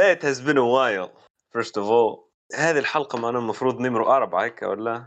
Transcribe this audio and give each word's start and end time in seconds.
Bad 0.00 0.22
has 0.22 0.40
been 0.40 0.56
a 0.56 0.68
while 0.76 1.10
first 1.52 1.76
of 1.76 1.84
all. 1.90 2.30
هذه 2.54 2.78
الحلقة 2.78 3.18
معنا 3.18 3.38
المفروض 3.38 3.80
نمرة 3.80 4.16
أربعة 4.16 4.44
هيك 4.44 4.62
ولا 4.62 5.04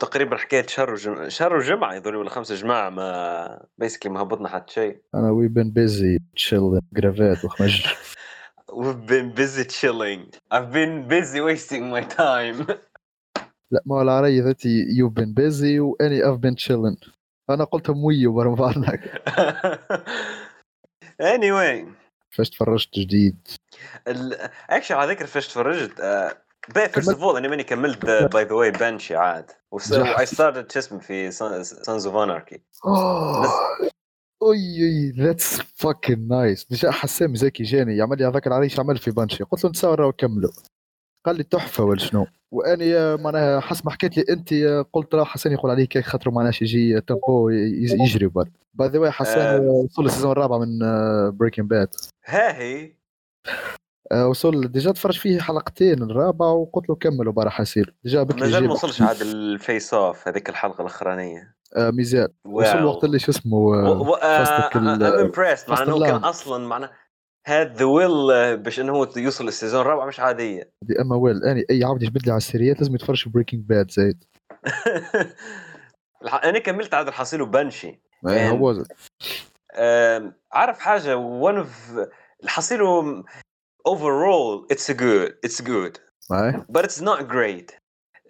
تقريبا 0.00 0.36
حكاية 0.36 0.66
شهر 0.66 0.92
وجمعة 0.92 1.28
شهر 1.28 1.56
وجمعة 1.56 1.96
هذول 1.96 2.16
ولا 2.16 2.30
خمسة 2.30 2.54
جماعة 2.54 2.90
ما 2.90 3.66
بيسكلي 3.78 4.12
ما 4.12 4.22
هبطنا 4.22 4.48
حتى 4.48 4.72
شيء. 4.72 5.00
أنا 5.14 5.30
وي 5.30 5.48
بين 5.48 5.70
بيزي 5.70 6.18
تشيل 6.36 6.80
جرافات 6.92 7.44
وخمج 7.44 7.86
We've 8.72 9.06
been 9.06 9.34
busy 9.34 9.64
chilling. 9.64 10.22
I've 10.52 10.72
been 10.72 11.08
busy 11.08 11.40
wasting 11.40 11.90
my 11.90 12.02
time. 12.02 12.66
لا 13.70 13.82
ما 13.86 13.96
هو 13.96 14.02
العربية 14.02 14.42
ذاتي 14.42 14.86
يو 14.98 15.08
بين 15.08 15.34
بيزي 15.34 15.80
واني 15.80 16.28
اف 16.30 16.36
بين 16.38 16.56
تشيلن 16.56 16.96
أنا 17.50 17.64
قلتهم 17.64 18.04
وي 18.04 18.26
ورا 18.26 18.54
بعضنا 18.54 18.98
anyway. 21.34 22.05
فاش 22.36 22.50
تفرجت 22.50 22.98
جديد. 22.98 23.48
اكشلي 24.70 24.96
على 24.96 25.12
ذكر 25.12 25.26
فاش 25.26 25.48
تفرجت 25.48 25.92
فيرست 26.74 27.08
اوف 27.08 27.22
اول 27.22 27.36
اني 27.36 27.48
ماني 27.48 27.64
كملت 27.64 28.06
باي 28.06 28.44
ذا 28.44 28.52
واي 28.52 28.70
بنشي 28.70 29.16
عاد. 29.16 29.50
اي 29.92 30.26
ستارتد 30.26 30.72
شو 30.72 30.78
اسمه 30.78 30.98
في 30.98 31.30
سانز 31.30 32.06
اوف 32.06 32.16
اناركي 32.16 32.62
أوي 32.84 33.48
أوي 34.42 35.10
ذاتس 35.10 35.60
فاكين 35.60 36.28
نايس 36.28 36.66
ديجا 36.70 36.90
حسام 36.90 37.34
زكي 37.34 37.62
جاني 37.62 37.96
يعمل 37.96 38.18
لي 38.18 38.26
هذاك 38.26 38.46
العريش 38.46 38.80
عمل 38.80 38.98
في 38.98 39.10
بنشي 39.10 39.44
قلت 39.44 39.64
له 39.64 39.70
نتصور 39.70 40.02
وكملوا 40.02 40.52
قال 41.26 41.36
لي 41.36 41.42
تحفة 41.42 41.84
ولا 41.84 41.98
شنو؟ 41.98 42.26
واني 42.56 42.96
آه، 42.96 43.16
معناها 43.16 43.60
حسب 43.60 43.84
ما 43.84 43.90
حكيت 43.90 44.16
لي 44.16 44.24
أنت 44.30 44.52
آه، 44.52 44.86
قلت 44.92 45.14
راه 45.14 45.24
حسن 45.24 45.52
يقول 45.52 45.70
عليك 45.70 45.98
خاطر 45.98 46.30
معناها 46.30 46.52
يجي 46.62 47.00
تمبو 47.00 47.48
يجري 47.48 48.26
بر 48.26 48.48
باي 48.74 48.88
ذا 48.88 48.98
واي 48.98 49.10
حسن 49.10 49.40
آه. 49.40 49.56
آه، 49.56 49.60
وصل 49.60 50.06
السيزون 50.06 50.32
الرابع 50.32 50.58
من 50.58 50.78
بريكنج 51.30 51.70
باد 51.70 51.88
ها 52.26 52.58
هي. 52.58 52.92
وصل 54.12 54.72
ديجا 54.72 54.92
تفرج 54.92 55.18
فيه 55.18 55.40
حلقتين 55.40 56.02
الرابع 56.02 56.46
وقلت 56.46 56.88
له 56.88 56.94
كملوا 56.94 57.32
برا 57.32 57.50
حسير 57.50 57.94
ديجا 58.04 58.22
بكري 58.22 58.40
مازال 58.40 58.66
ما 58.66 58.72
وصلش 58.72 59.02
عاد 59.02 59.20
الفيس 59.20 59.94
اوف 59.94 60.28
هذيك 60.28 60.48
الحلقة 60.48 60.80
الأخرانية. 60.80 61.56
آه، 61.76 61.90
ميزان 61.90 62.28
وصل 62.44 62.76
واو. 62.76 62.86
وقت 62.86 63.04
اللي 63.04 63.18
شو 63.18 63.32
اسمه 63.32 63.74
آه، 63.74 65.20
امبرست 65.20 65.68
مع 65.70 65.76
فاست 65.76 65.88
إنه 65.88 66.06
كان. 66.06 66.24
أصلا 66.24 66.66
معنا 66.66 66.90
هاد 67.48 67.76
ذا 67.76 67.84
ويل 67.84 68.56
باش 68.56 68.80
إنه 68.80 68.92
هو 68.92 69.08
يوصل 69.16 69.48
السيزون 69.48 69.80
الرابع 69.80 70.06
مش 70.06 70.20
عادية. 70.20 70.72
دي 70.82 71.00
أما 71.00 71.16
ويل 71.16 71.44
أني 71.44 71.64
أي 71.70 71.84
عبد 71.84 72.02
يجبد 72.02 72.26
لي 72.26 72.30
على 72.30 72.38
السيريات 72.38 72.78
لازم 72.78 72.94
يتفرج 72.94 73.28
بريكنج 73.28 73.60
باد 73.60 73.90
زايد. 73.90 74.24
أنا 76.44 76.58
كملت 76.58 76.94
عاد 76.94 77.08
الحصيل 77.08 77.42
آه، 77.42 78.50
Man. 78.50 78.52
هو 78.52 78.84
عارف 80.52 80.78
حاجة 80.78 81.16
one 81.42 81.64
of 81.64 81.98
الحصيله 82.44 83.22
overall 83.88 84.66
it's 84.72 84.92
good 84.92 85.32
it's 85.46 85.60
good. 85.60 85.98
معي 86.30 86.52
but 86.52 86.82
it's 86.82 87.00
not 87.00 87.22
great. 87.28 87.74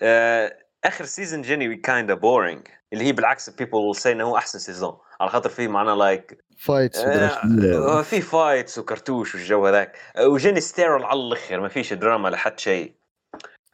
آه، 0.03 0.59
آخر 0.85 1.05
سيزون 1.05 1.43
kind 1.87 2.11
of 2.11 2.21
boring 2.21 2.71
اللي 2.93 3.05
هي 3.05 3.13
بالعكس 3.13 3.51
people 3.51 3.95
will 3.95 4.01
say 4.03 4.07
إنه 4.07 4.25
هو 4.25 4.37
أحسن 4.37 4.59
سيزون 4.59 4.97
على 5.21 5.31
خاطر 5.31 5.51
فيه 5.51 5.69
معنا 5.69 5.91
لايك 5.91 6.45
فايتس 6.59 6.99
آه، 6.99 8.03
في 8.03 8.21
فايتس 8.21 8.79
وكرتوش 8.79 9.35
والجو 9.35 9.67
هذاك. 9.67 9.97
آه، 10.17 10.29
وجاني 10.29 10.61
ستيرل 10.61 11.05
على 11.05 11.21
الآخر 11.21 11.61
ما 11.61 11.69
فيش 11.69 11.93
دراما 11.93 12.29
لحد 12.29 12.59
شيء. 12.59 12.95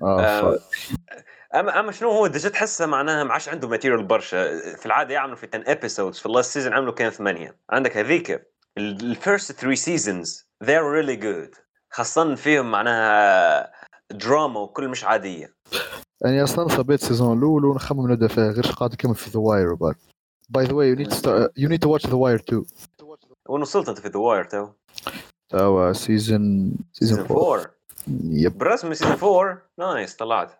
آه، 0.02 0.56
fuck. 0.56 0.60
اما 1.54 1.80
أما 1.80 1.92
شنو 1.92 2.10
هو؟ 2.10 2.26
ديجا 2.26 2.48
تحسه 2.48 2.86
معناها 2.86 3.24
ما 3.24 3.32
عادش 3.32 3.48
عنده 3.48 3.68
ماتيريال 3.68 4.02
برشا. 4.02 4.58
في 4.76 4.86
العادة 4.86 5.14
يعملوا 5.14 5.36
في 5.36 5.48
10 5.54 5.72
ابيسودز 5.72 6.18
في 6.18 6.26
اللاست 6.26 6.52
سيزون 6.52 6.72
عملوا 6.72 6.92
كان 6.92 7.10
ثمانية. 7.10 7.56
عندك 7.70 7.96
هذيك 7.96 8.52
الفيرست 8.78 9.52
3 9.52 9.74
سيزونز 9.74 10.48
they're 10.64 11.02
really 11.02 11.22
good. 11.22 11.58
خاصة 11.90 12.34
فيهم 12.34 12.70
معناها 12.70 13.72
دراما 14.10 14.60
وكل 14.60 14.88
مش 14.88 15.04
عادية. 15.04 15.54
يعني 16.24 16.42
أصلا 16.44 16.68
صبيت 16.68 17.00
سيزون 17.00 17.38
الأول 17.38 17.64
ونخمم 17.64 18.12
نبدا 18.12 18.28
فيها 18.28 18.50
غير 18.50 18.66
قاعد 18.66 18.92
نكمل 18.92 19.14
في 19.14 19.30
ذا 19.30 19.40
واير 19.40 19.74
باي 20.48 20.64
ذا 20.64 20.72
واي 20.72 20.88
يو 20.88 20.94
نيد 20.94 21.12
يو 21.56 21.68
نيد 21.68 21.80
تو 21.82 21.90
واتش 21.90 22.06
ذا 22.06 22.14
واير 22.14 22.38
تو 22.38 22.64
وين 23.48 23.62
وصلت 23.62 23.88
انت 23.88 23.98
في 23.98 24.08
ذا 24.08 24.18
واير 24.18 24.44
تو؟ 24.44 24.68
توا 25.48 25.92
سيزون 25.92 26.74
سيزون 26.92 27.16
سيزون 27.16 27.18
4 27.38 27.54
4 27.54 27.70
يب 28.30 28.58
برسمي 28.58 28.94
سيزون 28.94 29.16
4 29.30 29.62
نايس 29.78 30.16
طلعت 30.16 30.52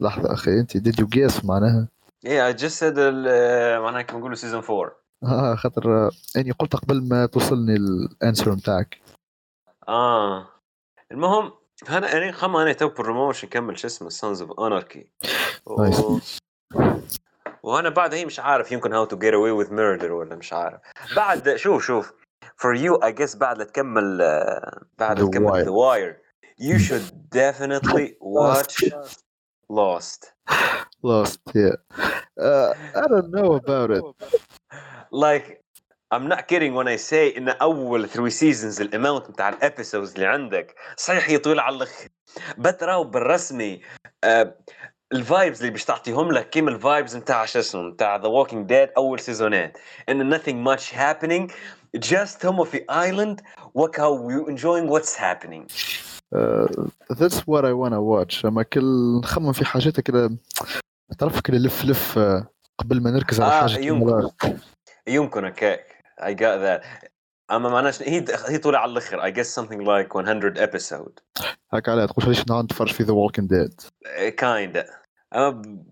لحظة 0.00 0.32
أخي 0.32 0.50
انت 0.60 0.76
ديد 0.76 1.00
يو 1.00 1.06
جيس 1.06 1.44
معناها؟ 1.44 1.88
I 2.26 2.52
just 2.52 2.78
said 2.80 2.94
ال- 2.98 3.82
معناها 3.82 4.02
كيف 4.02 4.16
نقولوا 4.16 4.34
سيزون 4.36 4.62
4 4.70 4.92
آه 5.24 5.54
خاطر 5.54 6.06
آه، 6.06 6.10
يعني 6.36 6.50
قلت 6.50 6.76
قبل 6.76 7.08
ما 7.08 7.26
توصلني 7.26 7.76
الأنسر 7.76 8.52
نتاعك 8.54 8.98
آه. 9.88 10.48
المهم 11.12 11.52
أنا 11.88 12.12
أنا 12.12 12.32
خم 12.32 12.56
أنا 12.56 12.72
تو 12.72 12.88
بروموشن 12.88 13.48
كمل 13.48 13.78
شو 13.78 13.86
اسمه 13.86 14.08
سانز 14.08 14.42
اوف 14.42 14.60
اناركي 14.60 15.06
Nice. 15.70 16.02
وأنا 17.62 17.88
بعد 17.88 18.14
هي 18.14 18.24
مش 18.24 18.40
عارف 18.40 18.72
يمكن 18.72 18.92
هاو 18.92 19.04
تو 19.04 19.18
جيت 19.18 19.34
اواي 19.34 19.50
وذ 19.50 19.74
ميردر 19.74 20.12
ولا 20.12 20.36
مش 20.36 20.52
عارف. 20.52 20.80
بعد 21.16 21.56
شوف 21.56 21.86
شوف. 21.86 22.12
فور 22.56 22.76
يو 22.76 22.94
اي 22.94 23.12
جس 23.12 23.36
بعد 23.36 23.58
لا 23.58 23.64
تكمل 23.64 24.18
بعد 24.98 25.20
لا 25.20 25.26
تكمل. 25.30 25.64
ذا 25.64 25.70
واير 25.70 26.22
should 26.60 27.12
definitely 27.34 28.08
watch 28.20 28.90
Lost. 29.70 30.32
Lost. 31.02 31.40
Yeah. 31.54 31.76
Uh, 32.48 32.72
I 33.02 33.04
don't 33.12 33.30
know 33.36 33.50
about 33.62 33.90
it. 33.96 34.02
Like 35.24 35.46
I'm 36.14 36.26
not 36.32 36.48
kidding 36.48 36.72
when 36.74 36.88
I 36.88 36.96
say 36.96 37.36
إن 37.36 37.48
أول 37.48 38.08
3 38.08 38.30
seasons 38.30 38.80
الاماونت 38.80 39.30
بتاع 39.30 39.48
الابيسودز 39.48 40.14
اللي 40.14 40.26
عندك 40.26 40.74
صحيح 40.96 41.28
هي 41.28 41.38
طويله 41.38 41.62
على 41.62 41.76
الآخر 41.76 42.08
بتراو 42.58 43.04
بالرسمي. 43.04 43.82
آه 44.24 44.58
الفايبز 45.12 45.58
اللي 45.60 45.70
باش 45.72 45.84
تعطيهم 45.84 46.32
لك 46.32 46.50
كيما 46.50 46.70
الفايبز 46.70 47.16
نتاع 47.16 47.44
شو 47.44 47.58
اسمه 47.58 47.82
نتاع 47.82 48.16
ذا 48.16 48.28
ووكينج 48.28 48.68
ديد 48.68 48.88
أول 48.96 49.20
سيزونات 49.20 49.78
إن 50.08 50.38
nothing 50.38 50.66
much 50.68 50.82
happening 50.92 51.52
just 51.96 52.44
هم 52.44 52.64
في 52.64 52.84
ايلاند 52.90 53.40
وك 53.74 54.00
هاو 54.00 54.30
you 54.30 54.46
enjoying 54.46 54.90
what's 54.92 55.14
happening. 55.14 55.66
That's 57.10 57.38
what 57.46 57.64
I 57.64 57.72
wanna 57.72 58.00
watch. 58.00 58.44
اما 58.44 58.62
كل 58.62 59.18
نخمم 59.22 59.52
في 59.52 59.64
حاجات 59.64 60.00
كده 60.00 60.36
تعرف 61.18 61.40
كده 61.40 61.58
لف 61.58 61.84
لف 61.84 62.18
آه، 62.18 62.48
قبل 62.78 63.02
ما 63.02 63.10
نركز 63.10 63.40
على 63.40 63.52
آه، 63.52 63.60
حاجة 63.60 63.78
يمكن. 63.78 64.58
يمكن 65.06 65.44
هكاك 65.44 66.04
I 66.20 66.30
got 66.30 66.58
that. 66.82 67.08
أما 67.50 67.68
معناش 67.68 68.02
هي 68.02 68.24
هي 68.48 68.58
طولة 68.58 68.78
على 68.78 68.92
الآخر 68.92 69.30
I 69.30 69.34
guess 69.34 69.48
something 69.48 69.80
like 69.80 70.16
100 70.16 70.66
episode. 70.66 71.44
هاك 71.72 71.88
عليها 71.88 72.06
تقول 72.06 72.28
ليش 72.28 72.40
نقعد 72.40 72.64
نتفرج 72.64 72.92
في 72.92 73.02
ذا 73.02 73.12
ووكينج 73.12 73.50
ديد 73.50 73.80
كايندا 74.36 74.97
أما 75.34 75.84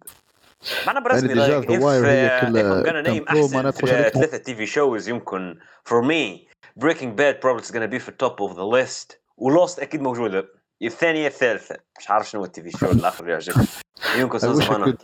معنا 0.87 1.01
برسمي 1.01 1.33
رأيك 1.33 1.71
uh, 1.71 1.73
اف 1.73 2.87
أنا 2.87 3.03
نايم 3.03 3.25
احسن 3.29 3.71
ثلاثة 3.71 4.37
تي 4.37 4.55
في 4.55 4.67
شوز 4.67 5.09
يمكن 5.09 5.59
فور 5.85 6.03
مي 6.03 6.49
بريكنج 6.77 7.19
باد 7.19 7.41
بروبلي 7.41 7.63
از 7.63 7.73
بي 7.73 7.99
في 7.99 8.13
توب 8.13 8.41
اوف 8.41 8.57
ذا 8.57 8.79
ليست 8.79 9.21
ولوست 9.37 9.79
أكيد 9.79 10.01
موجودة. 10.01 10.57
الثانية 10.83 11.27
الثالثة 11.27 11.77
مش 11.99 12.11
عارف 12.11 12.31
شنو 12.31 12.45
التي 12.45 12.63
في 12.63 12.71
شو 12.71 12.87
الآخر 12.87 13.29
يعجبك 13.29 13.69
يمكن 14.17 14.39
سنس 14.39 14.71
اوف 14.71 14.95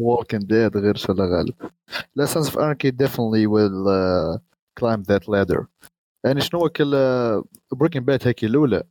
Walking 0.00 0.44
Dead 0.44 0.76
غير 0.76 0.96
شلا 0.96 1.24
غالب 1.24 1.54
لا 2.16 2.26
Sons 2.26 2.46
of 2.46 2.54
Anarchy 2.54 2.90
definitely 2.90 3.46
will 3.46 3.88
uh, 3.88 4.38
climb 4.80 5.02
that 5.04 5.28
ladder. 5.28 5.66
يعني 6.24 6.40
شنو 6.40 6.68
كل 6.68 6.92
uh, 6.92 7.76
بريكنج 7.76 8.02
باد 8.02 8.26
هيك 8.26 8.44
الأولى؟ 8.44 8.82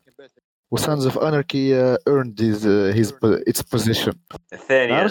وسانز 0.71 1.05
اوف 1.05 1.17
اناركي 1.17 1.75
آه، 1.75 1.97
earned 2.09 2.41
his, 2.41 2.59
uh, 2.63 2.97
his 2.97 3.13
its 3.49 3.61
position. 3.61 4.13
الثانية. 4.53 5.07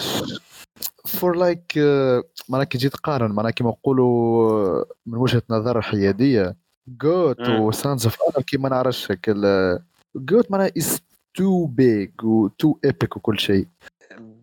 فور 1.05 1.35
لايك 1.35 1.77
آه، 1.77 2.23
معناها 2.49 2.65
كي 2.65 2.77
تجي 2.77 2.89
تقارن 2.89 3.31
معناها 3.31 3.51
كيما 3.51 3.69
نقولوا 3.69 4.85
من 5.05 5.17
وجهة 5.17 5.41
نظر 5.49 5.81
حيادية 5.81 6.55
جوت 6.87 7.49
وسانز 7.49 8.05
اوف 8.05 8.17
اناركي 8.29 8.57
ما 8.57 8.69
نعرفش 8.69 9.11
هكا 9.11 9.79
جوت 10.15 10.51
معناها 10.51 10.71
از 10.77 10.99
تو 11.33 11.65
بيج 11.65 12.23
وتو 12.23 12.77
ايبك 12.85 13.17
وكل 13.17 13.39
شيء. 13.39 13.67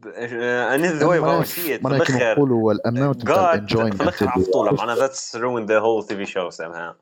أنا 0.06 0.74
الذويبه 0.74 1.38
وشي 1.38 1.78
معناها 1.78 2.04
كيما 2.04 2.32
نقولوا 2.32 2.72
الاماونت 2.72 3.22
تاع 3.22 3.54
الانجويمنت 3.54 3.94
في 3.94 4.02
الآخر 4.02 4.28
عفطوله 4.28 4.72
معناها 4.72 4.96
ذاتس 4.96 5.36
روين 5.36 5.66
ذا 5.66 5.78
هول 5.78 6.06
تي 6.06 6.16
في 6.16 6.26
شو 6.26 6.50
سامها 6.50 6.96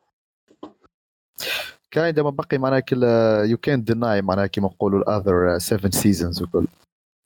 كان 1.94 2.04
عندما 2.04 2.30
بقي 2.30 2.58
معناها 2.58 2.80
كل 2.80 3.04
يو 3.50 3.58
كان 3.58 3.84
ديناي 3.84 4.22
معناها 4.22 4.48
كيما 4.48 4.68
نقولوا 4.68 5.00
الاذر 5.00 5.58
7 5.58 5.92
سيزونز 5.92 6.42
وكل 6.42 6.68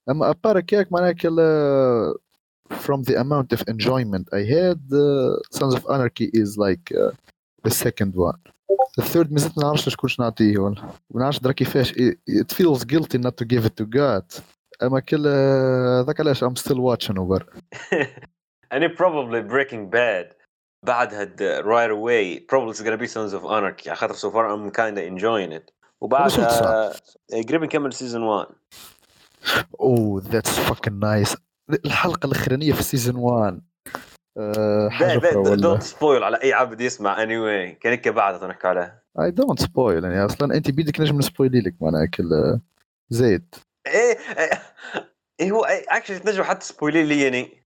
اما 0.10 0.30
ابار 0.30 0.60
هكاك 0.60 0.92
معناها 0.92 1.12
كل 1.12 1.40
from 2.74 3.04
the 3.04 3.16
amount 3.26 3.50
of 3.56 3.62
enjoyment 3.74 4.26
I 4.34 4.44
had 4.58 4.80
uh, 4.92 5.36
Sons 5.58 5.74
of 5.76 5.84
Anarchy 5.96 6.28
is 6.34 6.58
like 6.58 6.86
uh, 6.92 7.12
the 7.64 7.72
second 7.72 8.14
one 8.16 8.40
the 8.98 9.04
third 9.04 9.32
مازلت 9.32 9.58
ما 9.58 9.64
نعرفش 9.64 9.90
شكونش 9.90 10.20
نعطيه 10.20 10.58
ولا 10.58 10.82
ما 11.12 11.22
نعرفش 11.22 11.40
درا 11.40 11.52
كيفاش 11.52 11.94
it 11.94 12.16
it 12.30 12.56
feels 12.56 12.84
guilty 12.84 13.18
not 13.18 13.38
to 13.38 13.46
give 13.46 13.66
it 13.66 13.76
to 13.82 13.86
God 13.86 14.42
اما 14.84 15.00
كل 15.00 15.28
هذاك 15.28 16.20
علاش 16.20 16.44
I'm 16.44 16.56
still 16.56 16.80
watching 16.80 17.18
وبر 17.18 17.46
and 18.74 18.84
it 18.84 18.98
probably 18.98 19.42
Breaking 19.42 19.90
Bad 19.90 20.37
بعدها 20.87 21.25
right 21.63 21.91
away 21.91 22.41
probably 22.41 22.73
it's 22.73 22.83
gonna 22.83 22.97
be 22.97 23.07
Sons 23.07 23.33
of 23.33 23.45
Anarchy. 23.45 23.89
على 23.89 23.97
خاطر 23.97 24.15
so 24.15 24.31
far 24.31 24.49
I'm 24.49 24.71
kinda 24.71 25.03
enjoying 25.03 25.53
it. 25.53 25.73
وبعدها 26.01 26.93
قريب 27.49 27.63
نكمل 27.63 27.93
سيزون 27.93 28.23
1 28.23 28.47
اوه 29.81 30.23
ذاتس 30.25 30.59
فاكن 30.61 30.99
نايس 30.99 31.37
الحلقة 31.85 32.27
الاخرانيه 32.27 32.73
في 32.73 32.83
سيزون 32.83 33.17
1 33.17 33.61
أه 34.39 34.89
حاجة 34.89 35.19
أخرى 35.19 35.37
ولا؟ 35.37 35.55
دونت 35.55 35.83
سبويل 35.83 36.25
على 36.25 36.43
أي 36.43 36.53
عبد 36.53 36.81
يسمع. 36.81 37.23
اني 37.23 37.35
anyway. 37.35 37.79
كان 37.79 37.93
هيك 37.93 38.09
بعدها 38.09 38.49
نحكي 38.49 38.69
عليها. 38.69 39.03
اي 39.21 39.31
دونت 39.31 39.61
سبويل 39.61 40.05
يعني. 40.05 40.25
أصلا 40.25 40.55
أنت 40.55 40.71
بيدك 40.71 41.01
نجم 41.01 41.19
نسبويلي 41.19 41.61
لك 41.61 41.75
معناها 41.81 42.07
كل 42.07 42.61
زيد 43.11 43.55
إيه 43.87 44.19
إيه 45.41 45.53
هو 45.53 45.65
اكشلي 45.65 46.19
تنجم 46.19 46.43
حتى 46.43 46.67
سبويلي 46.67 47.05
لي 47.05 47.23
يعني. 47.23 47.65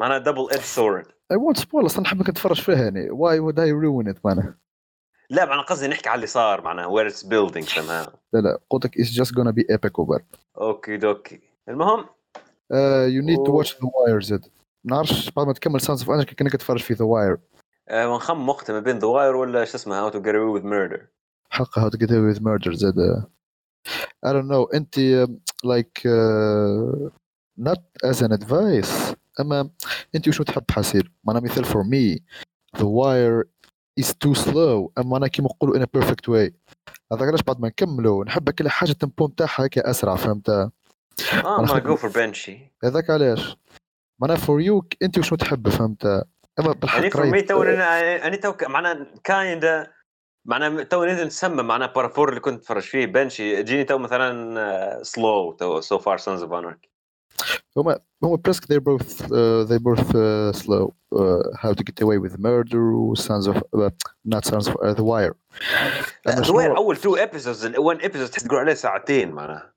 معناها 0.00 0.18
دبل 0.18 0.48
اد 0.52 0.60
سورد 0.60 1.06
اي 1.31 1.35
وونت 1.37 1.57
سبويل 1.57 1.85
اصلا 1.85 2.01
نحبك 2.01 2.29
نتفرج 2.29 2.61
فيها 2.61 2.83
يعني 2.83 3.09
واي 3.09 3.39
وود 3.39 3.59
اي 3.59 3.71
روين 3.71 4.07
ات 4.09 4.25
معناها 4.25 4.57
لا 5.29 5.45
معناها 5.45 5.63
قصدي 5.65 5.87
نحكي 5.87 6.09
على 6.09 6.15
اللي 6.15 6.27
صار 6.27 6.61
معناها 6.61 6.85
وير 6.85 7.07
اتس 7.07 7.23
بيلدينج 7.23 7.69
somehow 7.69 8.09
لا 8.33 8.39
لا 8.39 8.59
قلت 8.69 8.85
لك 8.85 8.99
اتس 8.99 9.11
جاست 9.11 9.33
gonna 9.35 9.49
بي 9.49 9.65
ايبك 9.69 9.99
وبر 9.99 10.23
اوكي 10.57 10.97
دوكي 10.97 11.39
المهم 11.69 12.05
يو 13.07 13.21
نيد 13.23 13.37
تو 13.45 13.51
و- 13.51 13.57
واتش 13.57 13.73
ذا 13.73 13.89
واير 13.93 14.21
زد 14.21 14.45
ما 14.83 14.95
نعرفش 14.95 15.29
بعد 15.31 15.47
ما 15.47 15.53
تكمل 15.53 15.81
سانس 15.81 16.01
اوف 16.01 16.11
انركي 16.11 16.35
كانك 16.35 16.51
تتفرج 16.51 16.79
في 16.79 16.93
ذا 16.93 17.05
واير 17.05 17.37
آه 17.89 18.09
ونخم 18.13 18.49
وقتها 18.49 18.73
ما 18.73 18.79
بين 18.79 18.99
ذا 18.99 19.07
واير 19.07 19.35
ولا 19.35 19.65
شو 19.65 19.77
اسمه 19.77 19.99
هاو 19.99 20.09
تو 20.09 20.21
جيت 20.21 20.35
اواي 20.35 20.45
وذ 20.45 20.63
ميردر 20.63 21.07
حق 21.49 21.79
هاو 21.79 21.89
تو 21.89 21.97
جيت 21.97 22.09
away 22.09 22.37
with 22.37 22.41
murder 22.41 22.73
زاد 22.73 23.23
I 24.25 24.29
don't 24.29 24.47
know 24.51 24.75
انت 24.75 24.95
um, 24.95 25.31
like 25.65 26.01
uh, 26.05 27.09
not 27.69 27.81
as 28.11 28.17
an 28.21 28.31
advice 28.39 29.13
أما 29.40 29.70
انت 30.14 30.28
وشو 30.28 30.42
تحب 30.42 30.64
حسير 30.70 31.12
معناها 31.24 31.42
مثال 31.42 31.64
for 31.64 31.84
me 31.84 32.20
the 32.78 32.84
wire 32.84 33.48
is 34.00 34.06
too 34.06 34.34
slow. 34.34 34.90
أما 34.98 35.16
أنا 35.16 35.28
كيما 35.28 35.48
نقولوا 35.48 35.78
in 35.78 35.82
a 35.82 36.00
perfect 36.00 36.28
way. 36.28 36.52
هذاك 37.12 37.28
علاش 37.28 37.42
بعد 37.42 37.60
ما 37.60 37.68
نكملوا 37.68 38.24
نحب 38.24 38.50
كل 38.50 38.68
حاجة 38.68 38.90
التمبو 38.90 39.26
نتاعها 39.26 39.66
هكا 39.66 39.90
أسرع 39.90 40.16
فهمت؟ 40.16 40.48
آه 40.48 40.72
ما 41.44 41.78
جو 41.78 41.96
فور 41.96 42.10
بنشي 42.10 42.72
هذاك 42.84 43.10
علاش؟ 43.10 43.56
معناها 44.20 44.36
for 44.36 44.64
you 44.66 44.86
انت 45.02 45.18
وشو 45.18 45.36
تحب 45.36 45.68
فهمت؟ 45.68 46.06
أما 46.60 46.72
بالحق 46.72 46.98
يعني 46.98 47.10
فور 47.10 47.26
مي 47.26 47.42
تو 47.42 47.62
أنا 47.62 48.36
تو 48.36 48.54
معناها 48.68 49.06
كايندا 49.24 49.92
معناها 50.48 50.82
تو 50.82 51.04
نزل 51.04 51.26
نسمى 51.26 51.62
معناها 51.62 51.92
بارافور 51.92 52.28
اللي 52.28 52.40
كنت 52.40 52.60
اتفرج 52.60 52.82
فيه 52.82 53.06
بنشي 53.06 53.62
جيني 53.62 53.84
تو 53.84 53.98
مثلا 53.98 55.02
سلو 55.02 55.52
تو 55.52 55.80
سو 55.80 55.98
فار 55.98 56.18
سونز 56.18 56.42
اوف 56.42 56.52
اناركي 56.52 56.93
هما 57.76 57.98
هما 58.22 58.36
بريسك 58.36 58.64
they're 58.64 58.80
both 58.80 59.22
uh, 59.22 59.68
they 59.68 59.78
both 59.78 60.08
uh, 60.14 60.52
slow 60.62 60.92
uh, 61.14 61.56
how 61.62 61.72
to 61.72 61.82
get 61.82 62.00
away 62.04 62.18
with 62.24 62.38
murder 62.38 62.84
sons 63.14 63.46
of 63.48 63.56
uh, 63.56 63.90
not 64.34 64.44
sons 64.44 64.68
of 64.68 64.74
uh, 64.74 64.94
the 64.94 65.02
wire. 65.04 65.34
شنو- 66.44 66.56
واير 66.56 66.76
أول 66.76 66.96
تو 66.96 67.16
ابيسودز 67.16 67.64
الون 67.64 67.96
ابيسود 68.02 68.28
تحس 68.28 68.42
تقول 68.44 68.58
عليه 68.58 68.74
ساعتين 68.74 69.32
معناها. 69.32 69.72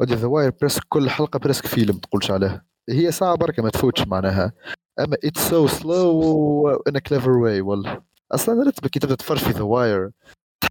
ودي 0.00 0.14
ذا 0.14 0.26
واير 0.26 0.52
بريسك 0.60 0.82
كل 0.88 1.10
حلقة 1.10 1.38
بريسك 1.38 1.66
فيلم 1.66 1.98
تقولش 1.98 2.30
عليه. 2.30 2.64
هي 2.90 3.12
ساعة 3.12 3.34
بركة 3.36 3.62
ما 3.62 3.70
تفوتش 3.70 4.06
معناها. 4.06 4.52
أما 5.00 5.16
اتس 5.24 5.48
سو 5.48 5.66
سلو 5.66 6.70
ان 6.88 6.98
كليفر 6.98 7.30
واي 7.30 7.60
والله 7.60 8.02
أصلا 8.32 8.62
رتبك 8.68 8.90
كي 8.90 8.98
تبدأ 8.98 9.14
تتفرج 9.14 9.38
في 9.38 9.50
ذا 9.50 9.62
واير 9.62 10.10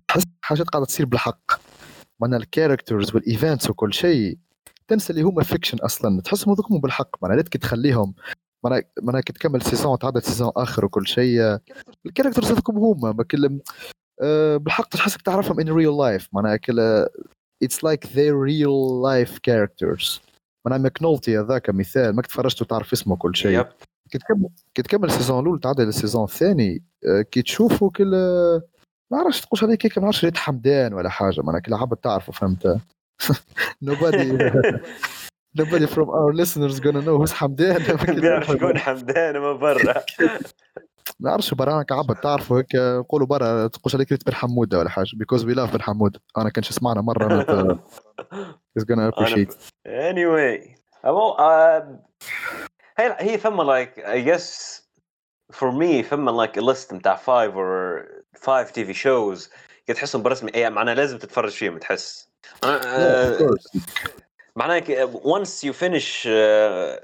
تحس 0.07 0.23
حاجات 0.41 0.67
قاعدة 0.67 0.85
تصير 0.85 1.05
بالحق. 1.05 1.51
معناها 2.19 2.39
الكاركترز 2.39 3.15
والايفنتس 3.15 3.69
وكل 3.69 3.93
شيء. 3.93 4.37
تنسى 4.93 5.13
اللي 5.13 5.21
هما 5.21 5.43
فيكشن 5.43 5.77
أصلا. 5.77 6.21
تحسهم 6.21 6.53
هذوك 6.53 6.81
بالحق. 6.81 7.09
معناها 7.21 7.37
ريتك 7.37 7.57
تخليهم. 7.57 8.13
معناها 8.65 8.83
معناها 9.01 9.21
كي 9.21 9.33
تكمل 9.33 9.61
سيزون 9.61 9.99
تعدد 9.99 10.19
سيزون 10.19 10.51
آخر 10.57 10.85
وكل 10.85 11.07
شيء. 11.07 11.59
الكاركترز 12.05 12.51
هذوكم 12.51 12.77
هما 12.77 13.11
ما 13.11 13.23
كل 13.23 13.59
آه، 14.21 14.57
بالحق 14.57 14.87
تحسك 14.87 15.21
تعرفهم 15.21 15.61
in 15.61 15.67
real 15.67 15.97
life. 15.97 16.27
معناها 16.33 16.57
كل 16.57 17.05
it's 17.65 17.77
like 17.77 18.07
their 18.07 18.35
real 18.49 19.01
life 19.09 19.37
characters. 19.49 20.19
معناها 20.65 20.83
ماكنولتي 20.83 21.39
هذاك 21.39 21.69
مثال. 21.69 22.15
ما 22.15 22.21
تفرجت 22.21 22.61
وتعرف 22.61 22.93
اسمه 22.93 23.15
كل 23.15 23.35
شيء. 23.35 23.59
يب. 23.59 23.67
كي 24.11 24.17
تكمل 24.17 24.49
كي 24.75 24.81
تكمل 24.81 25.05
السيزون 25.05 25.39
الأول 25.39 25.59
تعدل 25.59 25.87
السيزون 25.87 26.23
الثاني. 26.23 26.83
آه، 27.07 27.21
كي 27.21 27.41
تشوفه 27.41 27.89
كل 27.89 28.11
ما 29.11 29.17
عرفتش 29.17 29.41
تقولش 29.41 29.63
عليه 29.63 29.75
كيك 29.75 29.97
ما 29.97 30.05
عرفتش 30.05 30.25
ريت 30.25 30.37
حمدان 30.37 30.93
ولا 30.93 31.09
حاجة. 31.09 31.41
معناها 31.41 31.61
كل 31.61 31.73
عبد 31.73 31.97
تعرفه 31.97 32.31
فهمت؟ 32.33 32.81
nobody 33.89 34.25
nobody 35.59 35.85
from 35.85 36.09
our 36.09 36.33
listeners 36.33 36.79
gonna 36.79 37.01
know 37.01 37.17
who's 37.17 37.33
حمدان 37.33 37.97
بيعرف 38.21 38.47
شكون 38.47 38.77
حمدان 38.77 39.37
ما 39.37 39.53
برا؟ 39.53 40.03
ما 41.19 41.29
نعرفش 41.29 41.53
برا 41.53 41.85
عبد 41.91 42.15
تعرفه 42.15 42.57
هيك؟ 42.57 42.75
نقولوا 42.75 43.27
برا 43.27 43.67
تقولش 43.67 43.95
عليك 43.95 44.11
ريت 44.11 44.25
بن 44.25 44.33
حموده 44.33 44.79
ولا 44.79 44.89
حاجة 44.89 45.07
because 45.07 45.41
we 45.41 45.55
love 45.55 45.73
بن 45.73 45.81
حمود 45.81 46.17
أنا 46.37 46.49
كان 46.49 46.63
شو 46.63 46.73
سمعنا 46.73 47.01
مرة 47.01 47.25
أنا 47.25 47.79
is 48.79 48.83
gonna 48.83 49.11
appreciate. 49.11 49.53
Anyway 49.87 50.83
أمو, 51.05 51.33
uh, 51.37 51.83
هي 52.97 53.15
هي 53.19 53.37
ثم 53.37 53.61
like 53.61 53.99
I 53.99 54.21
guess 54.29 54.79
for 55.51 55.71
me 55.71 56.01
ثم 56.01 56.45
like 56.45 56.57
a 56.57 56.61
list 56.61 56.93
بتاع 56.93 57.15
five 57.15 57.53
or 57.55 58.03
five 58.39 58.71
TV 58.71 58.95
shows 58.95 59.49
كي 59.87 59.93
تحسهم 59.93 60.23
برسمي 60.23 60.55
اي 60.55 60.69
معناها 60.69 60.95
لازم 60.95 61.17
تتفرج 61.17 61.51
فيهم 61.51 61.77
تحس. 61.77 62.32
أنا- 62.65 63.39
course. 63.39 63.79
معناها 64.55 64.79
ك- 64.79 65.09
once 65.23 65.63
you 65.67 65.73
finish 65.73 66.23
uh, 66.25 67.03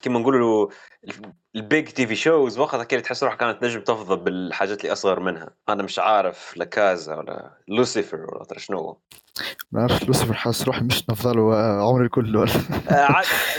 كما 0.00 0.18
نقولوا 0.18 0.68
البيج 1.56 1.88
تي 1.88 2.06
في 2.06 2.16
شوز 2.16 2.58
وقتها 2.58 2.84
كده 2.84 3.00
تحس 3.00 3.22
روحك 3.24 3.38
كانت 3.38 3.64
نجم 3.64 3.80
تفضل 3.80 4.16
بالحاجات 4.16 4.80
اللي 4.80 4.92
أصغر 4.92 5.20
منها. 5.20 5.50
أنا 5.68 5.82
مش 5.82 5.98
عارف 5.98 6.56
لكازا 6.56 7.14
ولا 7.14 7.50
لوسيفر 7.68 8.16
ولا 8.20 8.42
أدري 8.42 8.60
شنو 8.60 8.98
ما 9.72 9.80
نعرفش 9.80 10.04
لوسيفر 10.04 10.34
حاسس 10.34 10.62
روحي 10.62 10.80
مش 10.84 11.10
نفضله 11.10 11.56
عمري 11.88 12.08
كله. 12.08 12.46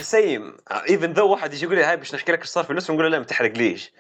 سيم 0.01 0.53
ايفن 0.89 1.13
ذو 1.13 1.31
واحد 1.31 1.53
يجي 1.53 1.65
يقول 1.65 1.75
لي 1.77 1.83
هاي 1.83 1.97
باش 1.97 2.15
نحكي 2.15 2.31
لك 2.31 2.39
إيش 2.41 2.49
صار 2.49 2.63
في 2.63 2.73
لوسيفر 2.73 2.93
نقول 2.93 3.05
له 3.05 3.11
لا 3.11 3.19
ما 3.19 3.25
تحرقليش. 3.25 3.91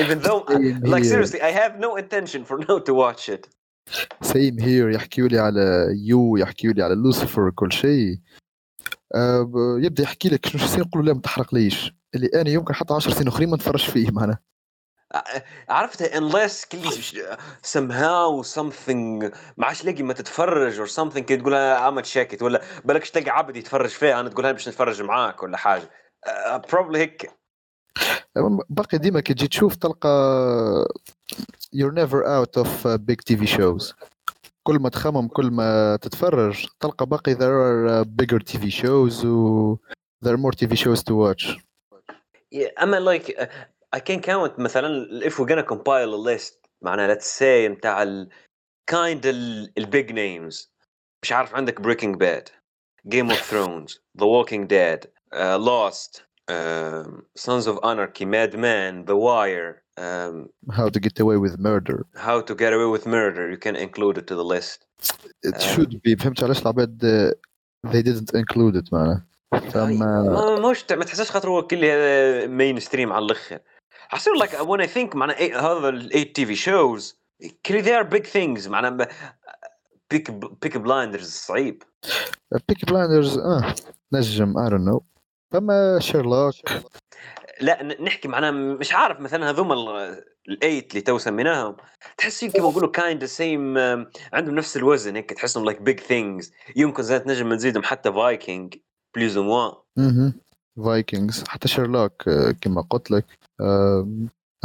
even 0.00 0.18
though 0.26 0.42
Same 0.48 0.92
like 0.92 1.04
here. 1.04 1.12
seriously 1.12 1.40
I 1.40 1.52
have 1.60 1.74
no 1.86 1.90
intention 2.02 2.40
for 2.48 2.56
now 2.68 2.78
to 2.88 2.92
watch 2.94 3.28
it. 3.28 3.48
سيم 4.22 4.60
هير 4.60 4.90
يحكيوا 4.90 5.28
لي 5.28 5.38
على 5.38 5.86
يو 6.06 6.36
يحكيوا 6.36 6.72
لي 6.72 6.82
على 6.82 6.94
لوسيفر 6.94 7.50
كل 7.50 7.72
شيء. 7.72 8.18
أه 9.14 9.50
يبدأ 9.80 10.02
يحكي 10.02 10.28
لك 10.28 10.46
شنو 10.46 10.64
يصير 10.64 10.80
نقول 10.80 11.02
له 11.02 11.08
لا 11.08 11.14
ما 11.14 11.20
تحرقليش 11.20 11.92
اللي 12.14 12.30
أنا 12.34 12.50
يمكن 12.50 12.74
حتى 12.74 12.94
10 12.94 13.12
سنين 13.12 13.28
أخرين 13.28 13.48
ما 13.48 13.56
نتفرج 13.56 13.90
فيه 13.90 14.10
معناها 14.10 14.38
عرفت؟ 15.68 16.02
unless 16.02 16.68
كل 16.68 16.90
somehow 17.62 18.46
something 18.54 19.34
ما 19.56 19.66
عادش 19.66 19.84
لاقي 19.84 20.02
ما 20.02 20.12
تتفرج 20.12 20.86
or 20.86 20.90
something 20.90 21.18
كي 21.18 21.36
تقول 21.36 21.54
عم 21.54 22.00
تشاكت 22.00 22.42
ولا 22.42 22.62
بالكش 22.84 23.10
تلقى 23.10 23.30
عبد 23.30 23.56
يتفرج 23.56 23.88
فيها 23.88 24.20
أنا 24.20 24.28
تقول 24.28 24.44
هاي 24.44 24.52
باش 24.52 24.68
نتفرج 24.68 25.02
معاك 25.02 25.42
ولا 25.42 25.56
حاجة. 25.56 25.90
uh, 26.26 26.60
probably 26.70 26.96
هيك. 26.96 27.30
باقي 28.68 28.98
ديما 28.98 29.20
كي 29.20 29.34
تجي 29.34 29.48
تشوف 29.48 29.76
تلقى 29.76 30.08
you're 31.73 31.91
never 31.91 32.25
out 32.25 32.57
of 32.57 32.85
uh, 32.85 32.97
big 32.97 33.21
TV 33.23 33.47
shows 33.47 33.93
كل 34.63 34.79
ما 34.79 34.89
تخمم 34.89 35.27
كل 35.27 35.51
ما 35.51 35.95
تتفرج 35.95 36.65
تلقى 36.79 37.05
باقي 37.05 37.35
there 37.35 37.39
are 37.39 37.87
uh, 37.87 38.05
bigger 38.21 38.39
TV 38.39 38.71
shows 38.71 39.25
و 39.25 39.75
there 40.25 40.33
are 40.33 40.37
more 40.37 40.51
TV 40.51 40.75
shows 40.77 41.03
to 41.03 41.15
watch 41.15 41.57
Yeah, 42.51 42.83
اما 42.83 42.99
like 42.99 43.29
uh, 43.39 43.45
I 43.95 43.99
can 43.99 44.21
count 44.21 44.59
مثلا 44.59 45.21
if 45.29 45.39
we're 45.39 45.47
gonna 45.47 45.63
compile 45.63 46.13
a 46.13 46.37
list 46.37 46.53
معناها 46.81 47.15
let's 47.15 47.39
say 47.39 47.69
متاع 47.69 48.03
ال 48.03 48.29
kind 48.91 49.25
ال, 49.25 49.71
ال 49.77 49.85
big 49.85 50.11
names 50.11 50.67
مش 51.23 51.31
عارف 51.31 51.55
عندك 51.55 51.81
Breaking 51.81 52.15
Bad 52.17 52.49
Game 53.07 53.29
of 53.31 53.37
Thrones 53.37 53.99
The 54.17 54.25
Walking 54.25 54.67
Dead 54.67 55.07
uh, 55.33 55.57
Lost 55.57 56.23
um, 56.49 57.23
Sons 57.35 57.67
of 57.67 57.79
Anarchy 57.83 58.25
Mad 58.25 58.53
Men 58.53 59.05
The 59.05 59.17
Wire 59.17 59.82
Um, 59.96 60.48
how 60.78 60.88
to 60.88 61.00
get 61.00 61.20
away 61.20 61.36
with 61.36 61.58
murder. 61.58 62.06
How 62.16 62.40
to 62.40 62.54
Get 62.54 62.72
Away 62.72 62.88
with 62.96 63.06
Murder 63.06 63.50
you 63.50 63.58
can 63.66 63.76
include 63.76 64.18
it 64.18 64.26
to 64.26 64.34
the 64.34 64.44
list. 64.54 64.78
It 65.42 65.54
آه. 65.54 65.58
should 65.76 66.00
be. 66.02 66.14
فهمت 66.16 66.42
علاش 66.42 66.62
العباد 66.62 66.98
they 67.86 68.02
didn't 68.02 68.30
include 68.34 68.76
it 68.76 68.92
معناها 68.92 69.26
فما 69.70 70.22
ما 70.22 70.60
موش 70.60 70.84
ما 70.92 71.04
تحسش 71.04 71.30
خاطر 71.30 71.48
هو 71.48 71.66
كل 71.66 71.84
هذا 71.84 72.46
مين 72.46 72.80
ستريم 72.80 73.12
على 73.12 73.24
الآخر 73.24 73.58
حسيت 74.08 74.34
like 74.42 74.50
when 74.66 74.80
I 74.80 74.86
think 74.86 75.16
معناها 75.16 75.36
إيه- 75.36 75.56
هذا 75.56 75.88
الايت 75.88 76.36
تي 76.36 76.46
في 76.46 76.54
شوز 76.54 77.18
كل 77.66 77.82
they 77.84 78.04
are 78.04 78.10
big 78.16 78.24
things 78.26 78.68
معناها 78.68 79.08
بيك 80.10 80.30
بيك 80.62 80.76
بلايندرز 80.76 81.30
صعيب. 81.30 81.82
بيك 82.68 82.84
بلايندرز 82.84 83.38
آه 83.38 83.74
نجم 84.12 84.54
I 84.66 84.70
don't 84.70 84.92
know. 84.92 85.00
فما 85.52 85.98
شيرلوك 86.00 86.54
لا 87.60 87.82
نحكي 88.02 88.28
معناها 88.28 88.50
مش 88.50 88.92
عارف 88.92 89.20
مثلا 89.20 89.50
هذوما 89.50 89.74
ال- 89.74 90.24
الأيت 90.48 90.90
اللي 90.90 91.00
تو 91.00 91.18
سميناهم 91.18 91.76
تحس 92.18 92.44
كيما 92.44 92.68
نقولوا 92.68 92.90
كايند 92.90 93.24
سيم 93.24 93.78
عندهم 94.32 94.54
نفس 94.54 94.76
الوزن 94.76 95.16
هيك 95.16 95.30
تحسهم 95.32 95.64
لايك 95.64 95.82
بيج 95.82 96.00
ثينجز 96.00 96.52
يمكن 96.76 97.02
زاد 97.02 97.26
نجم 97.28 97.52
نزيدهم 97.52 97.82
حتى 97.82 98.12
فايكنج 98.12 98.74
بليز 99.14 99.36
أها 99.36 100.32
فايكنجز 100.84 101.44
حتى 101.48 101.68
شيرلوك 101.68 102.28
آه، 102.28 102.50
كما 102.60 102.80
قلت 102.80 103.10
لك 103.10 103.24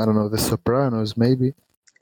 I 0.02 0.06
don't 0.06 0.16
know 0.16 0.30
The 0.38 0.42
Sopranos 0.52 1.14
maybe. 1.18 1.52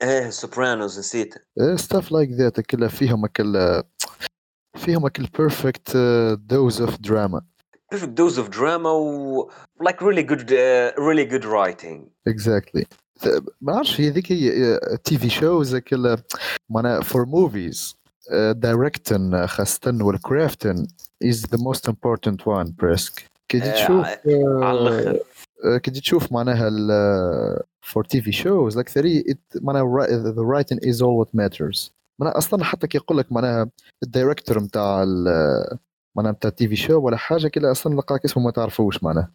إيه 0.02 0.30
سوبرانوز 0.30 0.98
نسيت. 0.98 1.34
stuff 1.76 2.04
like 2.04 2.38
that 2.40 2.60
كلها 2.60 2.88
فيهم 2.88 3.26
كلها 3.26 3.84
فيهم 4.76 5.04
هاك 5.04 5.18
البيرفكت 5.18 5.96
دوز 6.40 6.80
اوف 6.80 6.96
دراما 7.00 7.42
perfect 7.93 8.15
dose 8.15 8.37
of 8.37 8.49
drama 8.49 8.93
و 8.93 9.49
like 9.83 10.01
really 10.01 10.23
good 10.23 10.51
uh, 10.51 10.91
really 10.97 11.25
good 11.25 11.45
writing 11.45 12.09
اكزاكتلي 12.27 12.85
ما 13.61 13.73
نعرفش 13.73 14.01
هي 14.01 14.09
ذيك 14.09 14.31
هي 14.31 14.79
تي 15.03 15.17
في 15.17 15.29
شوز 15.29 15.75
كل 15.75 16.17
معناها 16.69 17.01
فور 17.01 17.25
موفيز 17.25 17.95
دايركتن 18.51 19.47
خاصة 19.47 19.97
والكرافتن 20.01 20.87
از 21.23 21.45
ذا 21.45 21.57
موست 21.57 21.89
امبورتنت 21.89 22.47
وان 22.47 22.73
بريسك 22.79 23.31
كي 23.49 23.59
تجي 23.59 23.69
آه، 23.69 23.73
تشوف 23.73 24.05
على 24.63 24.79
الاخر 24.79 25.19
آه، 25.65 25.77
كي 25.77 25.91
تجي 25.91 26.01
تشوف 26.01 26.31
معناها 26.31 26.69
فور 27.81 28.03
تي 28.03 28.21
في 28.21 28.31
شوز 28.31 28.75
لايك 28.75 28.89
ثري 28.89 29.23
معناها 29.61 30.07
ذا 30.07 30.41
رايتنج 30.41 30.87
از 30.87 31.01
اول 31.01 31.13
وات 31.13 31.35
ماترز 31.35 31.93
معناها 32.19 32.37
اصلا 32.37 32.63
حتى 32.63 32.87
كي 32.87 32.97
يقول 32.97 33.17
لك 33.17 33.31
معناها 33.31 33.69
الدايركتور 34.03 34.59
نتاع 34.59 35.03
معناها 36.18 36.32
نتاع 36.32 36.50
تي 36.50 36.68
في 36.68 36.76
شو 36.76 36.98
ولا 37.00 37.16
حاجة 37.16 37.48
كلا 37.48 37.70
أصلا 37.70 37.94
لقاك 37.94 38.24
اسمه 38.24 38.42
ما 38.44 38.50
تعرفوش 38.50 39.02
معناها. 39.02 39.30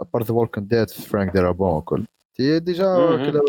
ابار 0.00 0.22
ذا 0.22 0.34
وولكن 0.34 0.66
ديد 0.66 0.90
فرانك 0.90 1.32
ديرابون 1.32 1.80
كل 1.80 2.04
هي 2.40 2.58
ديجا 2.58 2.86
مهم. 2.86 3.30
كلا 3.30 3.42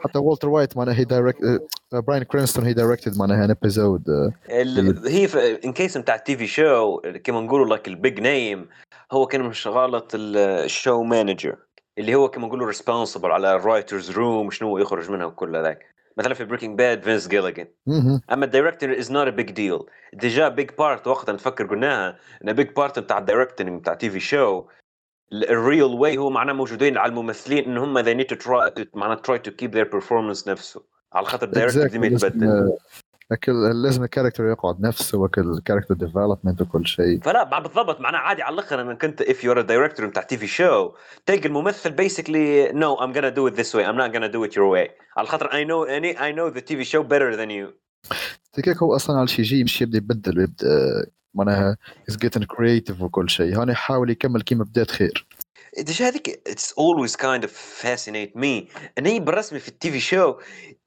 حتى 0.00 0.18
والتر 0.18 0.48
وايت 0.48 0.76
معناها 0.76 0.94
هي 0.94 1.04
دايركت 1.04 1.62
براين 1.92 2.22
كرينستون 2.22 2.64
هي 2.64 2.72
دايركتد 2.72 3.18
معناها 3.18 3.44
ان 3.44 3.50
ابيزود 3.50 4.10
هي 5.06 5.28
ان 5.64 5.72
كيس 5.72 5.96
نتاع 5.96 6.14
التي 6.14 6.36
في 6.36 6.46
شو 6.46 7.00
كما 7.24 7.40
نقولوا 7.40 7.76
لك 7.76 7.88
البيج 7.88 8.20
نيم 8.20 8.68
هو 9.12 9.26
كان 9.26 9.42
من 9.42 9.52
شغالة 9.52 10.02
ال- 10.14 10.36
الشو 10.64 11.02
مانجر 11.02 11.56
اللي 11.98 12.14
هو 12.14 12.28
كما 12.28 12.46
نقولوا 12.46 12.66
ريسبونسبل 12.66 13.30
على 13.30 13.56
الرايترز 13.56 14.10
روم 14.10 14.50
شنو 14.50 14.78
يخرج 14.78 15.10
منها 15.10 15.26
وكل 15.26 15.56
هذاك. 15.56 15.95
مثلا 16.16 16.34
في 16.34 16.44
بريكنج 16.44 16.78
باد 16.78 17.02
فينس 17.02 17.28
جيليجن 17.28 17.66
أما 18.32 18.44
الدايركتور 18.44 18.98
از 18.98 19.12
نوت 19.12 19.26
ا 19.26 19.30
بيج 19.30 19.50
ديل 19.50 19.78
ديجا 20.12 20.48
بيج 20.48 20.70
بارت 20.78 21.06
وقتها 21.06 21.32
نتفكر 21.32 21.66
قلناها 21.66 22.18
إن 22.44 22.52
بيج 22.52 22.68
بارت 22.76 22.98
نتاع 22.98 23.18
الدايركتنج 23.18 23.68
نتاع 23.68 23.94
تي 23.94 24.10
في 24.10 24.20
شو 24.20 24.64
الريل 25.32 25.82
واي 25.82 26.18
هو 26.18 26.30
معناه 26.30 26.52
موجودين 26.52 26.98
على 26.98 27.10
الممثلين 27.10 27.64
إن 27.64 27.78
هم 27.78 28.02
they 28.02 28.24
need 28.24 28.36
to 28.36 28.38
try 28.44 28.84
معناه 28.94 29.22
try 29.28 29.38
to 29.38 29.50
keep 29.50 29.70
their 29.70 29.98
performance 29.98 30.48
نفسه. 30.48 30.82
على 31.12 31.26
خاطر 31.26 31.46
الدايركتور 31.46 31.86
ديما 31.86 32.06
يتبدل. 32.06 32.72
لكن 33.30 33.52
لازم 33.82 34.04
الكاركتر 34.04 34.46
يقعد 34.46 34.80
نفسه 34.80 35.24
الكاركتر 35.38 35.94
ديفلوبمنت 35.94 36.60
وكل 36.62 36.86
شيء. 36.86 37.20
فلا 37.20 37.58
بالضبط. 37.58 38.00
معناها 38.00 38.20
عادي 38.20 38.42
على 38.42 38.54
الأخر 38.54 38.80
إنك 38.80 39.04
أنت 39.04 39.22
اف 39.22 39.44
يو 39.44 39.52
ار 39.52 39.60
دايركتور 39.60 40.06
بتاع 40.06 40.22
تي 40.22 40.36
في 40.36 40.46
شو 40.46 40.92
تلقى 41.26 41.48
الممثل 41.48 41.90
بيسكلي 41.90 42.72
نو 42.72 42.94
ام 42.94 43.14
gonna 43.14 43.26
دو 43.26 43.48
ات 43.48 43.52
ذس 43.52 43.74
واي 43.74 43.90
ام 43.90 43.96
نوت 43.96 44.16
gonna 44.16 44.30
دو 44.32 44.44
ات 44.44 44.56
يور 44.56 44.66
واي 44.66 44.90
على 45.16 45.26
خاطر 45.26 45.46
اي 45.46 45.64
نو 45.64 45.84
اني 45.84 46.24
اي 46.24 46.32
نو 46.32 46.48
ذا 46.48 46.60
تي 46.60 46.76
في 46.76 46.84
شو 46.84 47.02
بيتر 47.02 47.34
ذان 47.34 47.50
يو 47.50 47.72
تلقاك 48.52 48.76
هو 48.76 48.96
أصلا 48.96 49.18
على 49.18 49.28
شي 49.28 49.42
يجي 49.42 49.60
يمشي 49.60 49.84
يبدأ 49.84 49.98
يبدل 49.98 50.38
ويبدا 50.38 50.66
معناها 51.34 51.76
از 52.08 52.16
جيتن 52.16 52.44
كريتيف 52.44 53.02
وكل 53.02 53.30
شيء. 53.30 53.60
هاني 53.60 53.72
يحاول 53.72 54.10
يكمل 54.10 54.42
كيما 54.42 54.64
بدأت 54.64 54.90
خير. 54.90 55.26
ديجا 55.77 56.07
هذيك 56.07 56.49
it's 56.49 56.71
always 56.73 57.15
kind 57.15 57.43
of 57.43 57.51
fascinate 57.83 58.35
me 58.41 58.69
ان 58.97 59.05
هي 59.05 59.19
بالرسمي 59.19 59.59
في 59.59 59.67
التي 59.69 59.91
في 59.91 59.99
شو 59.99 60.33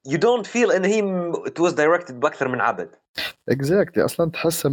you 0.07 0.17
don't 0.17 0.45
feel 0.47 0.71
ان 0.75 0.85
هي 0.85 1.01
م- 1.01 1.33
it 1.33 1.59
was 1.67 1.71
directed 1.73 2.11
باكثر 2.13 2.47
من 2.47 2.61
عبد 2.61 2.89
اكزاكتلي 3.49 4.05
اصلا 4.05 4.31
تحس 4.31 4.65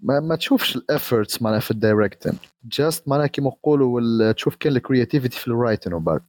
ما, 0.00 0.20
ما 0.20 0.36
تشوفش 0.36 0.76
الافورتس 0.76 1.42
معناها 1.42 1.60
في 1.60 1.70
الدايركتين 1.70 2.38
جاست 2.64 3.08
معناها 3.08 3.26
كيما 3.26 3.48
نقولوا 3.48 3.94
وال- 3.94 4.34
تشوف 4.34 4.56
كان 4.56 4.72
الكرياتيفيتي 4.76 5.38
في 5.38 5.48
الرايتن 5.48 5.92
وبعد 5.92 6.22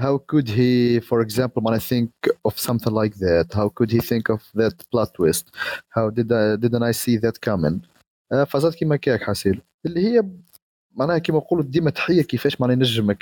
how 0.00 0.18
could 0.32 0.48
he 0.48 1.00
for 1.08 1.18
example 1.26 1.62
when 1.64 1.74
I 1.74 1.82
think 1.92 2.10
of 2.48 2.54
something 2.68 2.92
like 3.00 3.14
that 3.26 3.46
how 3.58 3.68
could 3.78 3.90
he 3.90 4.00
think 4.10 4.26
of 4.34 4.40
that 4.60 4.76
plot 4.92 5.10
twist 5.18 5.44
how 5.96 6.06
did 6.18 6.28
I, 6.40 6.42
didn't 6.64 6.82
I 6.82 6.92
see 6.92 7.16
that 7.24 7.36
coming 7.50 7.78
آه، 8.32 8.44
فزاد 8.44 8.74
كيما 8.74 8.96
كاك 8.96 9.22
حاسيل 9.22 9.60
اللي 9.86 10.00
هي 10.08 10.22
معناها 10.95 11.17
كيما 11.17 11.37
نقولوا 11.37 11.65
ديما 11.65 11.89
تحية 11.89 12.21
كيفاش 12.21 12.61
معناها 12.61 12.75
ينجم 12.75 13.15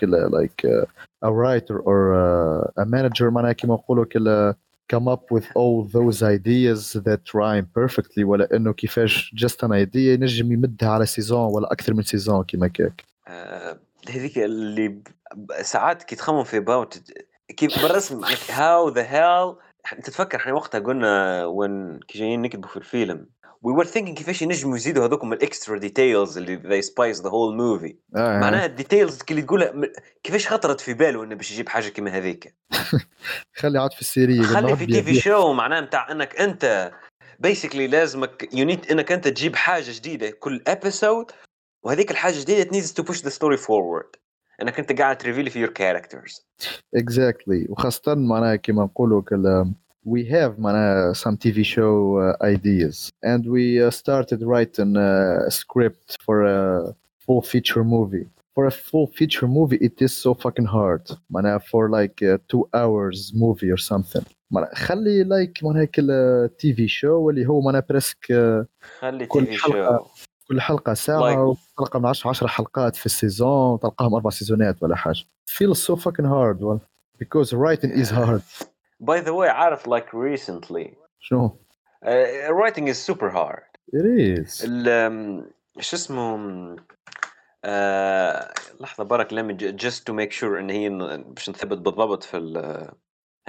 a 1.25 1.31
writer 1.31 1.77
or 1.79 2.13
uh, 2.13 2.83
a 2.83 2.85
manager 2.85 3.21
معناها 3.21 3.51
كيما 3.51 3.73
نقولوا 3.73 4.05
كلا 4.05 4.55
come 4.93 5.07
up 5.07 5.31
with 5.31 5.45
all 5.55 5.83
those 5.83 6.23
ideas 6.23 6.93
that 6.93 7.33
rhyme 7.33 7.67
perfectly 7.79 8.23
ولا 8.23 8.55
إنه 8.55 8.73
كيفاش 8.73 9.35
just 9.35 9.65
an 9.65 9.71
idea 9.71 9.95
ينجم 9.95 10.51
يمدها 10.51 10.89
على 10.89 11.05
سيزون 11.05 11.53
ولا 11.53 11.71
أكثر 11.71 11.93
من 11.93 12.03
سيزون 12.03 12.43
كيما 12.43 12.67
كاك 12.67 13.03
آه، 13.27 13.79
هذيك 14.09 14.37
اللي 14.37 15.01
ساعات 15.61 16.03
كي 16.03 16.15
تخمم 16.15 16.43
في 16.43 16.65
about 16.65 17.13
كيف 17.47 17.81
بالرسم 17.83 18.25
how 18.25 18.93
the 18.93 19.03
hell 19.03 19.69
انت 19.93 20.05
تتفكر 20.05 20.37
إحنا 20.37 20.53
وقتها 20.53 20.79
قلنا 20.79 21.45
وين 21.45 21.99
كي 21.99 22.19
جايين 22.19 22.41
نكتبوا 22.41 22.69
في 22.69 22.77
الفيلم 22.77 23.25
we 23.65 23.73
were 23.73 23.85
thinking 23.85 24.13
كيفاش 24.13 24.41
ينجموا 24.41 24.77
يزيدوا 24.77 25.05
هذوكم 25.05 25.33
الاكسترا 25.33 25.77
ديتيلز 25.77 26.37
اللي 26.37 26.59
they 26.59 26.85
spice 26.85 27.21
the 27.21 27.29
whole 27.29 27.57
movie. 27.57 27.95
آه 28.15 28.39
معناها 28.39 28.65
الديتيلز 28.65 29.19
اللي 29.31 29.41
تقولها 29.41 29.73
كيفاش 30.23 30.47
خطرت 30.47 30.81
في 30.81 30.93
باله 30.93 31.23
إنه 31.23 31.35
باش 31.35 31.51
يجيب 31.51 31.69
حاجة 31.69 31.89
كيما 31.89 32.17
هذيك؟ 32.17 32.55
خلي 33.59 33.79
عاد 33.79 33.93
في 33.93 34.01
السيريه 34.01 34.41
خلي 34.41 34.75
في 34.75 34.85
تي 34.85 35.03
في 35.03 35.15
شو 35.15 35.53
معناه 35.53 35.81
نتاع 35.81 36.11
إنك 36.11 36.35
أنت 36.35 36.91
بيسكلي 37.39 37.87
لازمك 37.87 38.49
يو 38.53 38.65
نيد 38.65 38.91
إنك 38.91 39.11
أنت 39.11 39.27
تجيب 39.27 39.55
حاجة 39.55 39.91
جديدة 39.91 40.29
كل 40.29 40.61
ابيسود 40.67 41.31
وهذيك 41.83 42.11
الحاجة 42.11 42.33
الجديده 42.33 42.79
needs 42.79 42.91
to 42.91 43.03
push 43.03 43.21
the 43.21 43.31
story 43.31 43.57
forward. 43.57 44.19
إنك 44.61 44.79
أنت 44.79 45.01
قاعد 45.01 45.17
تريفيل 45.17 45.49
في 45.49 45.67
your 45.67 45.69
characters. 45.69 46.41
Exactly. 46.97 47.69
وخاصة 47.69 48.15
معناها 48.15 48.55
كيما 48.55 48.83
نقولوا 48.83 49.21
we 50.06 50.24
have 50.30 50.58
معناها 50.58 51.12
some 51.12 51.36
TV 51.36 51.64
show 51.64 52.18
uh, 52.18 52.44
ideas 52.44 53.10
and 53.24 53.42
we 53.46 53.80
uh, 53.82 53.90
started 53.90 54.42
writing 54.42 54.96
a 54.96 55.50
script 55.50 56.16
for 56.26 56.36
a 56.44 56.94
full 57.26 57.42
feature 57.42 57.84
movie 57.84 58.26
for 58.54 58.66
a 58.66 58.70
full 58.90 59.06
feature 59.18 59.48
movie 59.58 59.78
it 59.88 59.96
is 60.06 60.12
so 60.24 60.34
fucking 60.34 60.66
hard 60.66 61.18
معناها 61.30 61.58
for 61.58 61.88
like 61.90 62.22
a 62.22 62.38
two 62.52 62.64
hours 62.74 63.32
movie 63.34 63.70
or 63.72 63.76
something 63.92 64.24
معناها 64.50 64.74
خلي 64.74 65.24
like 65.24 65.62
معناها 65.64 65.84
كل 65.84 66.48
تي 66.58 66.72
في 66.74 66.88
شو 66.88 67.30
اللي 67.30 67.46
هو 67.46 67.60
معناها 67.60 67.84
بريسك 67.88 68.26
خلي 69.00 69.26
كل 69.26 69.46
تي 69.46 69.56
في 69.56 69.62
حلقة 69.62 69.98
شو 70.16 70.24
كل 70.48 70.60
حلقة 70.60 70.94
ساعة 70.94 71.20
Like- 71.20 71.38
وحلقة 71.78 71.98
من 71.98 72.06
10 72.06 72.30
10 72.30 72.46
حلقات 72.46 72.96
في 72.96 73.06
السيزون 73.06 73.78
تلقاهم 73.80 74.14
أربع 74.14 74.30
سيزونات 74.30 74.82
ولا 74.82 74.96
حاجة 74.96 75.18
feels 75.50 75.78
so 75.78 75.96
fucking 75.96 76.24
hard 76.26 76.58
well 76.60 76.80
because 77.22 77.52
writing 77.52 77.90
is 78.02 78.10
hard 78.10 78.42
باي 79.00 79.20
ذا 79.20 79.30
واي 79.30 79.48
عارف 79.48 79.88
like 79.88 80.08
recently 80.14 80.88
شنو 81.20 81.58
uh, 82.04 82.50
writing 82.50 82.88
is 82.88 83.12
super 83.12 83.30
hard 83.30 83.64
it 83.96 84.04
is 84.04 84.64
ال 84.64 84.84
um, 85.46 85.52
شو 85.80 85.96
اسمه 85.96 86.76
آه 87.64 88.54
لحظه 88.80 89.04
برك 89.04 89.32
لمي 89.32 89.56
just 89.78 90.00
to 90.10 90.12
make 90.14 90.32
sure 90.32 90.44
ان 90.58 90.70
هي 90.70 90.88
ن- 90.88 91.22
باش 91.22 91.50
نثبت 91.50 91.78
بالضبط 91.78 92.22
في 92.22 92.36
ال 92.36 92.56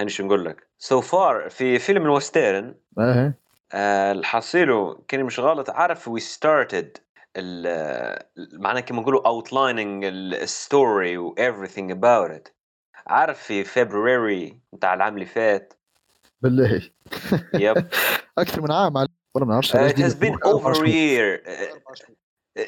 هاني 0.00 0.10
شو 0.10 0.24
نقول 0.26 0.44
لك 0.44 0.66
so 0.84 1.00
far 1.02 1.48
في 1.48 1.78
فيلم 1.78 2.02
الوسترن 2.02 2.74
اه 2.98 3.34
آه 3.72 4.12
الحصيله 4.12 4.98
كان 5.08 5.24
مش 5.24 5.40
غلط 5.40 5.70
عارف 5.70 6.08
we 6.10 6.22
started 6.38 6.86
ال 7.36 8.22
معناها 8.52 8.80
كما 8.80 9.00
نقولوا 9.00 9.22
outlining 9.42 10.04
الستوري 10.04 11.18
و 11.18 11.34
everything 11.34 11.90
about 11.94 12.30
it 12.38 12.50
عارف 13.07 13.43
في 13.43 13.63
فبراير 13.63 14.57
بتاع 14.73 14.93
العام 14.93 15.13
اللي 15.13 15.25
فات؟ 15.25 15.73
بالله 16.41 16.81
يب. 17.53 17.87
أكثر 18.37 18.61
من 18.61 18.71
عام 18.71 18.93
والله 19.35 19.47
ما 19.47 19.53
نعرفش 19.53 19.75
it 19.75 19.97
has 19.97 20.15
been 20.15 20.37
over 20.45 20.71
a 20.71 20.89
year. 20.89 21.39
Uh, 21.45 22.01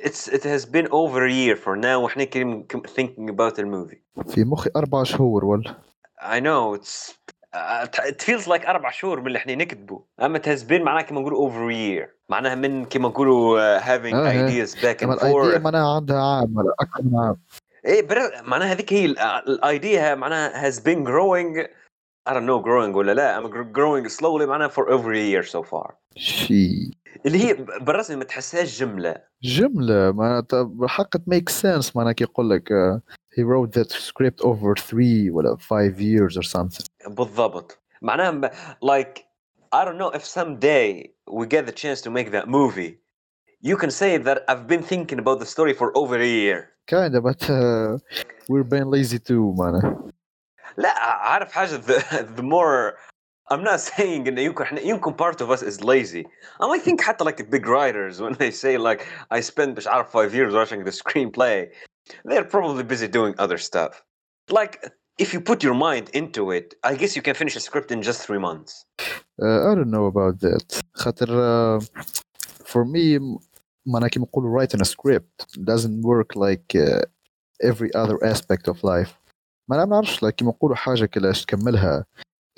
it's 0.08 0.28
it 0.28 0.44
has 0.44 0.66
been 0.66 0.88
over 0.92 1.25
a 1.25 1.32
year 1.32 1.56
for 1.56 1.75
now. 1.75 1.98
وإحنا 2.04 2.24
كريم 2.24 2.68
thinking 2.74 3.30
about 3.30 3.56
the 3.56 3.63
movie. 3.63 4.32
في 4.34 4.44
مخي 4.44 4.70
أربع 4.75 5.04
شهور 5.04 5.46
ولا؟ 5.46 5.78
I 6.22 6.40
know. 6.40 6.74
It's 6.80 7.13
uh, 7.56 7.88
it 8.10 8.22
feels 8.22 8.48
like 8.48 8.66
أربع 8.68 8.92
شهور 8.92 9.22
من 9.22 9.28
اللي 9.28 9.38
إحنا 9.38 9.56
نكتبوا 9.56 10.00
أما 10.22 10.40
it 10.40 10.46
has 10.46 10.63
been 10.63 10.82
معناها 10.82 11.02
كما 11.02 11.20
نقولوا 11.22 11.50
over 11.50 11.72
a 11.72 11.75
year. 11.75 12.10
معناها 12.30 12.56
من 12.56 12.86
كما 12.86 13.10
نقولوا 13.10 13.80
uh, 13.80 13.82
having 13.84 14.13
آه، 14.16 14.28
آه. 14.32 14.48
ideas 14.48 14.70
back 14.75 15.00
and 15.02 15.10
الايديا 15.10 15.58
forth. 15.58 15.62
معناها 15.62 15.96
عندها 15.96 16.22
عام 16.22 16.58
ولا 16.58 16.74
أكثر 16.80 17.04
من 17.04 17.16
عام. 17.20 17.36
ايه 17.85 18.02
بر... 18.07 18.42
معناها 18.42 18.73
هذيك 18.73 18.92
هي 18.92 19.04
الايديا 19.47 20.14
معناها 20.14 20.71
has 20.71 20.75
been 20.75 21.04
growing 21.04 21.66
I 22.28 22.33
don't 22.33 22.47
know 22.47 22.61
growing 22.62 22.95
ولا 22.97 23.14
لا 23.14 23.40
I'm 23.40 23.47
gr- 23.50 23.73
growing 23.78 24.11
slowly 24.18 24.42
معناها 24.49 24.68
for 24.68 24.88
over 24.88 25.12
a 25.12 25.30
year 25.33 25.49
so 25.50 25.62
far 25.62 25.92
شي 26.16 26.90
اللي 27.26 27.45
هي 27.45 27.54
بالرسمي 27.80 28.16
ما 28.16 28.25
تحسهاش 28.25 28.80
جمله 28.80 29.16
جملة 29.42 30.12
معناتها 30.12 30.62
بالحق 30.62 31.16
it 31.16 31.21
makes 31.35 31.52
sense 31.52 31.97
معناها 31.97 32.12
كي 32.12 32.25
يقول 32.25 32.50
لك 32.50 32.68
uh, 32.68 33.00
he 33.38 33.42
wrote 33.45 33.78
that 33.80 33.92
script 33.92 34.45
over 34.45 34.75
three 34.90 35.30
ولا 35.30 35.57
five 35.57 36.00
years 36.00 36.37
or 36.38 36.42
something 36.42 36.87
بالضبط 37.07 37.78
معناها 38.02 38.30
م- 38.30 38.50
like 38.85 39.21
I 39.75 39.85
don't 39.85 39.99
know 39.99 40.11
if 40.18 40.25
someday 40.25 41.11
we 41.30 41.47
get 41.47 41.66
the 41.66 41.73
chance 41.83 42.00
to 42.07 42.11
make 42.11 42.30
that 42.30 42.47
movie 42.49 42.92
you 43.71 43.76
can 43.76 43.90
say 43.90 44.16
that 44.26 44.38
I've 44.49 44.66
been 44.66 44.83
thinking 44.92 45.18
about 45.18 45.38
the 45.42 45.47
story 45.54 45.75
for 45.80 45.88
over 46.00 46.16
a 46.16 46.33
year 46.42 46.61
kinda 46.87 47.21
but 47.21 47.50
uh, 47.50 47.99
we're 48.49 48.68
being 48.75 48.90
lazy 48.90 49.18
too 49.18 49.54
معناها 49.59 50.11
لا 50.76 50.95
عارف 50.99 51.52
حاجة 51.52 51.76
the, 51.76 52.25
the 52.37 52.42
more 52.42 52.99
I'm 53.50 53.64
not 53.64 53.80
saying 53.80 54.28
انه 54.28 54.40
يمكن 54.40 54.62
احنا 54.62 54.80
يمكن 54.80 55.16
part 55.16 55.40
of 55.40 55.50
us 55.50 55.62
is 55.62 55.80
lazy. 55.80 56.25
I 56.61 56.66
might 56.66 56.83
think 56.83 57.00
حتى 57.00 57.25
like 57.25 57.50
big 57.50 57.66
writers 57.66 58.21
when 58.21 58.35
they 58.35 58.50
say 58.50 58.76
like 58.76 59.07
I 59.30 59.40
spent 59.40 59.76
مش 59.76 59.87
عارف 59.87 60.11
five 60.11 60.35
years 60.35 60.52
watching 60.54 60.85
the 60.85 60.90
screenplay, 60.90 61.68
they're 62.25 62.45
probably 62.45 62.83
busy 62.83 63.09
doing 63.09 63.35
other 63.38 63.59
stuff. 63.59 64.02
Like 64.50 64.75
if 65.18 65.33
you 65.35 65.40
put 65.40 65.62
your 65.62 65.75
mind 65.75 66.11
into 66.21 66.50
it, 66.50 66.75
I 66.85 66.95
guess 66.95 67.16
you 67.16 67.23
can 67.23 67.35
finish 67.35 67.57
a 67.57 67.61
script 67.61 67.90
in 67.90 68.02
just 68.02 68.21
three 68.26 68.42
months. 68.49 68.85
Uh, 69.42 69.71
I 69.71 69.75
don't 69.75 69.90
know 69.90 70.07
about 70.07 70.40
that 70.40 70.83
خاطر 70.95 71.28
uh, 71.28 71.85
for 72.64 72.85
me 72.85 73.18
معناها 73.86 74.10
كيما 74.10 74.25
نقولوا 74.25 74.66
writing 74.66 74.80
a 74.80 74.86
script 74.86 75.46
doesn't 75.58 76.02
work 76.02 76.36
like 76.36 76.75
uh, 76.75 77.02
every 77.63 77.90
other 77.96 78.18
aspect 78.24 78.68
of 78.68 78.78
life 78.84 79.10
ما 79.70 79.86
نعرفش 79.86 80.25
like 80.25 80.30
كيما 80.30 80.52
نقولوا 80.52 80.75
حاجة 80.75 81.06
كلاش 81.06 81.46
تكملها 81.46 82.06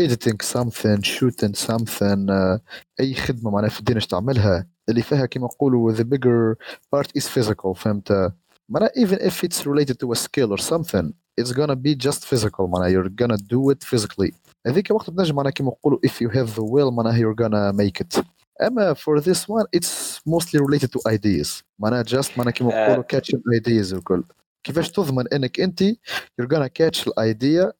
editing 0.02 0.38
something 0.44 1.02
shooting 1.02 1.54
something 1.68 2.30
uh, 2.30 2.60
أي 3.00 3.14
خدمة 3.14 3.52
معناها 3.52 3.70
في 3.70 3.80
الدين 3.80 4.00
تعملها 4.00 4.68
اللي 4.90 5.02
فيها 5.02 5.26
كيما 5.26 5.46
نقولوا 5.46 5.94
the 5.94 6.04
bigger 6.04 6.56
part 6.96 7.08
is 7.20 7.24
physical 7.28 7.74
فهمت 7.76 8.34
معناها 8.70 8.92
even 8.98 9.18
if 9.18 9.44
it's 9.44 9.66
related 9.66 9.96
to 10.00 10.12
a 10.12 10.16
skill 10.16 10.52
or 10.52 10.58
something 10.58 11.14
it's 11.42 11.52
gonna 11.52 11.76
be 11.76 11.96
just 12.08 12.26
physical 12.26 12.62
معناها 12.62 12.90
you're 12.90 13.10
gonna 13.10 13.38
do 13.38 13.72
it 13.72 13.84
physically 13.84 14.34
هذيك 14.68 14.92
وقت 14.92 15.10
تنجم 15.10 15.36
معناها 15.36 15.52
كيما 15.52 15.70
نقولوا 15.70 16.00
if 16.08 16.12
you 16.12 16.30
have 16.30 16.56
the 16.56 16.64
will 16.64 16.92
معناها 16.92 17.18
you're 17.18 17.44
gonna 17.44 17.74
make 17.78 18.02
it 18.06 18.24
اما 18.63 18.95
for 18.95 19.21
this 19.21 19.39
one 19.39 19.67
it's 19.77 20.21
mostly 20.27 20.61
related 20.61 20.89
to 20.89 21.01
ideas 21.13 21.63
معناها 21.79 22.03
just 22.03 22.39
معناها 22.39 22.53
كيما 22.53 22.73
آه. 22.75 22.87
نقولوا 22.87 23.05
catching 23.15 23.41
ideas 23.61 23.95
وكل 23.95 24.25
كيفاش 24.65 24.91
تضمن 24.91 25.25
انك 25.33 25.61
انت 25.61 25.83
you're 25.83 26.49
gonna 26.55 26.69
catch 26.83 27.07
الايديا 27.07 27.73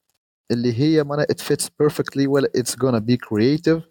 اللي 0.51 0.79
هي 0.79 1.03
معناها 1.03 1.25
it 1.31 1.41
fits 1.41 1.65
perfectly 1.83 2.27
well 2.27 2.61
it's 2.61 2.75
gonna 2.75 3.01
be 3.01 3.17
creative 3.17 3.81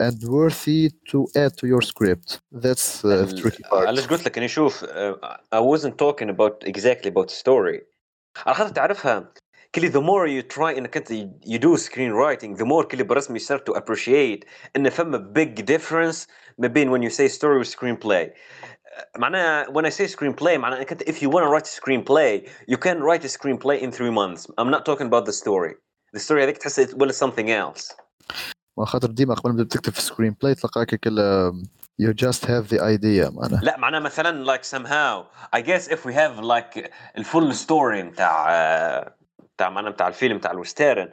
and 0.00 0.22
worthy 0.24 0.90
to 1.10 1.18
add 1.36 1.52
to 1.60 1.66
your 1.66 1.82
script 1.82 2.40
that's 2.52 3.04
uh, 3.04 3.24
the 3.24 3.40
tricky 3.42 3.62
part 3.62 3.86
علاش 3.86 4.06
قلت 4.06 4.26
لك 4.26 4.38
اني 4.38 4.48
شوف 4.48 4.84
uh, 4.84 4.88
I 5.54 5.60
wasn't 5.60 5.94
talking 5.98 6.28
about 6.28 6.68
exactly 6.68 7.10
about 7.10 7.30
story 7.30 7.80
على 8.46 8.54
خاطر 8.54 8.68
تعرفها 8.68 9.32
كلي 9.76 9.90
the 9.90 10.02
more 10.02 10.26
you 10.26 10.54
try 10.54 10.78
انك 10.78 10.96
انت 10.96 11.12
you 11.46 11.58
do 11.58 11.76
screenwriting 11.76 12.56
the 12.58 12.66
more 12.66 12.86
كلي 12.86 13.02
برسمي 13.02 13.38
start 13.38 13.60
to 13.70 13.78
appreciate 13.78 14.46
ان 14.76 14.90
فما 14.90 15.32
big 15.38 15.64
difference 15.64 16.26
ما 16.58 16.68
بين 16.68 16.90
when 16.90 17.10
you 17.10 17.14
say 17.14 17.28
story 17.28 17.44
و 17.44 17.64
screenplay 17.64 18.30
معناها 19.18 19.66
when 19.66 19.84
I 19.84 19.90
say 19.90 20.06
screenplay 20.06 20.56
معناها 20.56 20.78
انك 20.78 20.92
انت 20.92 21.02
if 21.02 21.14
you 21.14 21.28
want 21.28 21.44
to 21.44 21.50
write 21.50 21.66
a 21.66 21.80
screenplay 21.80 22.48
you 22.70 22.76
can 22.76 22.98
write 23.00 23.24
a 23.24 23.28
screenplay 23.28 23.82
in 23.82 23.90
three 23.90 24.10
months 24.10 24.46
I'm 24.60 24.70
not 24.70 24.84
talking 24.84 25.06
about 25.06 25.24
the 25.26 25.32
story 25.32 25.74
the 26.16 26.20
story 26.20 26.42
هذيك 26.42 26.58
تحس 26.58 26.80
it 26.80 26.94
will 26.98 27.12
something 27.12 27.48
else 27.48 27.96
ما 28.78 28.84
خاطر 28.84 29.10
ديما 29.10 29.34
قبل 29.34 29.52
ما 29.52 29.64
تكتب 29.64 29.92
في 29.92 30.00
سكرين 30.00 30.36
بلاي 30.42 30.54
تلقاك 30.54 30.94
كل 30.94 31.52
you 32.02 32.12
just 32.12 32.44
have 32.44 32.68
the 32.68 32.80
idea 32.80 33.30
معناها 33.30 33.60
لا 33.62 33.78
معناها 33.78 34.00
مثلا 34.00 34.56
like 34.56 34.64
somehow 34.64 35.24
I 35.56 35.60
guess 35.60 35.88
if 35.88 36.04
we 36.04 36.14
have 36.14 36.44
like 36.44 36.90
الفول 37.16 37.54
ستوري 37.54 38.02
نتاع 38.02 38.48
نتاع 39.56 39.70
معناها 39.70 39.92
نتاع 39.92 40.08
الفيلم 40.08 40.36
نتاع 40.36 40.50
الوسترن 40.50 41.12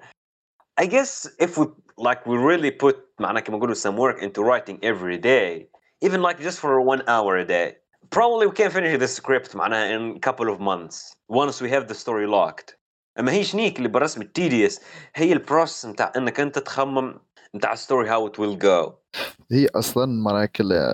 I 0.82 0.86
guess 0.86 1.28
if 1.46 1.58
we 1.58 1.66
like 1.98 2.26
we 2.26 2.38
really 2.38 2.72
put 2.72 2.96
معناها 3.20 3.42
كما 3.42 3.58
نقولوا 3.58 3.76
some 3.76 3.96
work 3.98 4.22
into 4.22 4.42
writing 4.42 4.78
every 4.84 5.18
day 5.18 5.68
even 6.06 6.22
like 6.22 6.40
just 6.40 6.60
for 6.60 6.82
one 6.82 7.02
hour 7.08 7.38
a 7.38 7.46
day 7.46 7.76
probably 8.10 8.48
we 8.48 8.56
can 8.56 8.72
finish 8.72 9.00
the 9.00 9.08
script 9.08 9.56
معناها 9.56 9.98
in 9.98 10.16
a 10.18 10.20
couple 10.20 10.50
of 10.50 10.60
months 10.60 11.16
once 11.30 11.62
we 11.62 11.70
have 11.70 11.88
the 11.88 11.96
story 11.96 12.28
locked 12.28 12.76
اما 13.20 13.32
هي 13.32 13.44
شنيك 13.44 13.78
اللي 13.78 13.90
بالرسم 13.90 14.22
التيديوس 14.22 14.80
هي 15.16 15.34
البروسس 15.34 15.86
نتاع 15.86 16.12
انك 16.18 16.40
انت 16.40 16.60
تخمم 16.60 17.20
نتاع 17.56 17.74
الستوري 17.74 18.10
how 18.10 18.30
it 18.32 18.36
will 18.40 18.58
go 18.64 18.94
هي 19.52 19.68
اصلا 19.76 20.06
معناها 20.06 20.46
كل 20.46 20.94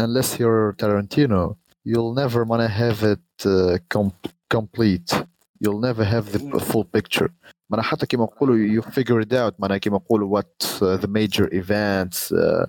unless 0.00 0.38
you're 0.38 0.72
Tarantino 0.82 1.54
you'll 1.88 2.14
never 2.14 2.36
معناها 2.48 2.92
have 2.92 3.02
it 3.02 3.46
uh, 3.46 3.78
com- 3.94 4.30
complete 4.54 5.24
you'll 5.60 5.80
never 5.80 6.04
have 6.04 6.32
the 6.32 6.60
full 6.60 6.84
picture 6.84 7.30
معناها 7.70 7.86
حتى 7.86 8.06
كما 8.06 8.24
نقولوا 8.24 8.82
you 8.82 8.84
figure 8.84 9.26
it 9.26 9.32
out 9.32 9.60
معناها 9.60 9.78
كما 9.78 9.96
نقولوا 9.96 10.40
what 10.40 10.66
uh, 10.66 10.96
the 11.00 11.08
major 11.08 11.48
events 11.52 12.32
uh, 12.32 12.66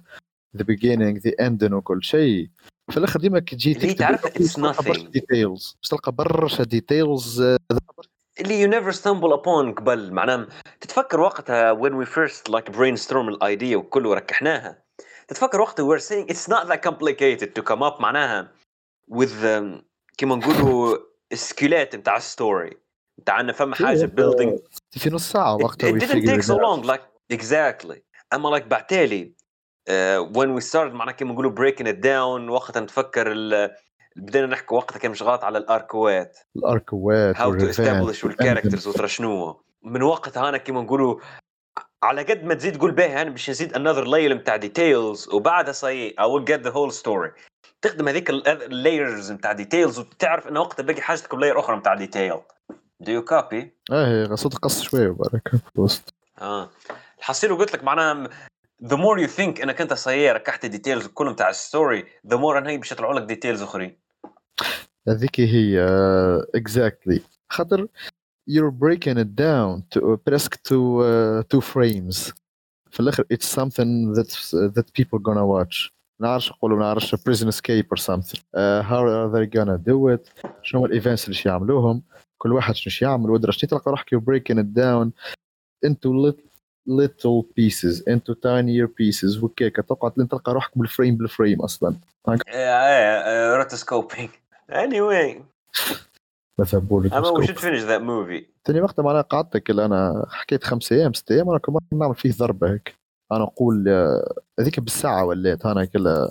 the 0.57 0.63
beginning 0.63 1.19
the 1.19 1.33
ending 1.39 1.73
وكل 1.73 2.03
شيء 2.03 2.49
في 2.91 2.97
الاخر 2.97 3.19
ديما 3.19 3.39
كي 3.39 3.55
تجي 3.55 3.71
اللي 3.71 3.93
تكتب 3.93 3.97
تعرف 3.97 4.25
it's 4.25 4.55
تلقى 4.55 4.83
برشا 4.83 5.03
nothing. 5.03 5.09
ديتيلز 5.09 5.77
باش 5.81 5.89
تلقى 5.89 6.11
برشا 6.11 6.63
ديتيلز 6.63 7.41
اللي 8.39 8.67
you 8.67 8.71
never 8.71 8.95
stumble 8.95 9.33
upon 9.41 9.73
قبل 9.73 10.11
معناها 10.11 10.47
تتفكر 10.81 11.19
وقتها 11.19 11.73
when 11.75 11.93
we 11.93 12.05
first 12.05 12.51
like 12.51 12.75
brainstorm 12.75 13.15
الايديا 13.15 13.77
وكله 13.77 14.13
ركحناها 14.13 14.83
تتفكر 15.27 15.61
وقتها 15.61 15.85
we 15.85 15.97
were 15.97 16.03
saying 16.03 16.33
it's 16.33 16.47
not 16.47 16.67
that 16.67 16.81
complicated 16.89 17.49
to 17.59 17.63
come 17.63 17.81
up 17.83 18.01
معناها 18.01 18.51
with 19.11 19.43
um, 19.43 19.81
كيما 20.17 20.35
نقولوا 20.35 20.97
السكيلات 21.32 21.96
نتاع 21.96 22.16
الستوري 22.16 22.76
نتاع 23.20 23.40
ان 23.40 23.52
فما 23.52 23.74
حاجة 23.74 24.12
building. 24.20 24.60
في 24.90 25.10
نص 25.10 25.32
ساعة 25.32 25.58
it, 25.58 25.62
وقتها 25.64 25.90
it 25.90 25.94
we 25.94 25.96
didn't 25.96 26.26
take 26.26 26.42
it 26.42 26.44
so 26.44 26.56
long 26.56 26.86
like 26.86 27.34
exactly. 27.36 27.98
أما 28.32 28.58
like 28.58 28.62
بعتالي 28.62 29.32
uh, 29.90 29.92
when 30.36 30.54
we 30.58 30.60
started 30.70 30.92
معناها 30.92 31.14
كيما 31.14 31.32
نقولوا 31.32 31.54
breaking 31.54 31.86
it 31.86 32.00
down 32.04 32.50
وقتها 32.50 32.80
نتفكر 32.80 33.34
بدينا 34.16 34.46
نحكي 34.46 34.74
وقتها 34.74 34.98
كان 34.98 35.14
شغالات 35.14 35.44
على 35.44 35.58
الأركوات. 35.58 36.38
الأركوات 36.56 37.36
how 37.36 37.60
to 37.60 37.74
establish. 37.74 38.24
والكاركترز 38.24 38.88
وترى 38.88 39.08
شنو. 39.08 39.62
من 39.82 40.02
وقتها 40.02 40.48
أنا 40.48 40.58
كيما 40.58 40.82
نقولوا 40.82 41.20
على 42.02 42.22
قد 42.22 42.44
ما 42.44 42.54
تزيد 42.54 42.76
تقول 42.76 42.90
باهي 42.90 43.08
يعني 43.08 43.22
أنا 43.22 43.30
باش 43.30 43.50
نزيد 43.50 43.74
انذر 43.74 44.04
لاير 44.04 44.34
نتاع 44.34 44.56
ديتيلز 44.56 45.28
وبعدها 45.28 45.72
صاي 45.72 46.14
اي 46.18 46.24
ويل 46.24 46.44
جيت 46.44 46.60
ذا 46.60 46.70
هول 46.70 46.92
ستوري 46.92 47.32
تخدم 47.82 48.08
هذيك 48.08 48.30
اللايرز 48.30 49.32
نتاع 49.32 49.52
ديتيلز 49.52 49.98
وتعرف 49.98 50.48
إنه 50.48 50.60
وقتها 50.60 50.82
باقي 50.82 51.00
حاجتك 51.00 51.34
بلاير 51.34 51.60
أخرى 51.60 51.76
نتاع 51.76 51.94
ديتيل 51.94 52.40
دو 53.00 53.12
يو 53.12 53.24
كوبي؟ 53.24 53.74
آه 53.92 54.34
صوت 54.34 54.54
قص 54.54 54.82
شوية 54.82 55.08
وبارك 55.08 55.48
في 55.48 55.76
الوسط 55.76 56.14
آه. 56.40 56.70
الحصيل 57.18 57.56
قلت 57.56 57.74
لك 57.74 57.84
معناها 57.84 58.28
ذا 58.84 58.96
مور 58.96 59.18
يو 59.18 59.26
ثينك 59.26 59.60
إنك 59.60 59.80
أنت 59.80 59.92
صاي 59.92 60.32
ركحت 60.32 60.66
ديتيلز 60.66 61.06
الكل 61.06 61.30
نتاع 61.30 61.48
الستوري 61.48 62.04
ذا 62.26 62.36
مور 62.36 62.58
انها 62.58 62.76
باش 62.76 62.92
يطلعوا 62.92 63.14
لك 63.14 63.22
ديتيلز 63.22 63.62
أخرين. 63.62 63.98
هذيك 65.08 65.40
هي 65.40 65.80
آه، 65.80 66.46
اكزاكتلي 66.54 67.22
خاطر 67.48 67.86
you're 68.49 68.71
breaking 68.71 69.17
it 69.17 69.35
down 69.35 69.83
to 69.95 70.01
uh, 70.01 70.17
بريسك 70.27 70.55
to 70.55 71.01
uh, 71.01 71.43
two 71.55 71.61
frames 71.61 72.33
في 72.91 72.99
الاخر 72.99 73.23
it's 73.33 73.45
something 73.45 74.13
that 74.15 74.29
that 74.75 74.85
people 75.01 75.19
gonna 75.19 75.45
watch 75.45 75.91
نعرفش 76.21 76.51
نقولوا 76.51 76.79
نعرفش 76.79 77.15
prison 77.15 77.47
escape 77.47 77.85
or 77.91 77.97
something 78.01 78.39
uh, 78.39 78.81
how 78.89 79.01
are 79.05 79.29
they 79.29 79.45
gonna 79.57 79.77
do 79.77 80.15
it 80.15 80.49
شنو 80.63 80.85
الايفنتس 80.85 81.27
اللي 81.27 81.39
يعملوهم 81.45 82.03
كل 82.37 82.51
واحد 82.53 82.75
شنو 82.75 83.09
يعمل 83.09 83.29
ودرا 83.29 83.51
شنو 83.51 83.69
تلقى 83.69 83.91
روحك 83.91 84.15
you're 84.15 84.19
breaking 84.19 84.57
it 84.57 84.73
down 84.79 85.11
into 85.85 86.09
little 86.25 86.45
little 86.87 87.43
pieces 87.57 88.01
into 88.07 88.33
tinier 88.35 88.87
pieces 88.87 89.43
وكيكا 89.43 89.81
تقعد 89.81 90.11
لين 90.17 90.27
تلقى 90.27 90.53
روحك 90.53 90.77
بالفريم 90.77 91.15
بالفريم 91.17 91.61
اصلا 91.61 91.95
ايه 92.53 93.55
روتوسكوبينج 93.57 94.29
anyway 94.71 95.35
مثلا 96.60 96.80
بقول 96.80 97.06
أما 97.12 97.40
we 97.40 97.46
should 97.46 97.58
finish 97.58 97.84
that 97.84 98.02
movie 98.02 98.44
تاني 98.64 98.80
وقت 98.80 99.00
معناها 99.00 99.22
قعدت 99.22 99.56
كل 99.56 99.80
أنا 99.80 100.26
حكيت 100.30 100.64
خمس 100.64 100.92
أيام 100.92 101.12
ست 101.12 101.32
أيام 101.32 101.48
أنا 101.50 101.58
كمان 101.58 101.80
نعمل 101.92 102.14
فيه 102.14 102.32
ضربة 102.32 102.72
هيك. 102.72 102.94
أنا 103.32 103.40
نقول 103.44 103.88
آه، 103.88 104.34
هذيك 104.60 104.80
بالساعة 104.80 105.24
ولات 105.24 105.66
أنا 105.66 105.84
كل 105.84 106.28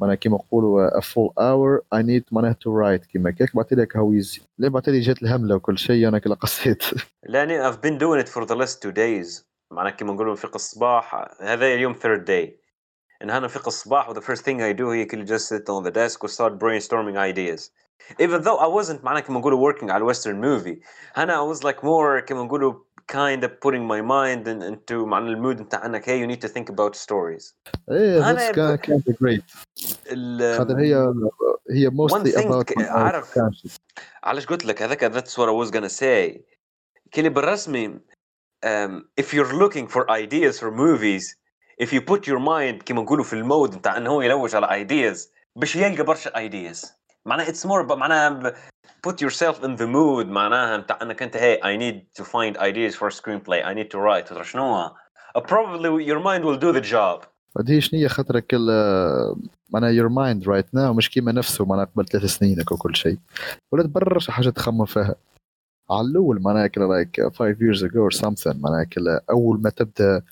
معناها 0.00 0.14
كيما 0.16 0.36
نقولوا 0.36 0.90
a 0.90 1.02
full 1.02 1.30
hour 1.40 1.98
I 1.98 2.02
need 2.02 2.22
معناها 2.32 2.52
to 2.52 2.68
write 2.70 3.06
كيما 3.06 3.30
كيك 3.30 3.56
بعت 3.56 3.72
لك 3.72 3.96
هاو 3.96 4.12
ايزي 4.12 4.40
لين 4.58 4.70
بعت 4.70 4.88
لي 4.88 5.00
جات 5.00 5.22
الهملة 5.22 5.54
وكل 5.54 5.78
شيء 5.78 6.08
أنا 6.08 6.18
كلا 6.18 6.34
قصيت. 6.34 6.82
لأني 7.28 7.70
I've 7.72 7.80
been 7.80 7.98
doing 7.98 8.26
it 8.26 8.28
for 8.28 8.46
the 8.46 8.56
last 8.56 8.82
two 8.82 8.92
days. 8.92 9.44
معناها 9.70 9.90
كيما 9.90 10.12
نقولوا 10.12 10.32
نفيق 10.32 10.54
الصباح 10.54 11.26
هذا 11.40 11.66
اليوم 11.66 11.94
third 11.94 12.26
day. 12.26 12.62
إن 13.22 13.30
أنا 13.30 13.40
نفيق 13.40 13.66
الصباح 13.66 14.08
و 14.08 14.14
the 14.14 14.22
first 14.22 14.40
thing 14.40 14.58
I 14.60 14.78
do 14.78 14.82
هي 14.82 15.04
كل 15.04 15.26
just 15.26 15.42
sit 15.48 15.68
on 15.68 15.84
the 15.86 15.92
desk 15.94 16.24
و 16.24 16.28
start 16.28 16.52
brainstorming 16.52 17.16
ideas. 17.16 17.70
even 18.19 18.41
though 18.41 18.57
I 18.59 18.67
wasn't 18.67 19.03
معناها 19.03 19.21
كيما 19.21 19.39
نقولوا 19.39 19.71
working 19.73 19.89
على 19.89 20.13
western 20.13 20.41
movie 20.41 20.85
انا 21.17 21.37
I 21.37 21.55
was 21.55 21.59
like 21.63 21.83
more 21.83 22.19
كيما 22.25 22.43
نقولوا 22.43 22.73
kind 23.11 23.43
of 23.43 23.49
putting 23.65 23.87
my 23.87 24.01
mind 24.01 24.47
in, 24.47 24.61
into 24.73 24.93
معناها 24.93 25.29
المود 25.33 25.61
نتاع 25.61 25.85
انك 25.85 26.05
hey 26.05 26.23
you 26.23 26.35
need 26.35 26.41
to 26.47 26.53
think 26.53 26.73
about 26.73 26.95
stories 26.95 27.53
ايه 27.91 28.29
أنا 28.29 28.51
that's 28.51 28.51
كان 28.55 28.75
كان 28.75 29.01
great 29.23 29.41
ال- 30.11 30.57
خاطر 30.57 30.79
هي 30.79 31.13
هي 31.71 31.89
mostly 31.89 32.31
thing 32.31 32.45
about 32.47 32.73
my 32.77 32.83
عارف- 32.89 33.39
conscious. 33.39 33.75
علاش 34.23 34.45
قلت 34.45 34.65
لك 34.65 34.81
هذاك 34.81 35.13
that's 35.13 35.31
what 35.31 35.47
I 35.49 35.65
was 35.65 35.71
gonna 35.71 35.99
say 36.01 36.41
كلي 37.13 37.29
بالرسمي 37.29 37.99
um, 38.65 39.01
if 39.21 39.25
you're 39.33 39.53
looking 39.53 39.87
for 39.87 40.09
ideas 40.09 40.59
for 40.59 40.71
movies 40.71 41.35
if 41.83 41.87
you 41.93 42.01
put 42.01 42.27
your 42.27 42.39
mind 42.39 42.83
كيما 42.83 43.01
نقولوا 43.01 43.23
في 43.23 43.33
المود 43.33 43.75
نتاع 43.75 43.97
انه 43.97 44.09
هو 44.09 44.21
يلوج 44.21 44.55
على 44.55 44.85
ideas 44.87 45.19
باش 45.55 45.75
يلقى 45.75 46.03
برشا 46.03 46.29
ideas 46.49 46.87
معناها 47.26 47.52
more 47.52 47.86
about 47.86 47.92
معناها 47.98 48.54
put 49.06 49.14
yourself 49.20 49.56
in 49.62 49.76
the 49.76 49.86
mood 49.86 50.26
معناها 50.26 50.76
نتاع 50.76 50.98
إنك 51.02 51.22
أنت 51.22 51.36
hey 51.36 51.58
I 51.64 51.76
need 51.76 52.20
to 52.22 52.24
find 52.24 52.56
ideas 52.56 52.94
for 52.96 53.08
a 53.08 53.10
screenplay. 53.20 53.64
I 53.64 53.74
need 53.74 53.90
to 53.90 53.98
write. 53.98 54.32
وترى 54.32 54.44
شنو 54.44 54.86
uh, 54.88 55.40
probably 55.40 56.04
your 56.04 56.20
mind 56.20 56.44
will 56.44 56.58
do 56.58 56.72
the 56.72 56.84
job. 56.92 57.26
هذه 57.58 57.78
شنية 57.80 58.08
خاطرك 58.08 58.54
ال- 58.54 59.36
معناها 59.70 59.90
يور 59.90 60.08
مايند 60.08 60.48
رايت 60.48 60.74
ناو 60.74 60.94
مش 60.94 61.10
كيما 61.10 61.32
نفسه 61.32 61.64
معناها 61.64 61.84
قبل 61.84 62.06
ثلاث 62.06 62.24
سنين 62.24 62.60
وكل 62.72 62.96
شيء. 62.96 63.18
ولات 63.72 63.86
برشا 63.86 64.32
حاجات 64.32 64.56
تخمم 64.56 64.84
فيها. 64.84 65.14
على 65.90 66.06
الأول 66.06 66.42
معناها 66.42 66.66
كلا 66.66 66.84
لايك 66.84 67.28
5 67.28 67.54
years 67.54 67.82
ago 67.82 68.10
or 68.10 68.18
something 68.18 68.56
معناها 68.56 68.84
كلا 68.84 69.24
أول 69.30 69.60
ما 69.62 69.70
تبدأ 69.70 70.22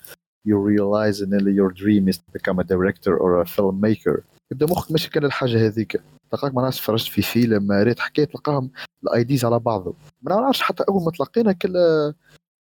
you 0.47 0.55
realize 0.55 1.23
إن 1.23 1.39
your 1.55 1.71
dream 1.73 2.13
is 2.13 2.17
to 2.17 2.39
become 2.39 2.59
a 2.59 2.63
director 2.63 3.17
or 3.17 3.41
a 3.41 3.45
filmmaker. 3.45 4.21
يبدأ 4.51 4.65
مخك 4.65 4.91
ماشي 4.91 5.09
كان 5.09 5.25
الحاجة 5.25 5.67
هذيك. 5.67 6.01
تلقاك 6.31 6.53
معناها 6.53 6.71
تفرجت 6.71 7.07
في 7.07 7.21
فيلم 7.21 7.71
ريت 7.71 7.99
حكاية 7.99 8.25
تلقاهم 8.25 8.71
الايديز 9.03 9.45
على 9.45 9.59
بعضهم 9.59 9.93
ما 10.21 10.35
نعرفش 10.35 10.61
حتى 10.61 10.83
أول 10.89 11.03
ما 11.03 11.11
تلاقينا 11.11 11.51
كل 11.51 11.73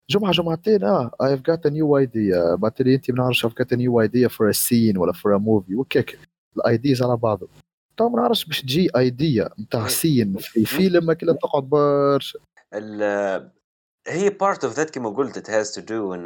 جمعة 0.09 0.31
جمعتين 0.31 0.83
آه 0.83 1.11
I've 1.23 1.41
got 1.51 1.69
a 1.69 1.71
new 1.71 2.05
idea. 2.05 2.55
بعد 2.55 2.81
أنت 2.81 3.11
ما 3.11 3.17
نعرفش 3.17 3.45
I've 3.45 3.49
got 3.49 3.71
a 3.71 3.77
new 3.77 4.07
idea 4.07 4.29
for 4.29 4.49
a 4.49 4.53
scene 4.53 4.97
ولا 4.97 5.13
for 5.13 5.37
a 5.37 5.39
movie 5.39 5.75
وكيك. 5.75 6.19
الايديز 6.57 7.03
على 7.03 7.17
بعضهم 7.17 7.49
تو 7.97 8.09
ما 8.09 8.21
نعرفش 8.21 8.45
باش 8.45 8.61
تجي 8.61 8.89
ايديا 8.97 9.49
نتاع 9.59 9.87
سين 9.87 10.37
في 10.37 10.65
فيلم 10.65 11.13
كلها 11.13 11.33
تقعد 11.33 11.63
برشا. 11.63 12.39
هي 14.07 14.29
part 14.43 14.57
of 14.57 14.75
that 14.75 14.91
كما 14.91 15.09
قلت 15.09 15.37
it 15.37 15.51
has 15.51 15.71
to 15.75 15.81
do 15.81 16.13
in 16.13 16.25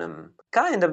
kind 0.59 0.83
of 0.83 0.91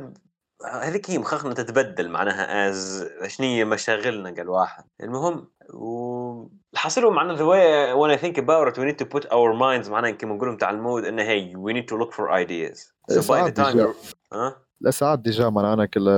هذيك 0.65 1.11
هي 1.11 1.19
مخخنا 1.19 1.55
تتبدل 1.55 2.09
معناها 2.09 2.69
از 2.69 3.07
شنية 3.27 3.65
مشاغلنا 3.65 4.31
قال 4.31 4.49
واحد. 4.49 4.85
المهم 5.03 5.49
والحاصل 5.75 7.13
معنا 7.13 7.35
ذا 7.35 7.45
واي 7.45 7.93
وأنا 7.93 8.17
ثينك 8.17 8.39
اباوت 8.39 8.79
وي 8.79 8.85
نيد 8.85 8.97
تو 8.97 9.05
بوت 9.05 9.27
اور 9.27 9.53
مايندز 9.53 9.91
معناها 9.91 10.11
كيما 10.11 10.35
نقولوا 10.35 10.55
نتاع 10.55 10.71
المود 10.71 11.05
انه 11.05 11.23
هي 11.23 11.57
وي 11.57 11.73
نيد 11.73 11.87
تو 11.87 11.97
لوك 11.97 12.13
فور 12.13 12.37
ايدياز 12.37 12.95
سو 13.11 13.33
باي 13.33 13.51
تايم 13.51 13.95
لا 14.81 14.91
ساعات 14.91 15.19
ديجا 15.19 15.49
معناها 15.49 15.87
كل 15.87 16.09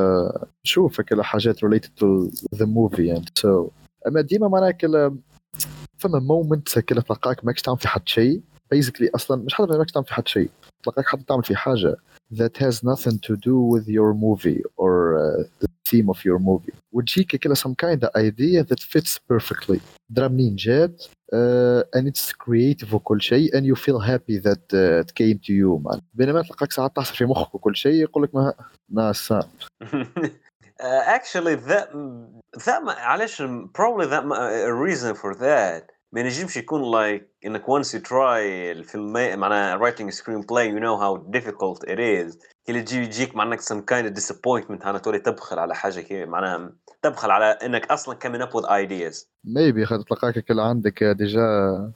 شوف 0.62 1.00
كل 1.00 1.22
حاجات 1.22 1.64
ريليتد 1.64 1.90
تو 1.96 2.28
ذا 2.54 2.66
موفي 2.66 3.12
اند 3.12 3.28
سو 3.34 3.68
أما 4.08 4.20
ديما 4.20 4.48
معناها 4.48 4.70
كل 4.70 5.18
فما 5.98 6.18
مومنت 6.18 6.78
كل 6.78 7.02
تلقاك 7.02 7.44
ماكش 7.44 7.62
تعمل 7.62 7.78
في 7.78 7.88
حد 7.88 8.08
شيء. 8.08 8.40
basically 8.75 9.09
اصلا 9.15 9.43
مش 9.43 9.53
حتى 9.53 9.67
ماكش 9.77 9.91
تعمل 9.91 10.05
في 10.05 10.13
حد 10.13 10.27
شيء 10.27 10.49
تلقاك 10.83 11.05
حتى 11.05 11.23
تعمل 11.27 11.43
في 11.43 11.55
حاجه 11.55 11.95
that 12.33 12.57
has 12.59 12.75
nothing 12.83 13.17
to 13.27 13.35
do 13.35 13.55
with 13.73 13.87
your 13.87 14.13
movie 14.13 14.61
or 14.77 14.93
uh, 15.17 15.43
the 15.61 15.67
theme 15.89 16.09
of 16.09 16.17
your 16.25 16.39
movie 16.39 16.73
وتجيك 16.91 17.35
كلا 17.35 17.55
some 17.55 17.75
kind 17.85 18.03
of 18.03 18.09
idea 18.15 18.63
that 18.63 18.79
fits 18.83 19.19
perfectly 19.33 19.79
درا 20.09 20.27
منين 20.27 20.55
جات 20.55 21.03
uh, 21.03 21.83
and 21.99 22.07
it's 22.07 22.31
creative 22.31 22.93
وكل 22.93 23.21
شيء 23.21 23.51
and 23.51 23.63
you 23.65 23.75
feel 23.75 23.99
happy 23.99 24.39
that 24.47 24.73
uh, 24.73 25.03
it 25.05 25.13
came 25.15 25.39
to 25.47 25.51
you 25.53 25.81
man. 25.91 26.01
بينما 26.13 26.41
تلقاك 26.41 26.71
ساعات 26.71 26.95
تحصل 26.95 27.15
في 27.15 27.25
مخك 27.25 27.55
وكل 27.55 27.75
شيء 27.75 27.93
يقول 27.93 28.23
لك 28.23 28.35
ما 28.35 28.53
ناس 28.91 29.33
Uh, 30.83 31.03
actually 31.17 31.55
that 31.55 31.87
that 32.65 32.81
ما- 32.83 32.91
علاش 32.93 33.41
probably 33.77 34.05
that 34.07 34.25
ما- 34.25 34.65
a 34.65 34.73
reason 34.73 35.15
for 35.15 35.33
that 35.35 35.83
ما 36.14 36.20
ينجمش 36.20 36.56
يكون 36.56 36.82
like 36.92 37.22
إنك 37.46 37.64
once 37.64 37.86
you 37.86 38.00
try 38.08 38.40
الفيلم 38.76 39.12
معناها 39.12 39.78
writing 39.78 40.08
a 40.08 40.16
screenplay 40.16 40.66
you 40.74 40.80
know 40.80 40.96
how 40.98 41.30
difficult 41.36 41.84
it 41.88 41.98
is. 41.98 42.38
كي 42.64 42.72
اللي 42.72 42.82
تجي 42.82 42.96
يجيك 42.96 43.36
معناك 43.36 43.60
some 43.60 43.82
kind 43.92 44.06
of 44.06 44.22
disappointment 44.22 44.86
هنا 44.86 44.98
تولي 44.98 45.18
تبخل 45.18 45.58
على 45.58 45.74
حاجة 45.74 46.00
كي 46.00 46.24
معناها 46.24 46.72
تبخل 47.02 47.30
على 47.30 47.44
إنك 47.44 47.86
أصلا 47.90 48.18
coming 48.24 48.46
up 48.46 48.52
with 48.52 48.64
ideas. 48.64 49.26
ميبي 49.44 49.86
خاطر 49.86 50.02
تلقاك 50.02 50.38
كلا 50.38 50.62
عندك 50.62 51.04
ديجا 51.04 51.92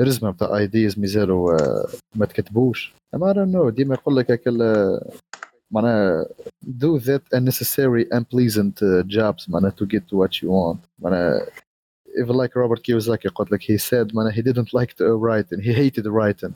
رزمة 0.00 0.30
بتاع 0.30 0.56
ايديز 0.56 0.98
مازالوا 0.98 1.52
آه، 1.52 1.86
ما 2.14 2.26
تكتبوش. 2.26 2.94
I 3.16 3.18
don't 3.18 3.54
know 3.54 3.68
ديما 3.68 3.94
يقول 3.94 4.16
لك 4.16 4.40
كلا 4.40 5.00
معناها 5.70 6.26
do 6.64 7.00
that 7.00 7.38
unnecessary 7.38 8.04
unpleasant 8.14 8.76
uh, 8.82 9.06
jobs 9.06 9.50
معناها 9.50 9.70
to 9.70 9.84
get 9.86 10.02
what 10.02 10.42
you 10.42 10.48
want. 10.48 10.78
معناها 10.98 11.46
even 12.21 12.35
like 12.35 12.55
Robert 12.55 12.81
Kiyosaki 12.83 13.27
قلت 13.35 13.51
لك 13.51 13.61
he 13.61 13.77
said 13.77 14.15
معناها 14.15 14.31
he 14.33 14.41
didn't 14.41 14.73
like 14.73 14.93
to 14.93 15.05
write 15.17 15.47
he 15.61 15.73
hated 15.73 16.05
writing 16.07 16.53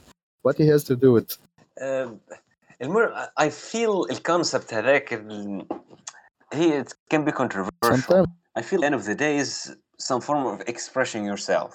but 0.47 0.55
he 0.57 0.65
has 0.67 0.83
to 0.83 0.95
do 0.95 1.17
it 1.17 1.37
uh, 1.81 2.09
المر 2.81 3.13
I 3.37 3.49
feel 3.49 4.11
الكونسبت 4.11 4.73
هذاك 4.73 5.13
ال- 5.13 5.67
هي 6.53 6.83
it 6.83 6.93
can 7.13 7.25
be 7.25 7.31
controversial 7.31 7.95
sometimes 7.95 8.27
I 8.57 8.61
feel 8.61 8.79
at 8.79 8.81
the 8.81 8.85
end 8.85 8.95
of 8.95 9.05
the 9.05 9.15
day 9.15 9.37
is 9.37 9.75
some 10.09 10.19
form 10.21 10.43
of 10.53 10.57
expressing 10.73 11.23
yourself. 11.31 11.71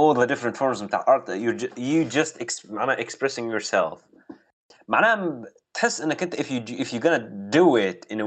All 0.00 0.14
the 0.20 0.26
different 0.32 0.56
forms 0.62 0.78
of 0.80 0.88
art 1.12 1.24
that 1.26 1.38
you 1.44 1.50
ju- 1.60 1.74
you 1.76 2.04
just 2.18 2.32
ex- 2.44 2.64
معناها 2.70 2.96
expressing 3.04 3.46
yourself. 3.50 4.00
معناها 4.88 5.16
م- 5.16 5.44
تحس 5.74 6.00
انك 6.00 6.22
انت 6.22 6.34
if 6.34 6.44
you 6.44 6.60
do- 6.60 6.78
if 6.82 6.86
you're 6.92 7.04
gonna 7.04 7.24
do 7.50 7.76
it 7.76 8.06
in 8.14 8.20
a 8.20 8.26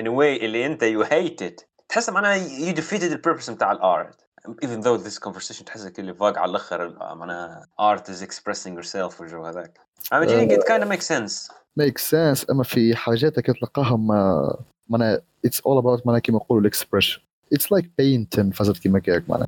in 0.00 0.06
a 0.06 0.10
way 0.12 0.42
اللي 0.42 0.66
انت 0.66 0.84
you 0.84 1.04
hate 1.10 1.42
it 1.48 1.64
تحس 1.88 2.10
معناها 2.10 2.48
you 2.48 2.74
defeated 2.76 3.10
the 3.12 3.18
purpose 3.30 3.50
بتاع 3.50 3.72
الارت. 3.72 4.20
Even 4.63 4.81
though 4.81 4.97
this 5.07 5.19
conversation 5.19 5.63
تحسك 5.65 5.99
اللي 5.99 6.13
فاق 6.13 6.37
على 6.37 6.49
الآخر 6.49 6.95
معناها 7.15 7.67
art 7.81 8.01
is 8.09 8.21
expressing 8.27 8.77
yourself 8.81 9.19
والجو 9.21 9.45
هذاك. 9.45 9.77
I 10.13 10.15
mean 10.15 10.51
it 10.51 10.63
kind 10.67 10.83
of 10.83 10.87
makes 10.87 11.05
sense. 11.07 11.49
make 11.79 11.97
sense 11.97 12.49
اما 12.49 12.63
في 12.63 12.95
حاجات 12.95 13.39
كي 13.39 13.53
تلقاهم 13.53 14.11
آه، 14.11 14.59
معناها 14.89 15.21
it's 15.47 15.57
all 15.59 15.81
about 15.83 16.05
معناها 16.05 16.19
كيما 16.19 16.37
نقولوا 16.37 16.61
الاكسبريشن 16.61 17.21
it's 17.55 17.65
like 17.77 17.85
painting 18.01 18.53
فازت 18.53 18.77
كيما 18.77 18.99
كيك 18.99 19.29
معناها 19.29 19.47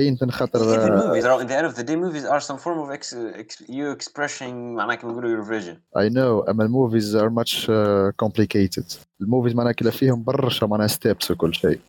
painting 0.00 0.30
خاطر 0.30 0.58
Even 0.60 0.92
آه، 0.92 1.12
movies, 1.12 1.24
are- 1.24 1.42
in 1.44 1.48
the 1.48 1.54
end 1.56 1.72
of 1.72 1.78
the 1.78 1.84
day, 1.86 1.96
movies 1.96 2.24
are 2.30 2.40
some 2.46 2.58
form 2.58 2.78
of 2.86 2.90
ex- 2.90 3.14
ex- 3.42 3.68
you 3.68 3.96
expressing 3.98 4.52
معناها 4.52 4.94
كيما 4.96 5.12
نقولوا 5.12 5.44
your 5.44 5.48
vision. 5.48 5.76
I 5.98 6.08
know 6.14 6.48
اما 6.50 6.64
الموفيز 6.64 7.16
are 7.16 7.30
much 7.30 7.64
uh, 7.64 8.26
complicated 8.26 8.96
الموفيز 9.20 9.54
معناها 9.54 9.72
كلا 9.72 9.90
فيهم 9.90 10.22
برشا 10.22 10.66
معناها 10.66 10.86
ستيبس 10.86 11.30
وكل 11.30 11.54
شيء 11.54 11.80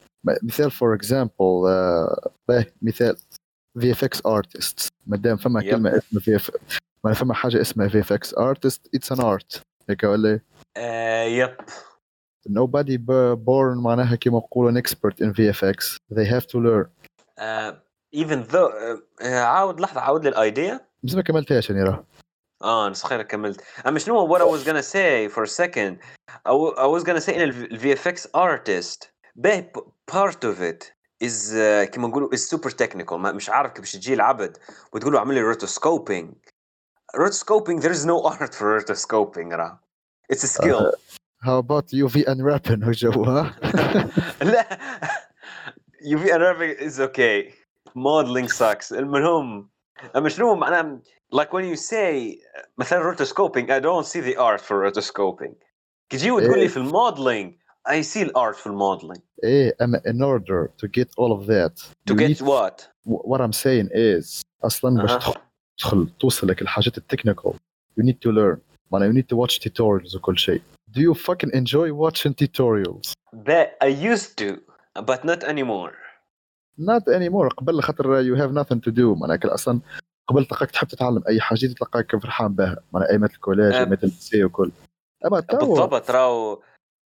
مثال 0.43 0.71
فور 0.71 0.95
اكزامبل 0.95 1.33
باه 2.49 2.67
مثال 2.83 3.17
في 3.81 3.93
اف 3.93 4.05
اكس 4.05 4.27
ارتست 4.27 4.89
مادام 5.07 5.37
فما 5.37 5.61
Yep. 5.61 5.65
كلمه 5.65 5.91
اسمها 5.99 6.21
في 6.23 6.37
اف 6.37 6.51
ما 7.05 7.13
فما 7.13 7.35
حاجه 7.35 7.61
اسمها 7.61 7.89
في 7.89 8.01
اف 8.01 8.13
اكس 8.13 8.35
ارتست 8.35 8.89
اتس 8.95 9.13
ان 9.13 9.21
ارت 9.21 9.63
هيك 9.91 10.03
ولا 10.05 10.41
Uh, 10.79 11.27
yep. 11.41 11.65
nobody 12.49 12.97
b- 12.99 13.37
born 13.47 13.77
معناها 13.85 14.17
كيما 14.17 14.39
نقولوا 14.39 14.81
an 14.81 14.83
expert 14.85 15.15
in 15.25 15.29
VFX 15.33 15.97
they 16.15 16.25
have 16.27 16.47
to 16.47 16.59
learn 16.59 16.87
Uh, 17.41 17.73
even 18.23 18.39
though 18.53 18.71
uh, 18.71 18.97
uh, 19.23 19.27
عاود 19.27 19.81
لحظة 19.81 20.01
عاود 20.01 20.23
لي 20.25 20.29
الايديا 20.29 20.81
بس 21.03 21.15
ما 21.15 21.23
كملتهاش 21.23 21.71
يعني 21.71 21.83
راه 21.83 22.05
اه 22.63 22.89
نص 22.89 23.05
خير 23.05 23.23
كملت 23.23 23.61
اما 23.87 23.99
شنو 23.99 24.29
what 24.39 24.41
I 24.41 24.45
was 24.45 24.67
gonna 24.67 24.87
say 24.93 25.35
for 25.35 25.43
a 25.43 25.53
second 25.63 25.97
I, 26.31 26.51
w- 26.51 26.75
I 26.77 26.87
was 26.99 27.05
gonna 27.05 27.21
say 27.27 27.35
ان 27.35 27.41
ال 27.43 27.81
VFX 27.81 28.21
artist 28.37 29.09
باهي 29.37 29.71
p- 29.79 29.81
part 30.11 30.45
of 30.45 30.61
it 30.61 30.93
is 31.25 31.53
uh, 31.53 31.91
كما 31.91 32.09
نقولوا 32.09 32.31
is 32.35 32.39
super 32.39 32.71
technical 32.71 33.13
ما 33.13 33.33
مش 33.33 33.51
عارف 33.51 33.73
كيف 33.73 33.81
باش 33.81 33.93
تجي 33.93 34.15
العبد 34.15 34.57
وتقول 34.93 35.13
له 35.13 35.19
اعمل 35.19 35.35
لي 35.35 35.55
rotoscoping 35.55 36.51
rotoscoping 37.17 37.81
there 37.83 37.93
is 37.93 38.05
no 38.05 38.33
art 38.33 38.55
for 38.55 38.81
rotoscoping 38.81 39.53
راه 39.53 39.81
it's 40.33 40.45
a 40.45 40.49
skill 40.49 40.93
how 41.43 41.59
about 41.59 41.87
UV 41.93 42.25
unwrapping 42.27 42.89
وجو 42.89 43.25
ها 43.25 43.57
لا 44.43 44.79
UV 46.03 46.25
unwrapping 46.33 46.81
is 46.81 47.01
okay 47.01 47.53
modeling 47.95 48.49
sucks 48.49 48.93
المهم 48.93 49.71
اما 50.17 50.29
شنو 50.29 50.55
معناه 50.55 51.01
like 51.35 51.53
when 51.53 51.65
you 51.65 51.77
say 51.77 52.39
مثلا 52.79 53.15
rotoscoping 53.15 53.71
I 53.71 53.81
don't 53.81 54.07
see 54.07 54.21
the 54.21 54.37
art 54.37 54.61
for 54.61 54.91
rotoscoping 54.91 55.55
تجي 56.11 56.31
وتقول 56.31 56.55
لي 56.55 56.63
إيه. 56.63 56.69
في 56.69 56.77
الموديلينج 56.77 57.57
I 57.89 58.03
see 58.15 58.17
الارت 58.23 58.57
في 58.57 58.67
الموديلينج 58.67 59.19
ايه 59.45 59.77
اما 59.83 59.99
in 60.07 60.21
order 60.23 60.69
to 60.83 60.89
get 61.01 61.09
all 61.09 61.33
of 61.41 61.47
that 61.47 61.83
to 62.11 62.15
you 62.15 62.19
get 62.19 62.29
need- 62.29 62.47
what 62.47 62.89
what 63.07 63.41
I'm 63.41 63.53
saying 63.65 63.89
is 63.93 64.43
اصلا 64.65 65.03
باش 65.03 65.11
أها. 65.11 65.19
تدخل 65.19 65.41
تدخل 65.79 66.09
توصل 66.21 66.49
لك 66.49 66.63
الحاجات 66.63 66.99
التكنيكال 66.99 67.53
you 68.01 68.03
need 68.05 68.17
to 68.29 68.33
learn 68.33 68.59
معناها 68.93 69.13
you 69.13 69.15
need 69.15 69.27
to 69.35 69.37
watch 69.37 69.59
tutorials 69.59 70.17
وكل 70.17 70.39
شيء 70.39 70.61
do 70.91 71.01
you 71.01 71.15
fucking 71.15 71.51
enjoy 71.55 71.89
watching 71.93 72.33
tutorials 72.43 73.13
that 73.49 73.69
I 73.85 73.89
used 74.13 74.37
to 74.43 74.57
but 75.03 75.25
not 75.25 75.45
anymore 75.45 75.93
not 76.81 77.03
anymore 77.09 77.49
قبل 77.57 77.83
خاطر 77.83 78.23
you 78.25 78.37
have 78.41 78.53
nothing 78.53 78.81
to 78.81 78.93
do 78.93 79.01
معناها 79.21 79.37
كل 79.37 79.49
اصلا 79.49 79.81
قبل 80.29 80.45
تلقاك 80.45 80.71
تحب 80.71 80.89
تتعلم 80.89 81.23
اي 81.29 81.41
حاجه 81.41 81.67
تلقاك 81.67 82.17
فرحان 82.17 82.55
بها 82.55 82.77
معناها 82.93 83.11
ايامات 83.11 83.31
الكوليج 83.35 83.73
أه. 83.75 83.79
ايامات 83.79 84.05
الليسي 84.05 84.45
وكل 84.45 84.71
اما 85.27 85.41
توا 85.41 85.59
بالضبط 85.59 86.11
راهو 86.11 86.59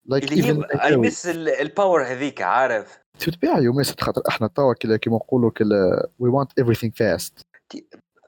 لايك 0.05 0.25
like 0.25 1.25
اللي 1.25 1.61
الباور 1.61 2.03
هذيك 2.03 2.41
عارف؟ 2.41 2.99
تتباع 3.19 3.59
يومين 3.59 3.83
ست 3.83 4.01
خاطر 4.01 4.21
إحنا 4.29 4.47
توا 4.47 4.73
كيما 4.73 5.15
نقولوا 5.15 5.51
وي 6.19 6.29
وانت 6.29 6.51
ايفريثينغ 6.59 6.93
فاست 6.93 7.39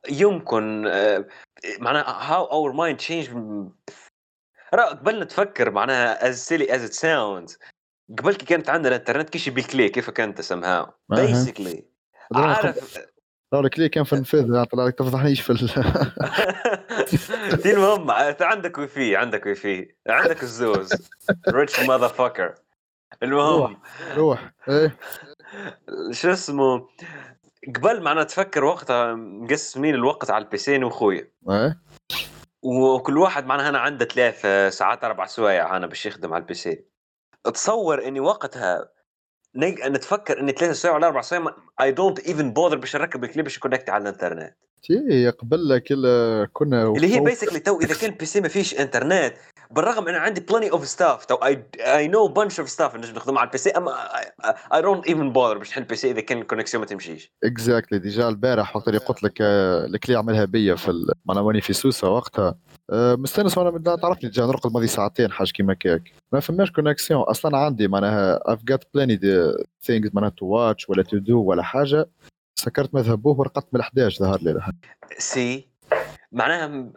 يمكن 0.09 0.87
آه، 0.87 1.25
معناها 1.79 2.33
هاو 2.33 2.45
اور 2.45 2.73
مايند 2.73 2.97
تشينج 2.97 3.29
راه 4.73 4.85
قبل 4.85 5.19
نتفكر 5.19 5.71
معناها 5.71 6.29
از 6.29 6.45
سيلي 6.45 6.75
از 6.75 6.83
ات 6.83 6.93
ساوندز 6.93 7.59
قبل 8.19 8.35
كي 8.35 8.45
كانت 8.45 8.69
عندنا 8.69 8.95
الإنترنت 8.95 9.29
كيش 9.29 9.49
بالكليك 9.49 9.91
كيف 9.91 10.09
كانت 10.09 10.37
تسمها 10.37 10.97
بيسكلي 11.09 11.85
عارف؟ 12.35 13.14
لك 13.53 13.79
ليه 13.79 13.87
كان 13.87 14.03
في 14.03 14.13
النفاذ 14.13 14.63
طلع 14.63 14.85
لك 14.85 14.95
تفضحنيش 14.95 15.41
في 15.41 15.49
المهم 17.65 18.11
عندك 18.41 18.77
وفي 18.77 19.15
عندك 19.15 19.45
وفي 19.45 19.95
عندك 20.07 20.43
الزوز. 20.43 20.89
ريتش 21.49 21.79
ماذر 21.79 22.07
فاكر 22.07 22.55
المهم. 23.23 23.79
روح 24.15 24.51
إيه. 24.69 24.97
شو 26.11 26.31
اسمه؟ 26.31 26.87
قبل 27.75 28.01
معنا 28.01 28.23
تفكر 28.23 28.63
وقتها 28.63 29.13
مقسمين 29.15 29.95
الوقت 29.95 30.31
على 30.31 30.43
البيسين 30.43 30.83
واخويا 30.83 31.31
إيه. 31.49 31.79
وكل 32.61 33.17
واحد 33.17 33.45
معنا 33.45 33.69
هنا 33.69 33.79
عنده 33.79 34.05
ثلاث 34.05 34.45
ساعات 34.77 35.03
أربع 35.03 35.25
سوايع 35.25 35.77
أنا 35.77 35.87
باش 35.87 36.05
يخدم 36.05 36.33
على 36.33 36.41
البيسي 36.41 36.85
تصور 37.53 38.07
إني 38.07 38.19
وقتها 38.19 38.89
نج... 39.55 39.81
نتفكر 39.81 40.39
إني 40.39 40.51
ثلاث 40.51 40.75
سوايع 40.75 40.95
ولا 40.95 41.07
أربع 41.07 41.21
سوايع 41.21 41.45
اي 41.81 41.91
دونت 41.91 42.19
ايفن 42.19 42.53
بوذر 42.53 42.77
باش 42.77 42.95
نركب 42.95 43.23
الكليب 43.23 43.45
باش 43.45 43.57
يكونكت 43.57 43.89
على 43.89 44.01
الإنترنت. 44.01 44.55
تي 44.83 45.29
قبل 45.29 45.69
لك 45.69 45.83
ال- 45.91 46.47
كنا 46.53 46.83
اللي 46.83 47.15
هي 47.15 47.19
بيسكلي 47.19 47.59
تو 47.59 47.79
إذا 47.79 47.95
كان 47.95 48.09
البي 48.11 48.25
سي 48.25 48.41
ما 48.41 48.47
فيش 48.47 48.79
إنترنت 48.79 49.33
بالرغم 49.71 50.07
إن 50.07 50.15
عندي 50.15 50.41
بلاني 50.41 50.71
اوف 50.71 50.87
ستاف 50.87 51.25
تو 51.25 51.35
اي 51.35 52.07
نو 52.07 52.27
بانش 52.27 52.59
اوف 52.59 52.69
ستاف 52.69 52.95
نجم 52.95 53.15
نخدم 53.15 53.37
على 53.37 53.47
البي 53.47 53.57
سي 53.57 53.69
اما 53.69 53.93
اي 54.73 54.81
دونت 54.81 55.07
ايفن 55.07 55.33
بوذر 55.33 55.57
باش 55.57 55.69
نحل 55.69 55.81
البي 55.81 55.95
سي 55.95 56.11
إذا 56.11 56.21
كان 56.21 56.41
الكونكسيون 56.41 56.81
ما 56.81 56.87
تمشيش. 56.87 57.31
اكزاكتلي 57.43 57.99
ديجا 57.99 58.27
البارح 58.29 58.75
وقت 58.75 58.87
اللي 58.87 58.99
قلت 58.99 59.23
لك 59.23 59.37
آه، 59.41 59.85
الكلي 59.85 60.15
عملها 60.15 60.45
بيا 60.45 60.75
في 60.75 60.87
ال... 60.91 61.11
معنا 61.25 61.41
واني 61.41 61.61
في 61.61 61.73
سوسه 61.73 62.09
وقتها. 62.09 62.55
مستأنس 62.91 63.57
وأنا 63.57 63.71
من 63.71 63.83
تعرفني 63.83 64.29
ديجا 64.29 64.45
نرقد 64.45 64.71
ماضي 64.71 64.87
ساعتين 64.87 65.31
حاجة 65.31 65.51
كيما 65.51 65.73
كاك 65.73 66.11
ما 66.31 66.39
فماش 66.39 66.71
كونكسيون 66.71 67.21
أصلا 67.21 67.57
عندي 67.57 67.87
معناها 67.87 68.39
I've 68.47 68.73
got 68.73 68.79
plenty 68.79 69.17
the 69.17 69.63
things 69.85 70.09
معناها 70.13 70.29
to 70.29 70.43
watch 70.43 70.89
ولا 70.89 71.03
to 71.03 71.19
do 71.19 71.31
ولا 71.31 71.63
حاجة. 71.63 72.09
سكرت 72.59 72.95
مذهب 72.95 73.25
ورقدت 73.25 73.67
من 73.73 73.79
11 73.79 74.19
ظهر 74.19 74.41
لي. 74.41 74.61
سي 75.17 75.69
معناها 76.31 76.91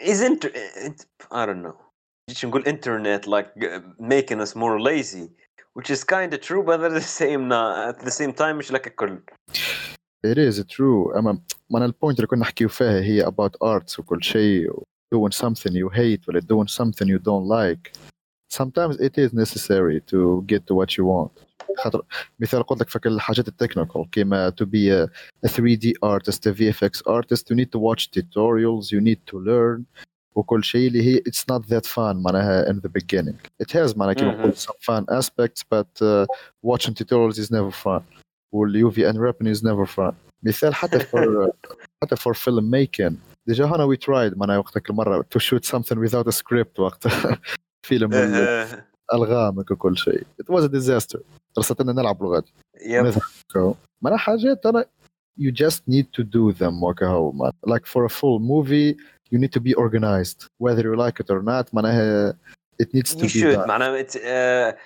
isn't 0.00 0.44
I 1.32 1.46
don't 1.46 1.62
know. 1.66 1.76
جيتش 2.30 2.46
نقول 2.46 2.64
internet 2.64 3.26
like 3.26 3.48
making 4.00 4.40
us 4.40 4.54
more 4.54 4.80
lazy 4.80 5.30
which 5.78 5.90
is 5.90 6.04
kind 6.04 6.34
of 6.34 6.40
true 6.40 6.62
but 6.62 6.80
at 6.80 6.92
the 6.92 7.00
same 7.00 7.52
at 7.52 7.98
the 8.04 8.10
same 8.10 8.32
time 8.32 8.56
مش 8.56 8.72
لك 8.72 8.86
الكل. 8.86 9.18
It 10.27 10.37
is 10.37 10.63
true 10.63 11.17
اما 11.17 11.37
معناها 11.69 11.87
البوينت 11.87 12.19
اللي 12.19 12.27
كنا 12.27 12.39
نحكيو 12.41 12.69
فيها 12.69 13.01
هي 13.01 13.25
about 13.25 13.67
arts 13.67 13.99
وكل 13.99 14.23
شيء 14.23 14.71
doing 15.15 15.31
something 15.37 15.71
you 15.71 15.89
hate 15.95 16.27
ولا 16.27 16.41
doing 16.41 16.67
something 16.67 17.07
you 17.07 17.19
don't 17.19 17.47
like 17.47 17.91
sometimes 18.53 18.95
it 18.99 19.17
is 19.17 19.33
necessary 19.33 19.99
to 20.11 20.43
get 20.51 20.61
to 20.67 20.73
what 20.75 20.97
you 20.97 21.05
want 21.05 21.45
خاطر 21.77 22.01
مثال 22.39 22.63
قلت 22.63 22.81
لك 22.81 22.89
فك 22.89 23.07
الحاجات 23.07 23.47
التكنيكال 23.47 24.09
كيما 24.11 24.49
to 24.61 24.65
be 24.65 24.89
a, 24.89 25.09
a 25.45 25.49
3D 25.49 25.91
artist 26.05 26.45
a 26.45 26.51
VFX 26.53 27.01
artist 27.07 27.43
you 27.49 27.55
need 27.55 27.71
to 27.71 27.79
watch 27.79 28.09
tutorials 28.11 28.91
you 28.91 29.01
need 29.01 29.19
to 29.33 29.39
learn 29.39 29.81
وكل 30.35 30.63
شيء 30.63 30.87
اللي 30.87 31.03
هي 31.03 31.17
it's 31.17 31.43
not 31.53 31.61
that 31.67 31.85
fun 31.85 32.15
معناها 32.15 32.71
in 32.71 32.75
the 32.75 32.89
beginning 32.89 33.35
it 33.63 33.71
has 33.71 33.97
معناها 33.97 34.13
كيما 34.13 34.31
مهم. 34.31 34.43
قلت 34.43 34.57
some 34.57 34.85
fun 34.85 35.05
aspects 35.19 35.63
but 35.75 36.01
uh, 36.01 36.25
watching 36.65 36.93
tutorials 36.93 37.37
is 37.37 37.51
never 37.51 37.71
fun 37.85 38.14
واليو 38.55 38.91
في 38.91 39.11
unwrapping 39.11 39.47
is 39.55 39.61
never 39.61 39.85
fun 39.97 40.13
مثال 40.43 40.75
حتى 40.75 40.99
for 40.99 41.51
حتى 42.03 42.15
for 42.15 42.33
film 42.33 42.63
making 42.63 43.13
ديجا 43.47 43.65
هنا 43.65 43.95
we 43.95 43.97
tried 43.97 44.37
معناها 44.37 44.57
وقتك 44.57 44.89
المرة 44.89 45.25
to 45.35 45.39
shoot 45.39 45.65
something 45.65 45.97
without 45.97 46.27
a 46.27 46.31
script 46.31 46.79
وقت 46.79 47.07
فيلم 47.87 48.13
آه، 48.13 48.85
الغامك 49.13 49.71
وكل 49.71 49.97
شيء 49.97 50.23
it 50.43 50.55
was 50.55 50.63
a 50.63 50.69
disaster 50.69 51.19
رصت 51.57 51.81
لنا 51.81 51.93
نلعب 51.93 52.23
لغات 52.23 52.45
يب 52.85 53.05
نذكر 53.05 53.73
معناها 54.01 54.19
حاجات 54.19 54.65
انا 54.65 54.85
you 55.39 55.51
just 55.51 55.79
need 55.89 56.05
to 56.19 56.23
do 56.23 56.57
them 56.59 56.83
وكهو 56.83 57.31
man. 57.31 57.51
like 57.69 57.85
for 57.85 58.05
a 58.05 58.09
full 58.09 58.39
movie 58.39 58.95
you 59.31 59.37
need 59.37 59.53
to 59.53 59.59
be 59.59 59.73
organized 59.73 60.45
whether 60.59 60.81
you 60.81 60.95
like 60.95 61.19
it 61.19 61.29
or 61.29 61.41
not 61.41 61.73
معناها 61.73 62.37
it 62.83 62.87
needs 62.93 63.15
to 63.15 63.17
you 63.17 63.21
be 63.21 63.27
should 63.27 63.55
done 63.55 63.67
معناها 63.67 64.03
it's 64.03 64.15
uh, 64.15 64.77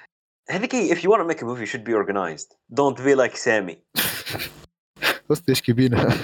هذيك 0.50 0.76
هي 0.76 0.96
if 0.96 1.00
you 1.00 1.10
want 1.10 1.22
to 1.22 1.26
make 1.26 1.42
a 1.42 1.46
movie 1.46 1.62
you 1.62 1.72
should 1.72 1.84
be 1.84 1.94
organized 1.94 2.56
don't 2.74 2.98
be 2.98 3.16
like 3.16 3.36
Sammy 3.36 3.76
بس 5.30 5.42
تشكي 5.42 5.74
بينا 5.74 6.18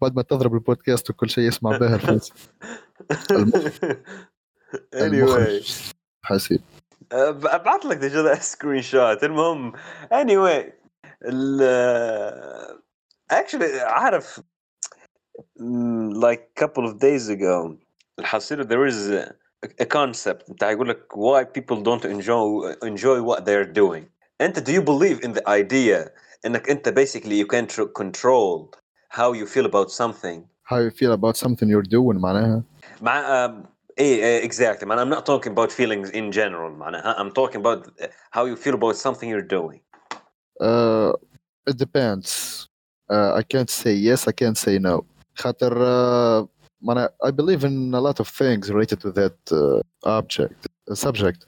بعد 0.00 0.16
ما 0.16 0.22
تضرب 0.22 0.54
البودكاست 0.54 1.10
وكل 1.10 1.30
شيء 1.30 1.44
يسمع 1.44 1.76
بها 1.78 1.94
الفيس 1.94 2.32
anyway 4.94 5.02
المخرج 5.02 5.82
حسيب 6.22 6.60
ابعث 7.12 7.86
لك 7.86 7.96
ديجا 7.96 8.34
سكرين 8.34 8.82
شوت 8.82 9.24
المهم 9.24 9.72
anyway 10.12 10.72
ال 11.24 11.60
actually 13.32 13.80
عارف 13.80 14.40
mm, 15.60 16.12
like 16.14 16.64
couple 16.64 16.86
of 16.86 16.98
days 16.98 17.28
ago 17.28 17.76
الحصيلة 18.18 18.64
there 18.64 18.86
is 18.92 19.32
a, 19.66 19.68
a 19.82 19.86
concept 19.86 20.52
بتاع 20.52 20.70
يقول 20.70 20.88
لك 20.88 21.06
why 21.12 21.44
people 21.44 21.82
don't 21.82 22.04
enjoy 22.04 22.74
enjoy 22.84 23.20
what 23.22 23.44
they're 23.44 23.72
doing 23.72 24.04
انت 24.40 24.58
do 24.58 24.72
you 24.72 24.82
believe 24.82 25.20
in 25.26 25.32
the 25.32 25.48
idea 25.48 26.10
انك 26.46 26.70
انت 26.70 26.88
basically 26.88 27.36
you 27.42 27.46
can 27.46 27.66
tr- 27.66 28.02
control 28.02 28.70
how 29.10 29.32
you 29.32 29.46
feel 29.46 29.66
about 29.66 29.90
something 29.90 30.42
how 30.64 30.78
you 30.78 30.90
feel 30.90 31.12
about 31.12 31.36
something 31.36 31.68
you're 31.68 31.90
doing 31.90 32.16
معناها 32.20 32.62
مع 33.02 33.46
um, 33.46 33.66
ايه 33.98 34.24
ايه 34.24 34.48
exactly 34.50 34.86
man 34.86 34.98
I'm 34.98 35.10
not 35.16 35.26
talking 35.26 35.52
about 35.52 35.70
feelings 35.72 36.10
in 36.10 36.32
general 36.32 36.70
معناها 36.70 37.16
I'm 37.22 37.30
talking 37.32 37.60
about 37.60 37.86
how 38.30 38.44
you 38.44 38.56
feel 38.56 38.74
about 38.74 38.96
something 38.96 39.28
you're 39.28 39.48
doing 39.58 39.80
uh, 40.60 41.12
it 41.70 41.76
depends 41.76 42.28
uh, 43.12 43.40
I 43.40 43.42
can't 43.42 43.70
say 43.70 43.94
yes 44.08 44.28
I 44.28 44.32
can't 44.32 44.58
say 44.58 44.78
no 44.78 45.04
خاطر 45.34 45.72
uh, 45.72 46.46
معناها 46.82 47.08
I 47.24 47.30
believe 47.30 47.64
in 47.64 47.94
a 47.94 48.00
lot 48.00 48.20
of 48.20 48.28
things 48.28 48.70
related 48.70 49.00
to 49.00 49.12
that 49.12 49.38
uh, 49.52 49.80
object 50.04 50.66
uh, 50.90 50.94
subject 50.94 51.46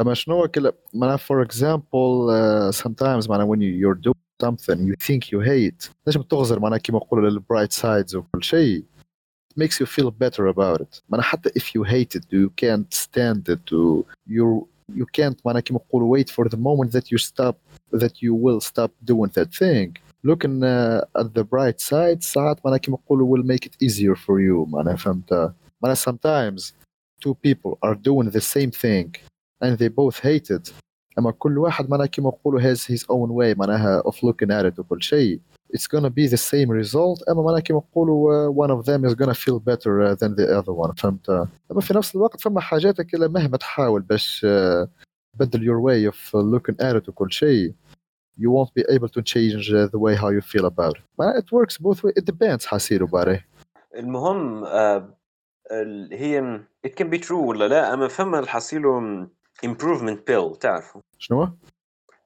اما 0.00 0.14
شنو 0.14 0.48
كلا 0.48 0.72
معناها 0.94 1.16
for 1.16 1.46
example 1.46 2.30
uh, 2.30 2.72
sometimes 2.72 3.30
معناها 3.30 3.46
when 3.46 3.60
you, 3.60 3.72
you're 3.82 4.00
doing 4.00 4.26
something 4.42 4.78
you 4.86 4.94
think 5.06 5.32
you 5.32 5.40
hate 5.40 5.90
نجم 6.08 6.22
تغزر 6.22 6.60
معناها 6.60 6.78
كيما 6.78 6.98
نقولوا 6.98 7.30
للبرايت 7.30 7.72
سايدز 7.72 8.16
وكل 8.16 8.44
شيء 8.44 8.84
it 9.52 9.62
makes 9.62 9.80
you 9.80 9.86
feel 9.86 10.10
better 10.10 10.46
about 10.46 10.80
it 10.80 11.02
معناها 11.08 11.26
حتى 11.26 11.50
if 11.50 11.62
you 11.62 11.84
hate 11.84 12.18
it 12.18 12.24
you 12.32 12.50
can't 12.64 12.94
stand 12.94 13.48
it 13.48 13.60
to 13.70 14.04
you 14.28 14.66
you 14.92 15.06
can't 15.18 15.36
معناها 15.44 15.60
كيما 15.60 15.80
نقولوا 15.88 16.18
wait 16.18 16.30
for 16.30 16.48
the 16.48 16.56
moment 16.56 16.92
that 16.92 17.10
you 17.10 17.18
stop 17.18 17.56
that 17.92 18.22
you 18.22 18.34
will 18.34 18.60
stop 18.60 18.90
doing 19.04 19.30
that 19.38 19.50
thing 19.54 19.92
looking 20.24 20.62
uh, 20.64 21.00
at 21.20 21.34
the 21.34 21.44
bright 21.44 21.80
side 21.80 22.22
ساعات 22.22 22.60
معناها 22.64 22.78
كيما 22.78 22.98
نقولوا 23.04 23.36
will 23.36 23.44
make 23.44 23.66
it 23.66 23.74
easier 23.82 24.14
for 24.16 24.40
you 24.40 24.68
معناها 24.68 24.96
فهمت 24.96 25.52
معناها 25.82 25.96
sometimes 25.96 26.72
two 27.24 27.34
people 27.34 27.78
are 27.82 27.94
doing 27.94 28.30
the 28.30 28.40
same 28.40 28.70
thing 28.70 29.14
and 29.64 29.78
they 29.78 29.88
both 29.88 30.18
hate 30.18 30.50
it 30.50 30.72
اما 31.18 31.30
كل 31.30 31.58
واحد 31.58 31.90
معناها 31.90 32.06
كيما 32.06 32.28
نقولوا 32.28 32.60
has 32.60 32.78
his 32.78 33.02
own 33.02 33.30
way 33.30 33.58
معناها 33.58 34.02
of 34.02 34.14
looking 34.14 34.50
at 34.50 34.72
it 34.72 34.78
وكل 34.78 35.02
شيء 35.02 35.40
it's 35.72 35.86
gonna 35.86 36.10
be 36.10 36.26
the 36.28 36.36
same 36.36 36.70
result 36.70 37.30
اما 37.30 37.42
معناها 37.42 37.60
كيما 37.60 37.78
نقولوا 37.78 38.48
uh, 38.48 38.66
one 38.66 38.70
of 38.70 38.86
them 38.86 39.04
is 39.04 39.14
gonna 39.14 39.34
feel 39.34 39.58
better 39.60 40.02
uh, 40.02 40.14
than 40.14 40.34
the 40.36 40.58
other 40.58 40.72
one 40.72 40.92
فهمت 40.96 41.30
اما 41.70 41.80
في 41.80 41.94
نفس 41.94 42.16
الوقت 42.16 42.40
فما 42.40 42.60
حاجات 42.60 43.00
كلا 43.00 43.28
مهما 43.28 43.56
تحاول 43.56 44.02
باش 44.02 44.46
uh, 44.46 44.88
بدل 45.34 45.60
your 45.60 45.80
way 45.80 46.12
of 46.12 46.34
looking 46.34 46.76
at 46.76 47.02
it 47.02 47.08
وكل 47.08 47.32
شيء 47.32 47.74
you 48.40 48.50
won't 48.50 48.72
be 48.74 48.84
able 48.96 49.08
to 49.16 49.22
change 49.22 49.64
uh, 49.72 49.86
the 49.94 49.98
way 50.04 50.14
how 50.22 50.28
you 50.36 50.40
feel 50.52 50.66
about 50.66 50.94
it 50.98 51.02
معناها 51.18 51.40
it 51.40 51.44
works 51.52 51.76
both 51.78 51.98
ways 52.04 52.12
it 52.16 52.24
depends 52.24 52.66
حسيرو 52.66 53.06
باري 53.06 53.40
المهم 53.94 54.64
آه، 54.64 55.16
ال- 55.72 56.08
هي 56.14 56.60
it 56.86 56.90
can 56.90 57.06
be 57.10 57.18
true 57.26 57.32
ولا 57.32 57.68
لا 57.68 57.94
اما 57.94 58.08
فما 58.08 58.38
الحصيله 58.38 59.26
improvement 59.66 60.18
pill 60.30 60.58
تعرفوا 60.60 61.00
شنو؟ 61.18 61.48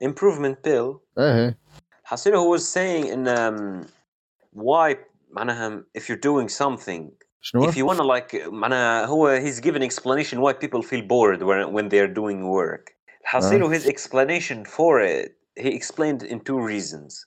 improvement 0.04 0.56
pill 0.66 0.98
ايه 1.18 1.58
حصيله 2.04 2.38
هو 2.38 2.58
was 2.58 2.60
saying 2.60 3.12
ان 3.12 3.26
um, 3.36 3.86
why 4.56 4.96
معناها 5.30 5.84
if 5.98 6.02
you're 6.02 6.20
doing 6.20 6.48
something 6.48 7.02
شنو؟ 7.40 7.70
if 7.70 7.74
you 7.74 7.84
wanna 7.86 8.02
like 8.04 8.48
معناها 8.48 9.06
هو 9.06 9.40
he's 9.40 9.60
giving 9.60 9.82
explanation 9.82 10.38
why 10.40 10.52
people 10.52 10.82
feel 10.82 11.02
bored 11.02 11.42
when, 11.42 11.72
when 11.72 11.88
they're 11.88 12.14
doing 12.14 12.42
work 12.44 12.92
حصيله 13.24 13.78
his 13.78 13.86
explanation 13.86 14.64
for 14.64 15.00
it 15.00 15.32
he 15.56 15.68
explained 15.68 16.22
in 16.22 16.40
two 16.40 16.58
reasons 16.58 17.26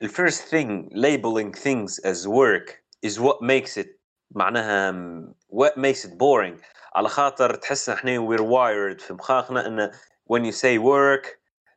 the 0.00 0.08
first 0.08 0.42
thing 0.52 0.88
labeling 0.92 1.52
things 1.52 1.98
as 1.98 2.26
work 2.28 2.82
is 3.02 3.20
what 3.20 3.42
makes 3.42 3.76
it 3.76 3.88
معناها 4.30 4.92
um, 4.92 5.34
what 5.48 5.76
makes 5.76 6.04
it 6.04 6.18
boring 6.18 6.60
على 6.94 7.08
خاطر 7.08 7.54
تحس 7.54 7.88
احنا 7.88 8.18
we're 8.18 8.42
wired 8.42 9.00
في 9.00 9.12
مخاخنا 9.14 9.66
ان 9.66 9.90
when 10.32 10.44
you 10.44 10.52
say 10.52 10.78
work 10.78 11.26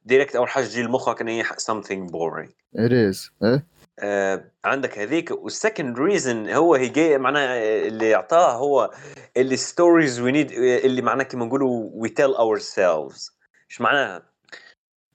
direct 0.10 0.36
اول 0.36 0.50
حاجه 0.50 0.66
تجي 0.66 0.84
لمخك 0.84 1.22
ان 1.22 1.28
هي 1.28 1.44
something 1.44 2.10
boring 2.12 2.50
it 2.78 2.92
is 2.92 3.32
ايه 3.44 3.66
آه، 4.00 4.52
عندك 4.66 5.00
هذيك 5.00 5.32
والسكند 5.32 6.00
ريزن 6.00 6.50
هو 6.50 6.76
هي 6.76 6.90
جاي 6.90 7.18
معناها 7.18 7.58
اللي 7.88 8.16
اعطاه 8.16 8.52
هو 8.52 8.92
اللي 9.38 9.58
ستوريز 9.58 10.20
وي 10.20 10.32
نيد 10.32 10.52
اللي 10.52 11.02
معناها 11.02 11.26
كما 11.26 11.46
نقولوا 11.46 11.90
وي 11.94 12.10
تيل 12.10 12.34
اور 12.34 12.60
سيلفز 12.60 13.38
ايش 13.72 13.82
معناها؟ 13.82 14.24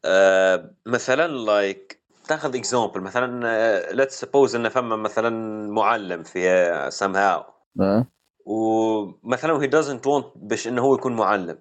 آه 0.08 0.72
مثلا 0.86 1.28
لايك 1.28 2.00
تاخذ 2.28 2.56
اكزامبل 2.56 3.02
مثلا 3.02 3.92
ليتس 3.94 4.22
سبوز 4.22 4.56
انه 4.56 4.70
فما 4.70 4.96
مثلا 4.96 5.30
معلم 5.72 6.24
في 6.24 6.72
somehow. 6.90 7.52
آه. 7.82 8.06
ومثلا 8.46 9.62
هي 9.62 9.70
doesn't 9.70 10.02
want 10.02 10.26
باش 10.36 10.68
إنه 10.68 10.82
هو 10.82 10.96
يكون 10.96 11.16
معلم. 11.16 11.60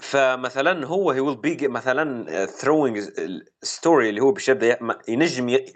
فمثلا 0.00 0.86
هو 0.86 1.10
هي 1.10 1.20
will 1.20 1.38
be 1.38 1.64
مثلا 1.68 2.46
throwing 2.46 3.00
story 3.64 3.86
اللي 3.86 4.20
هو 4.20 4.32
باش 4.32 4.48
يبدا 4.48 4.78
ينجم 5.08 5.48
ي... 5.48 5.66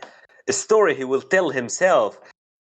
story 0.50 0.94
he 0.94 1.04
will 1.04 1.22
tell 1.22 1.56
himself 1.56 2.14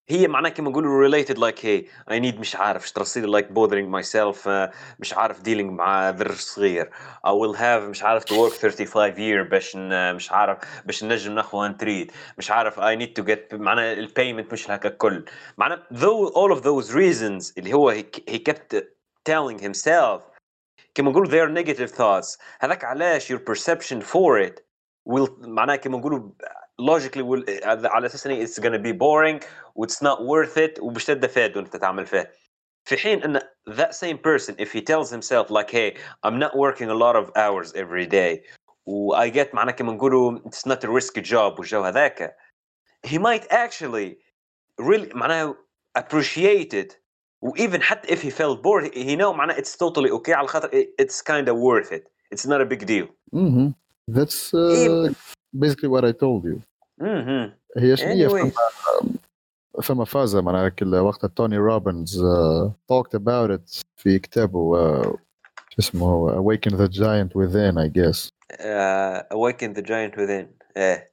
هي 0.08 0.28
معناها 0.28 0.50
كما 0.50 0.70
نقولوا 0.70 1.08
related 1.08 1.34
like 1.36 1.58
hey 1.60 1.88
I 2.14 2.18
need 2.20 2.40
مش 2.40 2.56
عارف 2.56 2.82
ايش 2.82 2.92
ترصيلي 2.92 3.40
like 3.42 3.46
bothering 3.46 3.90
myself 4.02 4.36
uh, 4.46 4.74
مش 4.98 5.12
عارف 5.14 5.40
dealing 5.42 5.70
مع 5.70 6.10
ذر 6.10 6.32
صغير 6.34 6.90
I 7.26 7.30
will 7.30 7.56
have 7.56 7.88
مش 7.90 8.02
عارف 8.02 8.24
to 8.24 8.28
work 8.28 8.52
35 8.60 9.14
year 9.14 9.50
باش 9.50 9.76
ن- 9.76 10.14
مش 10.14 10.32
عارف 10.32 10.58
باش 10.84 11.04
نجم 11.04 11.32
ناخذ 11.34 11.58
ان 11.64 11.76
تريد 11.76 12.12
مش 12.38 12.50
عارف 12.50 12.80
I 12.80 12.96
need 12.98 13.22
to 13.22 13.26
get 13.26 13.54
معناها 13.54 13.92
البيمنت 13.92 14.52
مش 14.52 14.70
هكا 14.70 14.88
كل 14.88 15.24
معناها 15.58 15.86
though 15.94 16.30
all 16.32 16.56
of 16.58 16.62
those 16.62 16.90
reasons 16.92 17.52
اللي 17.58 17.72
هو 17.74 17.94
he, 17.94 18.04
he 18.30 18.38
kept 18.50 18.76
telling 19.30 19.60
himself 19.62 20.20
كما 20.94 21.10
نقولوا 21.10 21.30
they 21.30 21.48
are 21.48 21.64
negative 21.64 21.90
thoughts 21.96 22.38
هذاك 22.60 22.84
علاش 22.84 23.32
your 23.32 23.38
perception 23.50 24.00
for 24.12 24.48
it 24.48 24.60
will 25.10 25.30
معناها 25.48 25.76
كما 25.76 25.98
نقولوا 25.98 26.30
logically 26.80 27.22
will 27.22 27.44
على 27.66 28.06
اساس 28.06 28.26
إن 28.26 28.46
it's 28.46 28.58
gonna 28.58 28.78
be 28.78 28.92
boring 28.92 29.44
و 29.74 29.86
it's 29.86 30.02
not 30.02 30.18
worth 30.20 30.56
it 30.56 30.82
وباش 30.82 31.04
تبدا 31.04 31.26
فاد 31.28 31.56
وانت 31.56 31.76
تعمل 31.76 32.06
فيه 32.06 32.32
في 32.84 32.96
حين 32.96 33.22
ان 33.22 33.40
that 33.70 33.94
same 33.94 34.18
person 34.18 34.54
if 34.58 34.72
he 34.72 34.80
tells 34.82 35.10
himself 35.10 35.50
like 35.50 35.70
hey 35.70 35.96
I'm 36.26 36.38
not 36.38 36.56
working 36.56 36.88
a 36.90 36.94
lot 36.94 37.16
of 37.16 37.30
hours 37.36 37.72
every 37.74 38.06
day 38.06 38.40
و 38.86 39.14
I 39.14 39.30
get 39.30 39.54
معناها 39.54 39.74
كما 39.74 39.92
نقولوا 39.92 40.38
it's 40.38 40.66
not 40.66 40.84
a 40.84 40.88
risky 40.88 41.20
job 41.22 41.58
والجو 41.58 41.82
هذاك 41.82 42.36
he 43.06 43.18
might 43.18 43.46
actually 43.50 44.16
really 44.80 45.12
معناها 45.14 45.54
appreciate 45.98 46.74
it 46.74 46.92
و 47.42 47.50
even 47.56 47.80
حتى 47.80 48.08
if 48.16 48.20
he 48.22 48.30
felt 48.30 48.62
bored 48.62 48.94
he 48.94 49.16
know 49.16 49.32
معناها 49.32 49.56
it's 49.56 49.76
totally 49.76 50.10
okay 50.10 50.32
على 50.32 50.46
خاطر 50.48 50.68
it- 50.68 51.04
it's 51.04 51.22
kind 51.22 51.48
of 51.48 51.56
worth 51.56 51.92
it 51.92 52.04
it's 52.34 52.46
not 52.46 52.60
a 52.60 52.64
big 52.64 52.86
deal 52.86 53.06
مهم. 53.32 53.74
That's 54.10 54.54
uh, 54.54 54.56
إيه. 54.56 55.12
basically 55.56 55.88
what 55.88 56.04
I 56.04 56.12
told 56.12 56.44
you 56.44 56.54
مهم. 56.54 56.62
هي 57.76 57.96
شنو 57.96 58.08
هي 58.08 58.28
anyway 58.28 58.52
فما 58.52 59.82
فما 59.82 60.04
فازة 60.04 60.40
معناها 60.40 60.68
كل 60.68 60.94
وقت 60.94 61.26
توني 61.26 61.56
روبنز 61.58 62.22
uh, 62.22 62.70
talked 62.92 63.18
about 63.18 63.50
it 63.50 63.82
في 63.96 64.18
كتابه 64.18 65.02
uh, 65.02 65.16
شو 65.68 65.78
اسمه 65.78 66.06
هو 66.06 66.42
Awaken 66.42 66.70
the 66.70 66.88
Giant 66.88 67.34
Within 67.34 67.78
I 67.78 67.88
guess 67.88 68.30
uh, 68.52 69.22
awaken 69.30 69.74
the 69.74 69.82
giant 69.82 70.16
within 70.16 70.46
ايه 70.76 71.10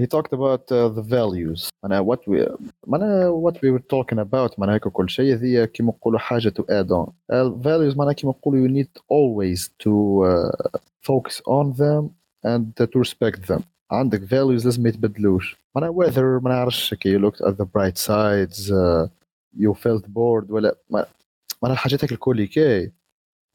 he 0.00 0.06
talked 0.06 0.32
about 0.32 0.72
uh, 0.72 0.88
the 0.88 1.02
values 1.02 1.68
معناها 1.82 2.02
what 2.02 2.20
we 2.26 2.56
معناها 2.86 3.30
what 3.30 3.54
we 3.54 3.70
were 3.70 3.84
talking 3.96 4.18
about 4.18 4.58
معناها 4.58 4.74
هيك 4.74 4.88
كل 4.88 5.10
شيء 5.10 5.34
هذه 5.34 5.64
كيما 5.64 5.88
نقولوا 5.92 6.18
حاجة 6.18 6.48
to 6.48 6.62
add 6.62 6.88
on 6.90 7.10
uh, 7.32 7.64
values 7.64 7.96
معناها 7.96 8.12
كيما 8.12 8.32
نقولوا 8.32 8.68
you 8.68 8.70
need 8.70 9.00
always 9.10 9.68
to 9.84 10.24
uh, 10.24 10.78
focus 11.02 11.42
on 11.46 11.72
them 11.72 12.10
and 12.44 12.76
to 12.76 12.98
respect 12.98 13.46
them 13.46 13.62
عندك 13.90 14.20
values 14.20 14.64
لازم 14.64 14.82
ما 14.82 14.88
يتبدلوش 14.88 15.56
معناها 15.76 15.92
whether 15.92 16.18
ما 16.42 16.50
نعرفش 16.50 16.94
كي 16.94 17.18
you 17.18 17.22
looked 17.22 17.38
at 17.46 17.52
the 17.52 17.64
bright 17.64 17.98
sides 17.98 18.70
uh, 18.70 19.08
you 19.58 19.74
felt 19.74 20.04
bored 20.06 20.50
ولا 20.50 20.76
ما- 20.90 21.06
معناها 21.62 21.74
الحاجات 21.74 22.04
هيك 22.04 22.12
الكل 22.12 22.44
كي 22.44 22.86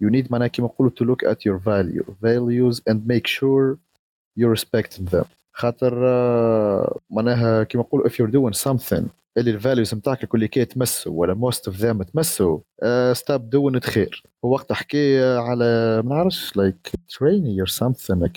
you 0.03 0.07
need 0.11 0.31
معناها 0.31 0.47
كيما 0.47 0.67
نقولوا 0.67 0.91
to 1.01 1.05
look 1.05 1.29
at 1.29 1.37
your 1.37 1.59
value 1.59 2.05
values 2.23 2.81
and 2.89 2.97
make 3.07 3.27
sure 3.27 3.77
you 4.39 4.47
respect 4.57 5.11
them 5.11 5.25
خاطر 5.52 6.08
آه، 6.08 6.98
معناها 7.10 7.62
كيما 7.64 7.84
نقولوا 7.84 8.08
if 8.08 8.12
you're 8.12 8.32
doing 8.32 8.58
something 8.70 9.04
اللي 9.38 9.50
الفاليوز 9.50 9.94
نتاعك 9.94 10.24
الكليكيه 10.24 10.64
تمسوا 10.64 11.12
ولا 11.20 11.34
موست 11.34 11.68
اوف 11.68 11.76
ذيم 11.76 12.02
تمسوا 12.02 12.58
ستاب 13.12 13.50
دوين 13.50 13.80
خير. 13.80 14.22
وقت 14.42 14.72
حكي 14.72 15.20
آه، 15.20 15.38
على 15.38 16.02
ما 16.04 16.14
نعرفش 16.14 16.56
لايك 16.56 16.90
تريني 17.18 17.60
اور 17.60 17.66
سمثينغ 17.66 18.28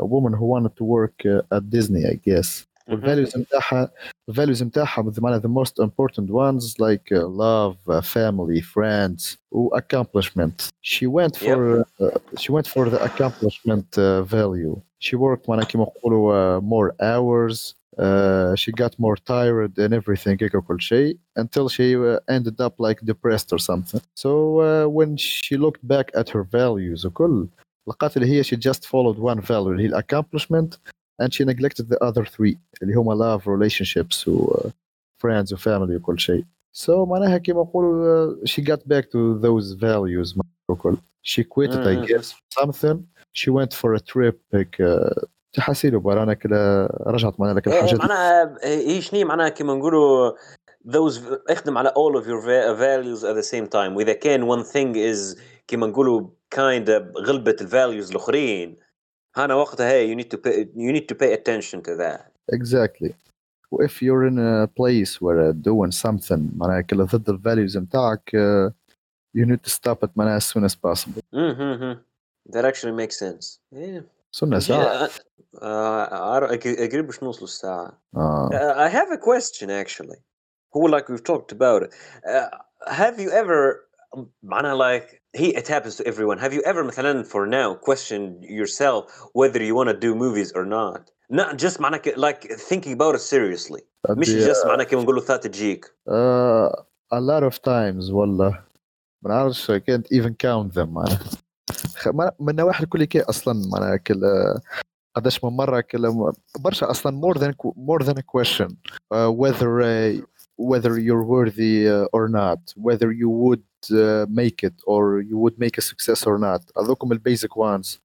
وومن 0.00 0.34
هو 0.34 0.60
wanted 0.60 0.72
تو 0.76 0.84
ورك 0.84 1.26
ات 1.52 1.62
ديزني 1.62 2.08
اي 2.08 2.20
جيس 2.26 2.71
والفاليوز 2.89 3.37
نتاعها 3.37 3.91
الفاليوز 4.29 4.63
نتاعها 4.63 5.13
معناها 5.17 5.39
the 5.39 5.63
most 5.63 5.83
important 5.83 6.29
ones 6.29 6.75
like 6.79 7.11
uh, 7.11 7.27
love 7.27 7.75
uh, 7.87 8.01
family 8.01 8.61
friends 8.61 9.37
و 9.51 9.77
accomplishment 9.77 10.69
she 10.81 11.05
went 11.05 11.35
for 11.37 11.81
uh, 11.81 12.17
she 12.37 12.51
went 12.51 12.67
for 12.67 12.89
the 12.89 12.99
accomplishment 13.09 13.97
uh, 13.97 14.21
value 14.21 14.81
she 14.99 15.15
worked 15.15 15.49
معناها 15.49 15.65
كيما 15.65 15.83
نقولوا 15.83 16.59
uh, 16.59 16.61
more 16.63 16.93
hours 17.01 17.73
uh, 17.99 18.55
she 18.55 18.71
got 18.71 18.93
more 18.99 19.15
tired 19.15 19.73
and 19.77 19.93
everything 19.93 20.37
هيك 20.41 20.57
كل 20.57 20.81
شيء 20.81 21.17
until 21.39 21.69
she 21.69 21.95
uh, 21.95 22.19
ended 22.29 22.61
up 22.61 22.73
like 22.79 22.99
depressed 23.05 23.53
or 23.53 23.59
something 23.59 24.01
so 24.15 24.29
uh, 24.59 24.87
when 24.87 25.17
she 25.17 25.57
looked 25.57 25.83
back 25.87 26.11
at 26.15 26.29
her 26.29 26.43
values 26.43 27.05
وكل 27.05 27.47
لقات 27.87 28.17
اللي 28.17 28.27
هي 28.27 28.43
she 28.43 28.57
just 28.57 28.85
followed 28.85 29.17
one 29.19 29.41
value 29.41 29.51
اللي 29.67 29.83
هي 29.83 29.87
ال 29.87 30.03
accomplishment 30.03 30.77
and 31.21 31.29
she 31.33 31.43
neglected 31.45 31.85
the 31.89 31.97
other 32.07 32.25
three 32.25 32.55
اللي 32.83 32.93
هما 32.95 33.15
love 33.15 33.41
relationships 33.43 34.27
و 34.27 34.47
uh, 34.47 34.67
friends 35.23 35.53
و 35.53 35.57
family 35.57 35.95
وكل 35.95 36.19
شيء 36.19 36.43
so 36.77 36.89
معناها 36.89 37.37
كيما 37.37 37.61
نقولوا 37.61 38.35
uh, 38.35 38.47
she 38.49 38.61
got 38.61 38.79
back 38.79 39.03
to 39.05 39.39
those 39.41 39.73
values 39.79 40.39
وكل 40.69 40.97
she 41.23 41.41
quit 41.43 41.71
it 41.73 41.87
I 41.87 41.95
Mhm. 41.95 42.07
guess 42.07 42.33
something 42.59 42.97
she 43.33 43.49
went 43.49 43.73
for 43.73 43.93
a 43.95 43.99
trip 44.13 44.35
هيك 44.53 44.75
uh, 44.81 45.25
تحسيله 45.53 45.99
برانا 45.99 46.33
كده 46.33 46.85
رجعت 47.07 47.39
معناها 47.39 47.55
لك 47.55 47.67
إيه، 47.67 47.73
الحاجات 47.73 47.99
معناها 47.99 48.57
هي 48.63 49.01
شنو 49.01 49.27
معناها 49.27 49.49
كما 49.49 49.73
نقولوا 49.73 50.31
those 50.87 51.19
اخدم 51.49 51.77
على 51.77 51.89
all 51.89 52.21
of 52.21 52.23
your 52.25 52.41
va- 52.45 52.73
values 52.79 53.23
at 53.23 53.35
the 53.43 53.47
same 53.51 53.67
time 53.69 53.95
واذا 53.97 54.13
كان 54.13 54.49
one 54.61 54.63
thing 54.65 54.95
is 55.15 55.39
كما 55.67 55.87
نقولوا 55.87 56.27
kind 56.55 56.87
of 56.87 57.17
غلبت 57.27 57.61
الفاليوز 57.61 58.09
الاخرين 58.11 58.77
هنا 59.35 59.53
وقتها 59.53 59.91
هي 59.91 60.15
you 60.15 60.17
need 60.19 60.29
to 60.29 60.37
pay 60.37 60.65
you 60.75 60.91
need 60.91 61.07
to 61.11 61.15
pay 61.15 61.33
attention 61.33 61.81
to 61.81 61.95
that 61.95 62.21
exactly 62.53 63.13
if 63.87 64.01
you're 64.01 64.25
in 64.25 64.39
a 64.39 64.67
place 64.67 65.21
where 65.21 65.39
uh, 65.49 65.53
doing 65.53 65.91
something 65.91 66.57
معناها 66.57 66.81
كده 66.81 67.03
ضد 67.03 67.29
الفاليوز 67.29 67.77
نتاعك 67.77 68.29
uh, 68.35 68.71
you 69.37 69.45
need 69.45 69.69
to 69.69 69.71
stop 69.71 70.07
it 70.07 70.09
معناها 70.15 70.39
as 70.39 70.43
soon 70.43 70.63
as 70.63 70.75
possible 70.75 71.21
mm-hmm. 71.35 71.93
that 72.53 72.65
actually 72.65 73.05
makes 73.05 73.17
sense 73.17 73.59
yeah 73.71 74.01
سنة 74.31 74.59
ساعة 74.59 75.07
uh, 75.07 75.11
اقرب 75.61 77.05
باش 77.05 77.23
نوصلوا 77.23 77.43
الساعه 77.43 78.01
آه. 78.15 78.49
Uh, 78.51 78.89
I 78.89 78.93
have 78.93 79.11
a 79.11 79.17
question 79.17 79.69
actually. 79.69 80.19
Who 80.73 80.87
like 80.87 81.09
we've 81.09 81.23
talked 81.23 81.51
about 81.51 81.83
it. 81.83 81.91
Uh, 82.29 82.49
have 82.87 83.19
you 83.19 83.29
ever 83.31 83.87
معناها 84.43 84.75
like 84.75 85.20
he 85.37 85.47
it 85.55 85.67
happens 85.67 85.95
to 85.97 86.03
everyone. 86.07 86.37
Have 86.39 86.53
you 86.53 86.61
ever 86.65 86.83
مثلا 86.83 87.23
for 87.23 87.45
now 87.47 87.75
questioned 87.75 88.43
yourself 88.43 89.03
whether 89.33 89.61
you 89.61 89.75
want 89.75 89.89
to 89.89 89.97
do 90.07 90.15
movies 90.15 90.51
or 90.55 90.65
not? 90.65 91.01
Not 91.31 91.57
just 91.57 91.79
معناها 91.81 91.97
ك- 91.99 92.15
like 92.17 92.51
thinking 92.69 92.93
about 92.93 93.15
it 93.15 93.21
seriously. 93.21 93.81
مش 94.09 94.27
أدي- 94.29 94.47
just 94.49 94.65
معناها 94.67 94.83
كيما 94.85 95.01
نقولوا 95.03 95.21
ثلاثة 95.21 95.49
تجيك. 95.49 95.85
uh, 96.09 96.69
a 97.13 97.19
lot 97.19 97.43
of 97.51 97.55
times 97.61 98.11
والله 98.11 98.63
ما 99.21 99.29
نعرفش 99.31 99.71
I 99.71 99.79
can't 99.79 100.07
even 100.17 100.33
count 100.47 100.73
them 100.73 100.87
معناها 100.89 101.19
خ- 101.97 102.07
ما- 102.07 102.31
من 102.39 102.49
النواحي 102.49 102.83
الكل 102.83 103.03
كي 103.03 103.21
اصلا 103.21 103.61
معناها 103.73 103.95
كل 103.97 104.21
قداش 105.15 105.43
من 105.43 105.49
مره 105.51 105.79
كل 105.81 106.33
برشا 106.59 106.91
اصلا 106.91 107.21
more 107.21 107.37
than 107.39 107.53
more 107.77 108.05
than 108.05 108.17
a 108.17 108.23
question 108.37 108.69
uh, 109.13 109.31
whether 109.41 109.81
uh, 109.81 110.21
whether 110.61 110.97
you're 110.99 111.23
worthy 111.23 111.87
uh, 111.87 112.07
or 112.13 112.27
not 112.27 112.59
whether 112.75 113.11
you 113.11 113.29
would 113.29 113.63
uh, 113.91 114.25
make 114.29 114.63
it 114.63 114.73
or 114.85 115.21
you 115.21 115.37
would 115.37 115.57
make 115.59 115.77
a 115.77 115.81
success 115.81 116.25
or 116.25 116.37
not 116.37 116.61
هذوكم 116.77 117.11
البيزك 117.11 117.57
ones 117.57 117.99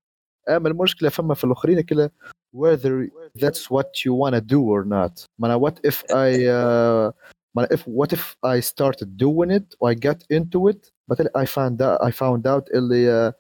اما 0.49 0.69
المشكله 0.69 1.09
فما 1.09 1.35
في 1.35 1.45
الاخرين 1.45 1.81
كلها 1.81 2.11
whether 2.57 3.09
that's 3.39 3.71
what 3.71 4.05
you 4.05 4.13
want 4.13 4.35
to 4.35 4.41
do 4.41 4.61
or 4.61 4.85
not 4.85 5.27
معناها 5.39 5.59
what 5.59 5.81
if 5.85 6.05
I 6.11 6.47
uh, 6.47 7.13
معناها 7.55 7.77
if 7.77 7.81
what 7.81 8.13
if 8.13 8.37
I 8.43 8.61
started 8.61 9.17
doing 9.17 9.51
it 9.51 9.75
or 9.81 9.91
I 9.91 9.95
got 9.95 10.25
into 10.31 10.69
it 10.69 10.91
but 11.09 11.21
I 11.35 11.47
found 11.47 11.81
out 11.83 11.99
I 12.03 12.11
found 12.11 12.47
out 12.47 12.69
اللي 12.75 13.29
uh, 13.29 13.33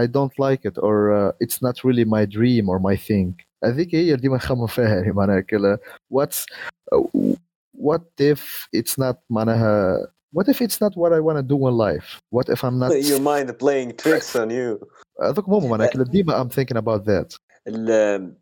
I 0.00 0.06
don't 0.06 0.38
like 0.38 0.64
it 0.64 0.78
or 0.78 1.12
uh, 1.12 1.32
it's 1.40 1.60
not 1.62 1.84
really 1.84 2.04
my 2.04 2.24
dream 2.24 2.68
or 2.68 2.78
my 2.78 2.96
thing 2.96 3.34
هذيك 3.64 3.94
هي 3.94 4.02
اللي 4.02 4.16
ديما 4.16 4.36
نخمم 4.36 4.66
فيها 4.66 4.88
يعني 4.88 5.12
معناها 5.12 5.40
كلا 5.40 5.78
what's 6.14 6.44
uh, 6.94 7.36
what 7.76 8.02
if 8.20 8.66
it's 8.76 8.98
not 8.98 9.16
معناها 9.30 9.96
what 10.36 10.44
if 10.48 10.60
it's 10.60 10.78
not 10.84 10.92
what 10.96 11.12
I 11.12 11.20
want 11.20 11.36
to 11.38 11.42
do 11.42 11.58
in 11.68 11.74
life 11.88 12.20
what 12.30 12.48
if 12.48 12.64
I'm 12.64 12.78
not 12.78 12.90
Your 12.92 13.20
mind 13.20 13.58
playing 13.58 13.90
tricks 14.02 14.36
on 14.36 14.50
you. 14.50 14.88
هذوك 15.22 15.44
هما 15.48 15.68
معناها 15.68 15.86
كلا 15.86 16.04
ديما 16.04 16.42
I'm 16.44 16.48
thinking 16.48 16.76
about 16.76 17.04
that 17.04 17.36
ال- 17.68 18.36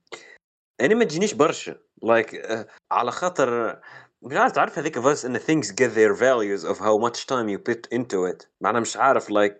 انا 0.81 0.95
ما 0.95 1.05
تجينيش 1.05 1.35
برشا 1.35 1.77
لايك 2.03 2.31
like, 2.31 2.47
uh, 2.51 2.65
على 2.93 3.11
خاطر 3.11 3.79
مش 4.23 4.37
عارف 4.37 4.53
تعرف 4.53 4.79
هذيك 4.79 4.99
بس 4.99 5.25
ان 5.25 5.39
things 5.39 5.67
get 5.67 5.91
their 5.95 6.15
values 6.15 6.65
of 6.65 6.79
how 6.79 6.99
much 7.09 7.27
time 7.27 7.49
you 7.49 7.59
put 7.59 7.99
into 7.99 8.33
it 8.35 8.47
معناها 8.61 8.81
مش 8.81 8.97
عارف 8.97 9.29
like 9.33 9.55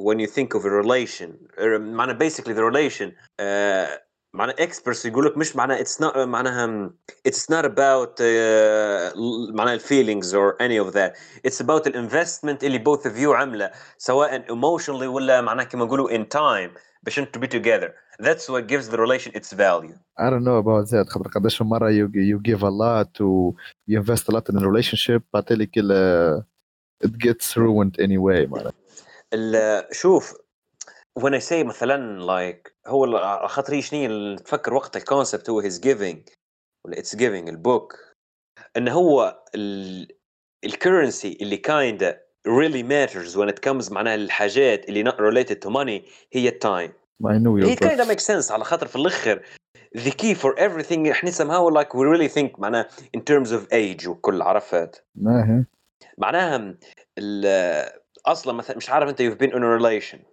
when 0.00 0.18
you 0.18 0.26
think 0.26 0.58
of 0.58 0.62
a 0.64 0.70
relation 0.82 1.30
uh, 1.58 1.78
معناها 1.80 2.18
basically 2.18 2.54
the 2.54 2.62
relation 2.72 3.08
uh, 3.40 3.98
معناها 4.34 4.56
اكسبرتس 4.62 5.06
يقول 5.06 5.26
لك 5.26 5.36
مش 5.38 5.56
معناها 5.56 5.80
اتس 5.80 6.00
نوت 6.00 6.16
معناها 6.16 6.90
اتس 7.26 7.50
نوت 7.50 7.64
اباوت 7.64 8.22
معناها 9.54 9.74
الفيلينجز 9.74 10.34
اور 10.34 10.56
اني 10.60 10.80
اوف 10.80 10.88
ذات 10.88 11.18
اتس 11.46 11.60
اباوت 11.60 11.86
الانفستمنت 11.86 12.64
اللي 12.64 12.78
بوث 12.78 13.06
اوف 13.06 13.18
يو 13.18 13.32
عامله 13.32 13.70
سواء 13.98 14.50
ايموشنالي 14.50 15.06
ولا 15.06 15.40
معناها 15.40 15.64
كما 15.64 15.84
نقولوا 15.84 16.10
ان 16.14 16.28
تايم 16.28 16.70
باش 17.02 17.18
انتم 17.18 17.40
بي 17.40 17.46
توجذر 17.46 17.92
That's 18.22 18.48
what 18.54 18.64
gives 18.72 18.86
the 18.92 18.98
relation 19.06 19.30
its 19.38 19.50
value. 19.52 19.96
I 20.24 20.26
don't 20.30 20.44
know 20.48 20.58
about 20.64 20.90
that 20.90 21.08
خاطر 21.08 21.28
قداش 21.28 21.62
من 21.62 21.68
مرة 21.68 21.90
you, 21.90 22.08
you 22.14 22.38
give 22.50 22.62
a 22.62 22.70
lot 22.70 23.20
و 23.20 23.52
you 23.90 23.94
invest 24.02 24.24
a 24.28 24.32
lot 24.36 24.52
in 24.52 24.56
a 24.58 24.60
relationship 24.60 25.22
بعتلي 25.34 25.66
كل 25.66 25.92
it 27.04 27.10
gets 27.10 27.46
ruined 27.56 28.00
anyway 28.04 28.48
معناها 28.50 28.72
ال- 29.34 29.84
شوف 29.94 30.34
when 31.19 31.33
I 31.33 31.39
say 31.39 31.63
مثلا 31.63 32.25
like 32.25 32.73
هو 32.87 33.17
على 33.17 33.47
خاطري 33.47 33.81
شنو 33.81 34.35
تفكر 34.35 34.73
وقت 34.73 34.97
الكونسبت 34.97 35.49
هو 35.49 35.61
his 35.61 35.73
giving 35.73 36.17
ولا 36.85 36.95
it's 36.97 37.15
giving 37.15 37.49
البوك. 37.49 37.95
إن 38.77 38.87
هو 38.87 39.43
الكرنسي 40.65 41.37
اللي 41.41 41.57
كايند 41.57 42.19
ريلي 42.47 42.83
ماترز 42.83 43.37
when 43.37 43.49
it 43.49 43.69
comes 43.69 43.91
معناها 43.91 44.15
الحاجات 44.15 44.89
اللي 44.89 45.11
not 45.11 45.15
related 45.15 45.59
تو 45.59 45.69
ماني 45.69 46.05
هي 46.33 46.49
التايم 46.49 46.93
هي 47.69 47.75
كايند 47.75 48.01
ميك 48.01 48.19
سنس 48.19 48.51
على 48.51 48.63
خاطر 48.63 48.87
في 48.87 48.95
الآخر 48.95 49.43
the 49.97 50.11
key 50.11 50.35
for 50.35 50.55
everything 50.57 51.07
إحنا 51.11 51.31
somehow 51.31 51.69
like 51.73 51.93
we 51.93 52.03
really 52.03 52.33
think 52.33 52.59
معناها 52.59 52.87
in 53.17 53.19
terms 53.19 53.49
of 53.49 53.67
age 53.73 54.07
وكل 54.07 54.41
عرفت؟ 54.41 55.05
معناها 56.17 56.77
أصلا 58.25 58.53
مثلا 58.53 58.77
مش 58.77 58.89
عارف 58.89 59.09
أنت 59.09 59.21
you've 59.21 59.37
been 59.45 59.51
in 59.51 59.63
a 59.63 59.79
relation. 59.81 60.32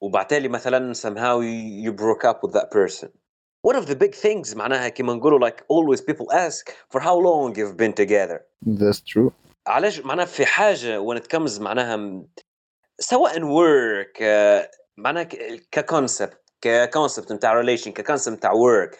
وبعتالي 0.00 0.48
مثلا 0.48 0.94
somehow 0.94 1.40
you 1.84 1.92
broke 1.92 2.24
up 2.24 2.38
with 2.46 2.52
that 2.52 2.70
person 2.70 3.08
one 3.70 3.76
of 3.76 3.86
the 3.86 3.94
big 3.94 4.14
things 4.14 4.56
معناها 4.56 4.88
كما 4.88 5.14
نقولوا 5.14 5.48
like 5.50 5.60
always 5.72 6.00
people 6.00 6.26
ask 6.32 6.70
for 6.94 7.00
how 7.00 7.16
long 7.16 7.54
you've 7.56 7.76
been 7.76 7.92
together 7.92 8.40
That's 8.66 9.00
true. 9.00 9.30
علاش 9.66 10.00
معناها 10.00 10.26
في 10.26 10.46
حاجه 10.46 11.00
when 11.06 11.18
it 11.18 11.36
comes 11.36 11.60
معناها 11.60 11.96
م- 11.96 12.28
سواء 13.00 13.40
work 13.40 14.18
آه، 14.22 14.70
معناها 14.96 15.24
ككونسبت 15.70 16.42
ككونسبت 16.60 17.32
نتاع 17.32 17.62
relation 17.62 17.88
ككونسبت 17.88 18.36
نتاع 18.36 18.52
work 18.52 18.96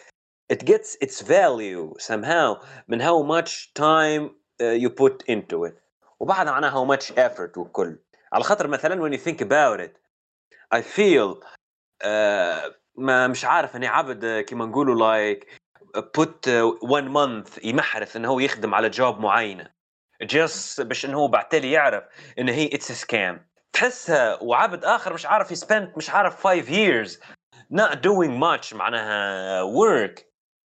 it 0.53 0.57
gets 0.65 0.97
its 1.05 1.21
value 1.21 1.93
somehow 1.99 2.65
من 2.87 3.01
how 3.01 3.23
much 3.23 3.73
time 3.73 4.29
uh, 4.61 4.83
you 4.83 4.89
put 4.89 5.23
into 5.29 5.65
it 5.65 5.73
وبعد 6.19 6.45
معناها 6.45 6.71
how 6.71 6.97
much 6.97 7.11
effort 7.11 7.57
وكل 7.57 7.99
على 8.33 8.43
خاطر 8.43 8.67
مثلا 8.67 8.95
when 9.09 9.13
you 9.13 9.21
think 9.23 9.41
about 9.41 9.79
it 9.79 9.97
I 10.74 10.80
feel 10.80 11.40
uh, 12.04 12.72
ما 12.96 13.26
مش 13.26 13.44
عارف 13.44 13.76
أني 13.76 13.86
عبد 13.86 14.24
آه، 14.24 14.40
كيما 14.40 14.66
نقولوا 14.66 15.34
put 15.96 16.48
uh, 16.48 16.88
one 16.88 17.08
month 17.08 17.64
يمحرث 17.64 18.16
إنه 18.16 18.28
هو 18.28 18.40
يخدم 18.40 18.74
على 18.74 18.90
جوب 18.90 19.20
معينة. 19.20 19.70
just 20.24 20.80
باش 20.82 21.04
إنه 21.04 21.18
هو 21.18 21.28
بعتالي 21.28 21.72
يعرف 21.72 22.04
ان 22.38 22.48
هي 22.48 22.66
اتس 22.72 22.92
سكام 22.92 23.46
تحسها 23.72 24.42
وعبد 24.42 24.84
آخر 24.84 25.14
مش 25.14 25.26
عارف 25.26 25.50
يسبند 25.50 25.92
مش 25.96 26.10
عارف 26.10 26.46
5 26.46 26.62
years 26.62 27.10
not 27.74 27.94
doing 27.94 28.40
much 28.40 28.74
معناها 28.74 29.62
work. 29.62 30.22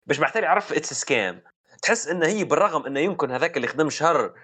باش 0.06 0.18
بعتالي 0.18 0.46
يعرف 0.46 0.72
اتس 0.72 0.92
سكام 0.92 1.42
تحس 1.82 2.08
ان 2.08 2.22
هي 2.22 2.44
بالرغم 2.44 2.86
إنه 2.86 3.00
يمكن 3.00 3.30
هذاك 3.30 3.56
اللي 3.56 3.68
خدم 3.68 3.90
شهر 3.90 4.34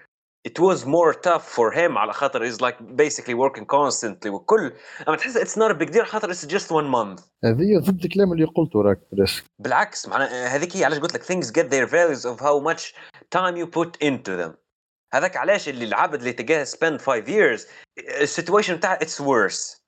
it 0.48 0.58
was 0.58 0.84
more 0.84 1.14
tough 1.14 1.44
for 1.56 1.72
him 1.72 1.98
على 1.98 2.12
خاطر 2.12 2.50
he's 2.50 2.60
like 2.60 2.76
basically 2.96 3.34
working 3.34 3.64
constantly 3.64 4.26
وكل 4.26 4.72
اما 5.08 5.16
تحس 5.16 5.36
it's 5.36 5.58
not 5.58 5.70
a 5.70 5.78
big 5.78 5.90
deal 5.92 6.04
خاطر 6.04 6.32
it's 6.32 6.46
just 6.46 6.68
one 6.68 6.88
month 6.94 7.22
هذه 7.44 7.78
ضد 7.78 8.04
الكلام 8.04 8.32
اللي 8.32 8.44
قلته 8.44 8.82
راك 8.82 9.00
بريسك 9.12 9.44
بالعكس 9.58 10.08
معناها 10.08 10.56
هذيك 10.56 10.76
هي 10.76 10.84
علاش 10.84 10.98
قلت 10.98 11.14
لك 11.14 11.22
things 11.22 11.46
get 11.46 11.68
their 11.70 11.90
values 11.90 12.24
of 12.24 12.40
how 12.40 12.60
much 12.68 12.94
time 13.36 13.56
you 13.56 13.66
put 13.66 14.06
into 14.06 14.30
them 14.42 14.52
هذاك 15.14 15.36
علاش 15.36 15.68
اللي 15.68 15.84
العبد 15.84 16.14
اللي 16.14 16.32
تلقاه 16.32 16.64
spend 16.64 17.00
5 17.00 17.24
years 17.24 17.60
السيتويشن 18.20 18.76
بتاع 18.76 18.98
it's 18.98 19.20
worse 19.20 19.84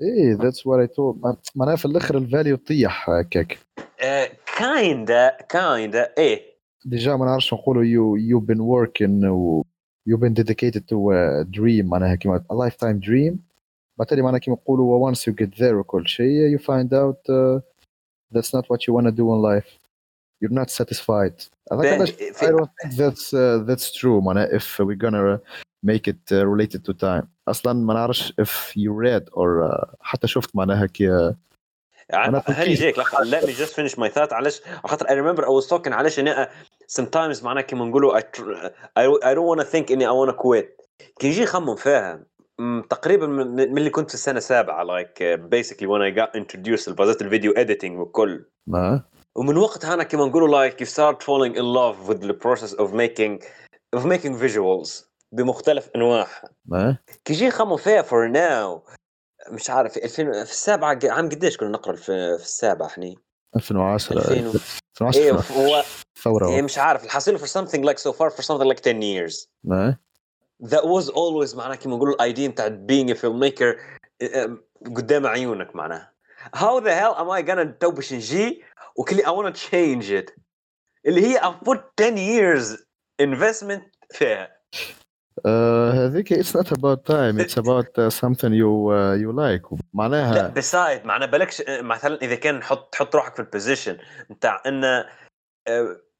ايه 0.00 0.36
that's 0.36 0.60
what 0.60 0.88
I 0.88 0.94
told 0.94 1.36
معناها 1.54 1.76
في 1.76 1.84
الاخر 1.84 2.16
الفاليو 2.18 2.56
تطيح 2.56 3.10
هكاك 3.10 3.58
uh, 3.80 4.28
kinda 4.58 5.44
kinda 5.52 6.18
ايه 6.18 6.50
ديجا 6.84 7.16
ما 7.16 7.26
نعرفش 7.26 7.54
نقولوا 7.54 7.84
you 7.84 8.20
you've 8.20 8.46
been 8.46 8.60
working 8.60 9.24
و 9.24 9.62
you've 10.08 10.20
been 10.20 10.34
dedicated 10.42 10.82
to 10.88 10.96
a 11.12 11.44
dream 11.44 11.84
معناها 11.84 12.14
كيما 12.14 12.44
a 12.52 12.54
lifetime 12.54 13.00
dream 13.06 13.34
بعتالي 13.98 14.22
معناها 14.22 14.38
كيما 14.38 14.56
نقولوا 14.56 15.12
once 15.12 15.18
you 15.18 15.32
get 15.44 15.58
there 15.58 15.72
وكل 15.72 16.08
شيء 16.08 16.58
you 16.58 16.60
find 16.60 16.88
out 16.92 17.18
uh, 17.30 17.60
that's 18.34 18.50
not 18.54 18.64
what 18.70 18.80
you 18.86 18.94
want 18.94 19.06
to 19.06 19.12
do 19.12 19.26
in 19.34 19.40
life 19.42 19.68
you're 20.44 20.54
not 20.60 20.70
satisfied 20.70 21.48
هذاك 21.72 21.86
بان- 21.86 21.92
علاش 21.94 22.10
I 22.10 22.14
في- 22.14 22.46
don't 22.46 22.68
think 22.82 22.92
that's 22.96 23.32
uh, 23.34 23.66
that's 23.70 24.00
true 24.00 24.20
معناها 24.24 24.58
if 24.58 24.78
we're 24.80 25.02
gonna 25.06 25.38
make 25.86 26.08
it 26.12 26.32
uh, 26.32 26.46
related 26.46 26.84
to 26.84 26.92
time 26.94 27.26
اصلا 27.48 27.72
ما 27.72 27.94
نعرفش 27.94 28.32
if 28.40 28.76
you 28.76 28.90
read 29.06 29.24
or 29.32 29.70
uh, 29.70 29.94
حتى 30.00 30.26
شفت 30.26 30.56
معناها 30.56 30.86
كي 30.86 31.34
أنا 32.14 32.40
في 32.40 32.52
هاني 32.52 32.62
الكيس. 32.62 32.80
جايك 32.80 32.98
لحظة 32.98 33.30
let 33.30 33.44
me 33.44 33.52
just 33.52 33.74
finish 33.74 33.96
my 33.98 34.08
thought 34.14 34.32
علاش 34.32 34.60
على 34.66 34.80
خاطر 34.88 35.06
I 35.06 35.10
remember 35.10 35.42
I 35.44 35.48
was 35.48 35.68
talking 35.70 35.92
علاش 35.92 36.18
اني 36.18 36.46
sometimes 36.91 37.43
معناها 37.43 37.61
كيما 37.61 37.85
نقولوا 37.85 38.19
I, 38.19 38.23
I, 39.23 39.33
don't 39.35 39.47
want 39.47 39.59
to 39.59 39.71
think 39.71 39.91
إني 39.91 40.07
I 40.07 40.11
want 40.11 40.29
to 40.29 40.37
quit. 40.37 40.85
كي 41.19 41.27
نجي 41.27 41.43
نخمم 41.43 41.75
فيها 41.75 42.25
تقريبا 42.89 43.27
من 43.27 43.77
اللي 43.77 43.89
كنت 43.89 44.15
في 44.15 44.31
like 44.31 45.19
uh, 45.19 45.37
basically 45.37 45.87
when 45.87 46.01
I 46.01 46.11
got 46.11 46.35
introduced 46.41 46.89
لبازات 46.89 47.21
الفيديو 47.21 47.53
editing 47.53 47.91
وكل. 47.91 48.45
ما. 48.67 49.03
ومن 49.35 49.57
وقتها 49.57 49.93
أنا 49.93 50.03
كيما 50.03 50.25
نقولوا 50.25 50.69
like 50.69 50.73
you 50.73 50.85
start 50.85 51.23
falling 51.23 51.55
in 51.55 51.63
love 51.63 52.09
with 52.09 52.21
the 52.27 52.33
process 52.33 52.73
of 52.73 52.93
making 52.93 53.43
of 53.95 54.05
making 54.05 54.33
visuals 54.41 55.05
بمختلف 55.31 55.89
أنواعها. 55.95 56.49
كي 57.25 57.33
يجي 57.33 57.47
نخمم 57.47 57.77
فيها 57.77 58.01
for 58.01 58.33
now 58.33 58.95
مش 59.51 59.69
عارف 59.69 59.93
في 59.93 60.03
2000 60.03 60.23
في 60.31 60.51
السابعة 60.51 60.99
عام 61.03 61.29
قديش 61.29 61.57
كنا 61.57 61.69
نقرأ 61.69 61.95
في, 61.95 62.37
في 62.37 62.43
السابعة 62.43 62.87
إحنا؟ 62.87 63.15
2010 63.55 64.11
2000 64.17 64.47
و- 64.47 64.51
2010 65.01 65.15
إيه 65.21 65.31
هو 65.31 65.83
الثورة 66.17 66.49
إيه 66.49 66.61
مش 66.61 66.77
عارف 66.77 67.03
الحاصل 67.03 67.39
for 67.39 67.49
something 67.49 67.81
like 67.83 67.97
so 67.99 68.11
far 68.13 68.29
for 68.29 68.41
something 68.41 68.67
like 68.73 68.79
10 68.79 69.01
years 69.01 69.47
ما 69.63 69.97
that 70.63 70.83
was 70.83 71.05
always 71.09 71.55
معناها 71.55 71.75
كيما 71.75 71.95
نقولوا 71.95 72.15
الايديا 72.15 72.47
بتاع 72.47 72.67
being 72.69 73.09
a 73.09 73.17
filmmaker 73.19 73.79
آه، 74.21 74.57
قدام 74.95 75.27
عيونك 75.27 75.75
معناها 75.75 76.13
how 76.55 76.79
the 76.81 76.89
hell 76.89 77.15
am 77.19 77.29
I 77.43 77.47
gonna 77.47 77.77
تو 77.79 77.91
باش 77.91 78.13
نجي 78.13 78.63
وكلي 78.95 79.23
I 79.23 79.25
wanna 79.27 79.55
change 79.55 80.09
it 80.25 80.33
اللي 81.05 81.21
هي 81.27 81.39
I've 81.39 81.69
put 81.69 81.79
10 82.01 82.15
years 82.17 82.79
investment 83.21 83.81
فيها 84.13 84.43
آه، 84.43 84.51
هذيك 85.46 86.34
it's 86.34 86.54
not 86.54 86.66
about 86.72 87.04
time 87.06 87.38
it's 87.40 87.56
about 87.56 87.88
uh, 87.98 88.10
something 88.10 88.52
you 88.52 88.90
uh, 88.90 89.14
you 89.22 89.32
like 89.32 89.72
لا 89.72 89.78
معناها 89.94 90.48
بسايد 90.48 91.06
معناها 91.06 91.28
بالكش 91.28 91.62
مثلا 91.68 92.18
اذا 92.22 92.34
كان 92.34 92.62
حط 92.62 92.92
تحط 92.92 93.14
روحك 93.16 93.34
في 93.34 93.42
البوزيشن 93.42 93.98
نتاع 94.30 94.62
ان 94.66 95.04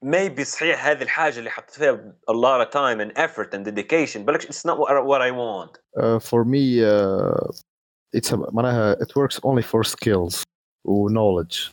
maybe 0.05 0.43
صحيح 0.43 0.87
هذه 0.87 1.03
الحاجه 1.03 1.39
اللي 1.39 1.51
حطيت 1.51 1.71
فيها 1.71 2.15
a 2.31 2.35
lot 2.35 2.67
of 2.67 2.71
time 2.73 3.01
and 3.01 3.19
effort 3.19 3.49
and 3.55 3.65
dedication 3.73 4.19
بالكش 4.19 4.47
it's 4.47 4.71
not 4.71 4.77
what 4.79 4.91
I- 4.91 5.07
what 5.11 5.21
I 5.21 5.31
want 5.31 5.73
uh, 6.03 6.19
for 6.31 6.45
me 6.45 6.83
uh, 6.83 7.51
it's 8.17 8.33
a, 8.33 8.37
معناها 8.53 8.95
it 8.95 9.09
works 9.17 9.37
only 9.45 9.63
for 9.63 9.85
skills 9.85 10.43
و 10.85 11.09
knowledge 11.09 11.71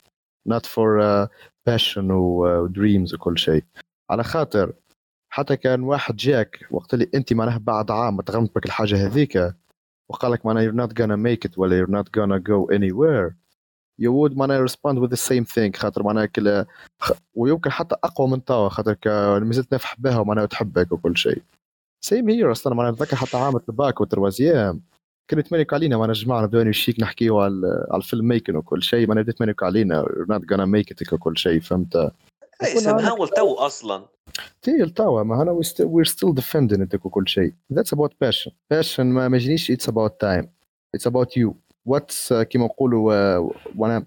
not 0.50 0.66
for 0.66 1.00
uh, 1.00 1.28
passion 1.70 2.12
و 2.12 2.46
uh, 2.68 2.72
dreams 2.72 3.14
وكل 3.14 3.38
شيء 3.40 3.64
على 4.10 4.24
خاطر 4.24 4.74
حتى 5.35 5.57
كان 5.57 5.83
واحد 5.83 6.17
جاك 6.17 6.67
وقت 6.71 6.95
اللي 6.95 7.11
أنت 7.15 7.33
معناها 7.33 7.59
بعد 7.59 7.91
عام 7.91 8.21
تغمت 8.21 8.55
بك 8.55 8.67
الحاجة 8.67 9.07
هذيك 9.07 9.55
وقال 10.11 10.33
لك 10.33 10.47
معناها 10.47 10.71
you're 10.71 10.75
not 10.87 10.93
gonna 10.93 11.17
make 11.17 11.49
it 11.51 11.59
ولا 11.59 11.85
you're 11.85 11.91
not 11.91 12.07
gonna 12.21 12.39
go 12.43 12.67
anywhere. 12.77 13.35
You 14.03 14.11
would 14.13 14.37
معناها 14.37 14.67
respond 14.67 14.99
with 14.99 15.11
the 15.11 15.17
same 15.31 15.45
thing 15.55 15.77
خاطر 15.77 16.03
معناها 16.03 16.27
كلا 16.27 16.67
خ- 17.01 17.13
ويمكن 17.35 17.71
حتى 17.73 17.97
أقوى 18.05 18.29
من 18.29 18.45
توا 18.45 18.69
خاطر 18.69 18.93
ك- 18.95 19.07
ما 19.43 19.53
زلت 19.53 19.75
نفح 19.75 20.01
بها 20.01 20.19
ومعناها 20.19 20.47
تحبك 20.47 20.93
وكل 20.93 21.17
شيء. 21.17 21.43
سيم 22.05 22.29
هير 22.29 22.53
أصلا 22.53 22.75
معناها 22.75 22.93
نتذكر 22.93 23.17
حتى 23.17 23.37
عام 23.37 23.57
التباك 23.57 24.01
والتروازيام. 24.01 24.81
كانوا 25.29 25.45
يتمنيك 25.45 25.73
علينا 25.75 25.97
وأنا 25.97 26.13
جماعة 26.13 26.43
نبداو 26.43 26.69
وشيك 26.69 27.01
نحكيو 27.01 27.41
على 27.41 27.87
على 27.91 27.99
الفيلم 28.03 28.29
ميكن 28.29 28.57
وكل 28.57 28.83
شيء 28.83 29.11
نبدا 29.11 29.31
يتمنيك 29.31 29.63
علينا 29.63 30.03
you're 30.05 30.35
not 30.35 30.41
gonna 30.43 30.67
make 30.67 30.95
it 31.07 31.13
وكل 31.13 31.39
شيء 31.39 31.61
فهمت؟ 31.61 31.97
اي 31.97 32.11
يكون 32.71 32.87
عندك- 32.89 33.05
somehow 33.05 33.35
تو 33.37 33.55
أصلا. 33.55 34.05
تي 34.63 34.87
توا 34.87 35.23
ما 35.23 35.63
still, 35.63 35.87
we're 35.87 36.11
still 36.13 36.33
defending 36.33 36.81
it 36.81 37.05
وكل 37.05 37.29
شيء. 37.29 37.53
That's 37.73 37.93
about 37.97 38.13
passion. 38.25 38.53
Passion 38.75 39.01
ما 39.01 39.29
ما 39.29 39.37
يجينيش 39.37 39.73
it's 39.73 39.89
about 39.89 40.19
time. 40.21 40.47
It's 40.97 41.07
about 41.07 41.37
you. 41.37 41.55
What's 41.89 42.33
uh, 42.33 42.43
كيما 42.43 42.65
نقولوا 42.65 43.13
uh, 43.13 43.57
وأنا 43.77 44.07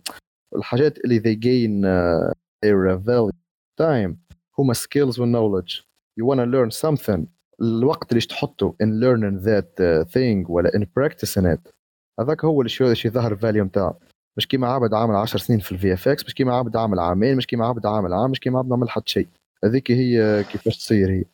الحاجات 0.56 0.98
اللي 0.98 1.20
they 1.20 1.36
gain 1.36 1.86
uh, 1.86 2.34
their 2.66 2.98
value 2.98 3.36
time. 3.82 4.16
هما 4.60 4.74
skills 4.74 5.20
و 5.20 5.26
knowledge. 5.26 5.84
You 6.20 6.26
wanna 6.26 6.46
learn 6.46 6.72
something. 6.72 7.26
الوقت 7.62 8.12
اللي 8.12 8.22
تحطه 8.22 8.76
in 8.84 8.88
learning 8.88 9.46
that 9.46 9.80
uh, 9.80 10.12
thing 10.14 10.50
ولا 10.50 10.70
in 10.70 10.84
practicing 10.84 11.46
it. 11.46 11.72
هذاك 12.20 12.46
هو 12.46 12.62
اللي 12.62 12.70
شي 12.96 13.10
ظهر 13.10 13.32
الفاليو 13.32 13.64
نتاعه 13.64 14.00
مش 14.38 14.48
كيما 14.48 14.68
عبد 14.68 14.94
عامل 14.94 15.16
10 15.16 15.40
سنين 15.40 15.60
في 15.60 15.72
الفي 15.72 15.94
اف 15.94 16.08
إكس 16.08 16.26
مش 16.26 16.34
كيما 16.36 16.54
عبد 16.56 16.76
عامل 16.76 17.00
عامين 17.00 17.38
مش 17.38 17.48
كيما 17.48 17.66
عبد 17.66 17.86
عامل 17.86 18.14
عام 18.14 18.32
مش 18.32 18.40
كيما 18.40 18.60
عبد 18.60 18.74
عمل 18.74 18.90
حتى 18.90 19.12
شيء. 19.12 19.28
هذيك 19.64 19.92
هي 19.92 20.44
كيفاش 20.44 20.78
تصير 20.78 21.10
هي. 21.12 21.26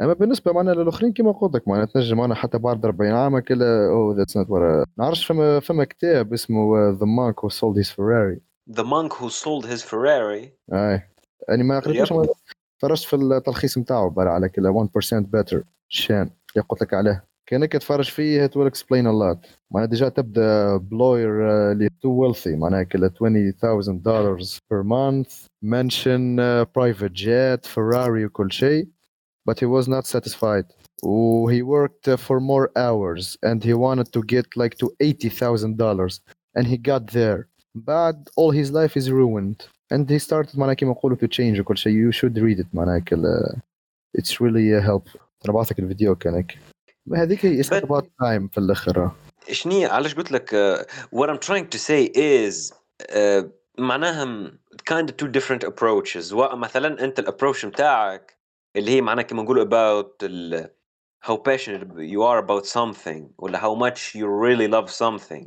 أما 0.00 0.12
بالنسبة 0.12 0.52
معنا 0.52 0.70
للآخرين 0.70 1.12
كيما 1.12 1.32
قلت 1.32 1.54
لك 1.54 1.68
معناها 1.68 1.86
تنجم 1.86 2.20
أنا 2.20 2.34
حتى 2.34 2.58
بعد 2.58 2.84
40 2.84 3.12
عام 3.12 3.38
كلا 3.38 3.88
أو 3.90 4.12
ذاتس 4.12 4.36
نوت 4.36 4.50
ورا. 4.50 4.84
نعرفش 4.98 5.26
فما 5.26 5.60
فما 5.60 5.84
كتاب 5.84 6.32
اسمه 6.32 6.90
ذا 6.90 7.06
مانك 7.06 7.40
هو 7.40 7.48
سولد 7.48 7.76
هيز 7.76 7.90
فيراري 7.90 8.40
The 8.70 8.84
monk 8.84 9.12
who 9.12 9.28
sold 9.28 9.66
his 9.66 9.82
Ferrari 9.82 10.48
أي. 10.72 11.02
يعني 11.48 11.62
ما 11.62 11.80
قريتوش 11.80 12.10
يب. 12.10 12.16
ما 12.16 12.26
فرجت 12.82 13.04
في 13.04 13.16
التلخيص 13.16 13.78
نتاعو 13.78 14.10
برا 14.10 14.30
على 14.30 14.48
كلا 14.48 14.70
1% 14.70 15.22
better. 15.22 15.58
شان. 15.88 16.30
اللي 16.56 16.66
قلت 16.68 16.82
لك 16.82 16.94
عليه. 16.94 17.24
كانك 17.49 17.71
تفرج 17.73 18.09
فيه 18.09 18.47
it 18.47 18.51
will 18.51 18.67
explain 18.67 19.05
a 19.05 19.13
lot 19.13 19.47
معناها 19.71 19.89
ديجا 19.89 20.09
تبدا 20.09 20.77
بلوير 20.77 21.49
اللي 21.71 21.89
تو 22.01 22.33
wealthy 22.33 22.47
معناها 22.47 22.83
كلا 22.83 23.11
20000 23.21 23.89
دولار 23.89 24.39
per 24.39 24.83
month 24.83 25.31
mention 25.65 26.39
uh, 26.39 26.65
private 26.65 27.13
jet 27.13 27.65
Ferrari 27.67 28.25
وكل 28.25 28.51
شيء 28.51 28.87
but 29.49 29.59
he 29.59 29.65
was 29.65 29.87
not 29.87 30.05
satisfied 30.05 30.65
و 31.03 31.49
he 31.51 31.61
worked 31.61 32.07
uh, 32.07 32.17
for 32.17 32.39
more 32.39 32.69
hours 32.75 33.37
and 33.45 33.63
he 33.63 33.73
wanted 33.73 34.07
to 34.13 34.21
get 34.21 34.45
like 34.55 34.75
to 34.77 34.87
80000 35.01 35.77
dollars 35.77 36.21
and 36.57 36.67
he 36.67 36.77
got 36.77 37.07
there 37.11 37.47
بعد 37.75 38.29
all 38.37 38.51
his 38.51 38.71
life 38.71 38.97
is 39.01 39.09
ruined 39.09 39.65
and 39.93 40.09
he 40.09 40.19
started 40.19 40.57
معناها 40.57 40.73
كيما 40.73 40.91
نقولوا 40.91 41.17
to 41.17 41.27
change 41.27 41.59
وكل 41.59 41.77
شيء 41.77 42.11
you 42.11 42.15
should 42.15 42.37
read 42.37 42.59
it 42.63 42.67
معناها 42.73 42.99
كلا 42.99 43.61
it's 44.17 44.41
really 44.41 44.79
uh, 44.79 44.81
helpful 44.81 45.19
انا 45.45 45.53
بعثك 45.53 45.79
الفيديو 45.79 46.15
كانك 46.15 46.57
هذيك 47.12 47.46
هي 47.46 47.58
ارتباط 47.58 48.10
تايم 48.20 48.48
في 48.48 48.58
الآخر 48.58 49.10
شنو 49.50 49.88
علاش 49.88 50.14
قلت 50.14 50.32
لك 50.32 50.52
وات 51.12 51.28
ام 51.28 51.36
تراينغ 51.36 51.68
تو 51.68 51.78
سي 51.78 52.12
از 52.16 52.74
معناها 53.78 54.52
كايند 54.84 55.12
تو 55.12 55.26
ديفرنت 55.26 55.64
ابروتشز 55.64 56.34
مثلا 56.34 57.04
أنت 57.04 57.18
الابروتش 57.18 57.64
نتاعك 57.64 58.38
اللي 58.76 58.90
هي 58.90 59.00
معناها 59.00 59.24
كما 59.24 59.42
نقولوا 59.42 59.62
اباوت 59.62 60.24
هاو 61.24 61.36
باشن 61.36 61.90
يو 61.98 62.26
ار 62.26 62.38
اباوت 62.38 62.64
سمثينغ 62.64 63.28
ولا 63.38 63.64
هاو 63.64 63.74
ماتش 63.74 64.16
يو 64.16 64.42
ريلي 64.42 64.66
لاف 64.66 64.90
سمثينغ 64.90 65.46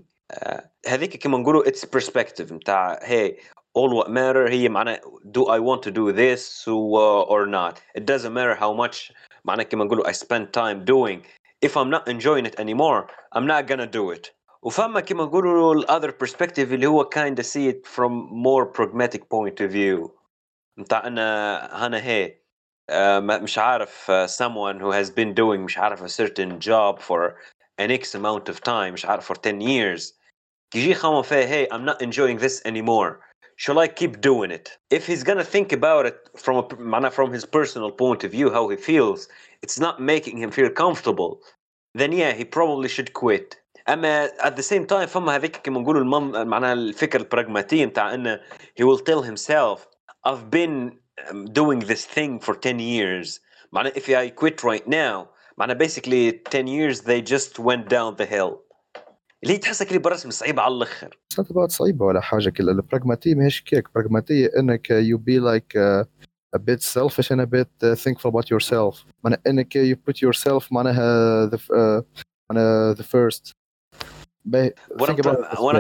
هذيك 0.88 1.18
كما 1.18 1.38
نقولوا 1.38 1.68
اتس 1.68 1.86
بيرسبكتيف 1.86 2.52
نتاع 2.52 3.00
هي 3.02 3.38
all 3.78 4.04
what 4.04 4.08
matter 4.08 4.50
هي 4.50 4.70
معناها 4.70 5.02
do 5.38 5.42
I 5.42 5.60
want 5.60 5.82
to 5.84 5.92
do 5.92 6.12
this 6.12 6.68
or 6.68 7.46
not. 7.46 7.82
It 7.96 8.06
doesn't 8.06 8.34
matter 8.34 8.56
how 8.56 8.74
much 8.74 9.14
معناها 9.46 9.64
كما 9.64 9.86
نقولوا 9.86 10.08
I 10.08 10.12
spend 10.12 10.54
time 10.54 10.86
doing. 10.86 11.22
if 11.65 11.77
I'm 11.77 11.91
not 11.91 12.09
enjoying 12.09 12.47
it 12.47 12.61
anymore 12.61 13.07
I'm 13.37 13.47
not 13.47 13.67
gonna 13.67 13.87
do 13.87 14.11
it 14.17 14.33
وفما 14.63 15.01
كما 15.01 15.25
نقولوا 15.25 15.75
ال 15.75 15.87
other 15.91 16.13
perspective 16.13 16.73
اللي 16.73 16.87
هو 16.87 17.11
kind 17.15 17.39
of 17.39 17.47
see 17.47 17.69
it 17.73 17.87
from 17.87 18.13
more 18.33 18.67
pragmatic 18.67 19.21
point 19.29 19.61
of 19.61 19.71
view 19.73 20.11
متاع 20.77 21.07
ان 21.07 21.19
انا 21.19 22.05
هي 22.05 22.35
آه، 22.91 23.21
ما- 23.21 23.39
مش 23.39 23.59
عارف 23.59 24.11
آه، 24.11 24.27
someone 24.27 24.79
who 24.81 24.93
has 24.93 25.11
been 25.11 25.35
doing 25.35 25.59
مش 25.61 25.79
عارف 25.79 26.03
a 26.03 26.09
certain 26.09 26.59
job 26.61 26.99
for 27.01 27.35
an 27.83 27.91
x 27.91 28.15
amount 28.15 28.53
of 28.55 28.61
time 28.61 28.93
مش 28.93 29.05
عارف 29.07 29.33
for 29.33 29.37
10 29.37 29.61
years 29.61 30.15
يجي 30.75 30.91
يخمم 30.91 31.23
فيها 31.23 31.47
hey 31.67 31.69
I'm 31.71 31.85
not 31.85 32.03
enjoying 32.07 32.39
this 32.39 32.63
anymore 32.67 33.26
shall 33.57 33.79
I 33.79 33.89
keep 33.89 34.21
doing 34.21 34.51
it 34.51 34.79
if 34.91 35.07
he's 35.07 35.23
gonna 35.23 35.45
think 35.45 35.73
about 35.73 36.07
it 36.07 36.19
from 36.37 36.57
a 36.57 36.63
معناها 36.63 37.13
from 37.13 37.33
his 37.33 37.45
personal 37.45 37.91
point 37.91 38.25
of 38.25 38.31
view 38.31 38.51
how 38.51 38.69
he 38.69 38.77
feels 38.77 39.29
it's 39.63 39.79
not 39.79 40.01
making 40.01 40.37
him 40.39 40.51
feel 40.51 40.71
comfortable 40.71 41.41
then 41.95 42.13
yeah 42.13 42.33
he 42.33 42.45
probably 42.45 42.89
should 42.89 43.13
quit 43.13 43.57
اما 43.89 44.29
at 44.41 44.57
the 44.57 44.63
same 44.63 44.87
time 44.87 45.07
فما 45.07 45.37
هذيك 45.37 45.57
كما 45.57 45.81
نقولوا 45.81 46.01
المن... 46.01 46.47
معناها 46.47 46.73
الفكره 46.73 47.21
البراغماتيه 47.21 47.85
نتاع 47.85 48.15
انه 48.15 48.41
he 48.81 48.85
will 48.85 48.99
tell 48.99 49.23
himself 49.23 49.87
I've 50.27 50.51
been 50.51 50.99
um, 51.29 51.47
doing 51.53 51.81
this 51.81 52.05
thing 52.05 52.41
for 52.41 52.55
10 52.55 52.81
years 52.81 53.41
معناها 53.73 53.93
if 53.93 54.09
I 54.09 54.31
quit 54.31 54.63
right 54.63 54.87
now 54.89 55.29
معناها 55.59 55.79
basically 55.79 56.33
10 56.51 56.67
years 56.67 57.01
they 57.01 57.21
just 57.21 57.59
went 57.59 57.89
down 57.89 58.17
the 58.17 58.27
hill 58.27 58.66
اللي 59.44 59.54
هي 59.54 59.58
تحسها 59.58 59.88
كلي 59.88 59.98
بالرسم 59.98 60.30
صعيبه 60.30 60.62
على 60.62 60.74
الآخر 60.74 61.18
it's 61.34 61.38
not 61.44 61.48
about 61.48 61.70
صعيبه 61.70 62.06
ولا 62.06 62.22
حاجة 62.22 62.50
كلا 62.50 62.72
البراغماتيه 62.72 63.36
ماهيش 63.36 63.62
كيك 63.62 63.86
البراغماتيه 63.88 64.50
انك 64.60 64.88
you 64.88 65.18
be 65.18 65.40
like 65.40 65.78
uh, 65.80 66.06
a 66.56 66.60
bit 66.60 66.82
selfish 66.82 67.32
and 67.32 67.42
a 67.42 67.46
bit 67.46 67.70
uh, 67.84 67.96
thankful 67.96 68.30
about 68.32 68.50
yourself 68.52 69.06
معناها 69.24 69.42
انك 69.48 69.78
you 69.78 69.96
put 70.12 70.16
yourself 70.18 70.72
معناها 70.72 71.50
the, 71.50 71.58
uh, 71.58 72.04
معناها 72.50 72.96
the 72.96 73.04
first 73.04 73.52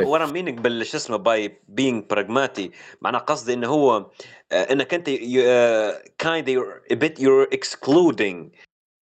what 0.07 0.21
I'm 0.21 0.33
meaning 0.33 0.61
بال 0.61 0.85
شو 0.85 0.97
اسمه 0.97 1.17
by 1.23 1.49
being 1.81 2.15
pragmatic 2.15 2.69
معناها 3.01 3.21
قصدي 3.21 3.53
انه 3.53 3.67
هو 3.67 4.11
آه، 4.51 4.71
انك 4.73 4.93
انت 4.93 5.09
you, 5.09 5.41
uh, 5.41 6.09
kind 6.23 6.45
of 6.45 6.49
you're, 6.49 6.93
a 6.93 6.95
bit 6.95 7.19
you're 7.21 7.57
excluding 7.57 8.51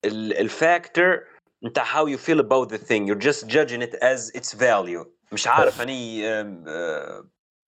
ال- 0.06 0.38
الفاكتور 0.38 1.20
نتاع 1.64 1.85
how 1.85 2.07
you 2.07 2.18
feel 2.18 2.41
about 2.41 2.68
the 2.75 2.79
thing 2.79 3.07
you're 3.07 3.27
just 3.29 3.47
judging 3.47 3.83
it 3.83 3.95
as 4.03 4.41
its 4.41 4.55
value 4.55 5.07
مش 5.33 5.47
عارف 5.47 5.81
اني 5.83 6.27
آم، 6.29 6.64
آه، 6.68 7.25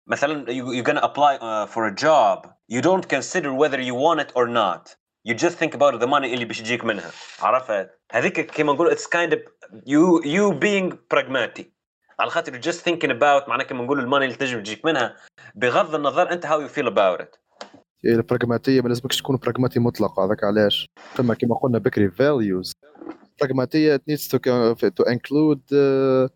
مثلا 0.07 0.45
you, 0.47 0.65
you're 0.83 0.89
gonna 0.91 1.05
apply 1.05 1.39
uh, 1.39 1.67
for 1.75 1.87
a 1.87 1.95
job 2.05 2.47
you 2.73 2.81
don't 2.83 3.07
consider 3.17 3.53
whether 3.55 3.81
you 3.81 3.95
want 3.95 4.21
it 4.21 4.31
or 4.35 4.47
not 4.49 4.97
you 5.29 5.35
just 5.35 5.57
think 5.63 5.75
about 5.75 6.01
the 6.01 6.07
money 6.07 6.33
اللي 6.35 6.45
باش 6.45 6.61
يجيك 6.61 6.85
منها 6.85 7.11
عرفت 7.43 7.91
هذيك 8.13 8.41
كما 8.51 8.73
نقول 8.73 8.97
it's 8.97 9.07
kind 9.07 9.33
of 9.33 9.39
you 9.87 10.23
you 10.25 10.53
being 10.65 10.93
pragmatic 11.15 11.65
على 12.21 12.31
خاطر 12.31 12.53
you're 12.53 12.65
just 12.65 12.79
thinking 12.79 13.11
about 13.11 13.49
معناها 13.49 13.67
كما 13.67 13.85
نقول 13.85 14.01
الماني 14.01 14.25
اللي 14.25 14.37
تنجم 14.37 14.63
تجيك 14.63 14.85
منها 14.85 15.17
بغض 15.55 15.95
النظر 15.95 16.33
انت 16.33 16.47
how 16.47 16.51
you 16.61 16.73
feel 16.79 16.87
about 16.89 17.21
it 17.25 17.39
هي 18.05 18.15
البراغماتيه 18.15 18.81
ما 18.81 18.89
لازمكش 18.89 19.17
تكون 19.17 19.37
براغماتي 19.37 19.81
مطلق 19.81 20.21
هذاك 20.21 20.45
علاش 20.45 20.87
ثم 21.17 21.33
كما 21.33 21.55
قلنا 21.63 21.79
بكري 21.79 22.11
values 22.11 22.71
براغماتيه 23.41 23.97
it 23.97 24.01
needs 24.13 24.29
to, 24.29 24.39
to 24.91 25.05
include 25.13 25.61
uh, 25.73 26.29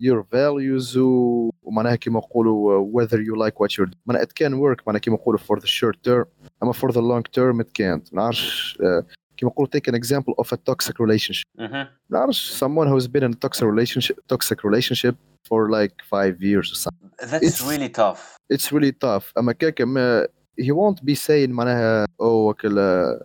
your 0.00 0.22
values 0.32 0.96
و- 0.96 1.50
ومعناها 1.62 1.96
كما 1.96 2.18
نقولوا 2.18 2.78
uh, 2.80 2.86
whether 2.96 3.16
you 3.18 3.36
like 3.46 3.54
what 3.60 3.70
you're 3.76 3.86
doing 3.86 3.98
معناها 4.06 4.24
it 4.24 4.28
can 4.44 4.52
work 4.52 4.82
معناها 4.86 5.00
كما 5.00 5.14
نقولوا 5.16 5.40
for 5.40 5.60
the 5.60 5.66
short 5.66 5.96
term 6.08 6.26
اما 6.62 6.72
for 6.72 6.92
the 6.92 7.00
long 7.00 7.22
term 7.38 7.60
it 7.60 7.68
can't 7.78 8.12
ما 8.14 8.22
نعرفش 8.22 8.78
uh, 8.80 9.04
كما 9.36 9.50
نقولوا 9.50 9.70
take 9.76 9.90
an 9.92 9.94
example 9.94 10.34
of 10.44 10.46
a 10.52 10.56
toxic 10.70 10.94
relationship 11.00 11.44
مهم. 11.58 11.70
ما 12.10 12.18
نعرفش 12.18 12.64
someone 12.64 12.86
who's 12.88 13.06
been 13.08 13.22
in 13.22 13.32
a 13.32 13.48
toxic 13.48 13.64
relationship 13.64 14.16
toxic 14.32 14.64
relationship 14.64 15.14
for 15.48 15.70
like 15.70 15.94
five 16.14 16.36
years 16.42 16.66
or 16.72 16.76
something 16.84 17.10
that's 17.30 17.44
It's- 17.48 17.62
really 17.72 17.88
tough 18.00 18.20
it's 18.54 18.72
really 18.72 18.92
tough 18.92 19.32
اما 19.38 19.52
كاكا 19.52 19.84
ما 19.84 20.26
he 20.60 20.70
won't 20.72 21.04
be 21.04 21.14
saying 21.14 21.50
معناها 21.50 22.04
oh 22.06 22.24
وكل 22.24 22.70
is- 22.78 23.22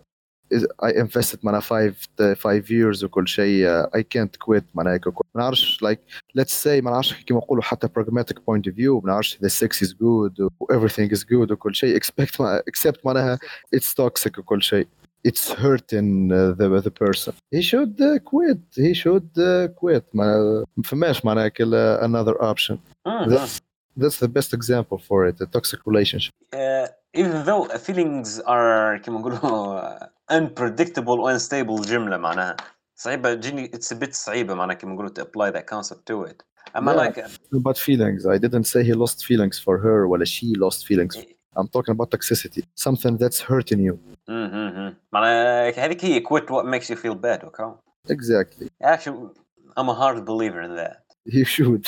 I 0.82 0.90
invested 0.90 1.38
معناها 1.42 1.60
five 1.60 1.94
five 2.34 2.64
years 2.70 3.04
وكل 3.04 3.28
شيء 3.28 3.66
uh, 3.82 3.86
I 3.96 4.00
can't 4.02 4.38
quit 4.48 4.62
معناها 4.74 4.94
هيك 4.94 5.06
وكل- 5.06 5.24
ما 5.34 5.42
نعرفش 5.42 5.84
like 5.84 5.98
let's 6.40 6.64
say 6.64 6.66
ما 6.82 6.90
نعرفش 6.90 7.14
كيما 7.14 7.40
نقولوا 7.40 7.62
حتى 7.62 7.88
pragmatic 7.88 8.34
point 8.36 8.70
of 8.70 8.74
view 8.74 9.04
ما 9.04 9.12
نعرفش 9.12 9.38
the 9.38 9.48
sex 9.48 9.86
is 9.86 9.90
good 9.90 10.40
و 10.40 10.48
everything 10.72 11.10
is 11.16 11.20
good 11.20 11.50
وكل 11.50 11.74
شيء 11.74 11.98
expect 12.00 12.40
مع- 12.40 12.60
except 12.70 12.98
معناها 13.04 13.38
it's 13.76 13.88
toxic 14.04 14.38
وكل 14.38 14.62
شيء 14.62 14.86
it's 15.28 15.50
hurting 15.52 16.30
uh, 16.30 16.54
the 16.58 16.80
the 16.86 16.90
person 17.04 17.32
he 17.54 17.60
should 17.70 17.94
uh, 18.00 18.18
quit 18.30 18.62
he 18.76 18.94
should 18.94 19.28
uh, 19.36 19.68
quit 19.80 20.04
ما 20.14 20.64
ما 20.76 20.82
فماش 20.84 21.24
معناها 21.24 21.48
كل 21.48 21.98
another 22.02 22.42
option 22.42 22.76
مهم. 23.06 23.36
that's 23.36 23.60
that's 24.00 24.18
the 24.24 24.28
best 24.28 24.54
example 24.54 24.98
for 25.08 25.28
it 25.28 25.36
a 25.40 25.46
toxic 25.56 25.80
relationship 25.86 26.32
uh, 26.54 26.88
even 27.16 27.44
though 27.44 27.68
feelings 27.78 28.40
are 28.40 28.96
كما 29.04 29.18
نقولوا 29.18 29.98
uh, 30.00 30.06
unpredictable 30.32 31.08
و 31.18 31.38
unstable 31.38 31.86
جملة 31.88 32.16
معناها 32.16 32.56
صعيبة 32.96 33.34
جيني 33.34 33.70
it's 33.74 33.96
a 33.96 33.98
bit 34.00 34.12
صعيبة 34.12 34.54
معناها 34.54 34.76
كما 34.76 34.92
نقولوا 34.92 35.10
to 35.10 35.22
apply 35.22 35.50
that 35.56 35.64
concept 35.74 36.12
to 36.12 36.30
it 36.30 36.42
أما 36.76 36.92
Yeah. 36.92 37.08
like 37.08 37.24
about 37.54 37.78
feelings. 37.78 38.26
I 38.26 38.38
didn't 38.38 38.64
say 38.64 38.84
he 38.84 38.92
lost 38.92 39.24
feelings 39.26 39.58
for 39.58 39.78
her 39.78 40.06
ولا 40.06 40.24
she 40.24 40.54
lost 40.56 40.86
feelings. 40.86 41.16
I'm 41.56 41.66
talking 41.68 41.94
about 41.94 42.10
toxicity. 42.10 42.62
Something 42.76 43.16
that's 43.16 43.40
hurting 43.40 43.80
you. 43.80 43.98
مهم. 44.28 44.96
معناها 45.12 45.84
هذيك 45.84 46.04
هي 46.04 46.20
quit 46.20 46.44
what 46.50 46.64
makes 46.64 46.88
you 46.90 46.96
feel 46.96 47.14
bad 47.14 47.44
okay 47.44 47.64
Exactly. 48.10 48.68
actually 48.82 49.28
I'm 49.76 49.88
a 49.88 49.94
hard 49.94 50.24
believer 50.24 50.60
in 50.62 50.76
that 50.76 50.96
You 51.26 51.44
should. 51.44 51.86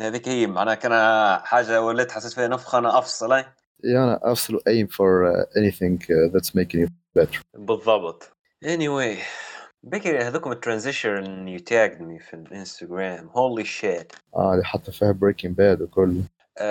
هذيك 0.00 0.28
هي 0.28 0.46
معناها 0.46 0.74
كان 0.74 0.92
حاجة 1.44 1.82
وليت 1.82 2.12
حسيت 2.12 2.32
فيها 2.32 2.48
نفخة 2.48 2.78
أنا 2.78 2.98
أفصل 2.98 3.32
أي 3.32 3.44
yeah, 3.84 4.18
absolute 4.32 4.62
aim 4.68 4.86
for 4.88 5.10
uh, 5.24 5.60
anything 5.60 5.94
uh, 6.10 6.28
that's 6.32 6.54
making 6.54 6.80
you 6.80 6.88
better. 7.14 7.40
بالضبط 7.54 8.32
anyway 8.64 9.16
بكري 9.82 10.18
هذوكم 10.18 10.52
الترانزيشن 10.52 11.48
يو 11.48 11.58
تاجد 11.58 12.00
مي 12.00 12.18
في 12.18 12.34
الانستغرام 12.34 13.28
هولي 13.28 13.64
شيت 13.64 14.12
اه 14.36 14.52
اللي 14.52 14.64
حتى 14.64 14.92
فيها 14.92 15.12
breaking 15.12 15.50
bad 15.54 15.80
وكل 15.82 16.22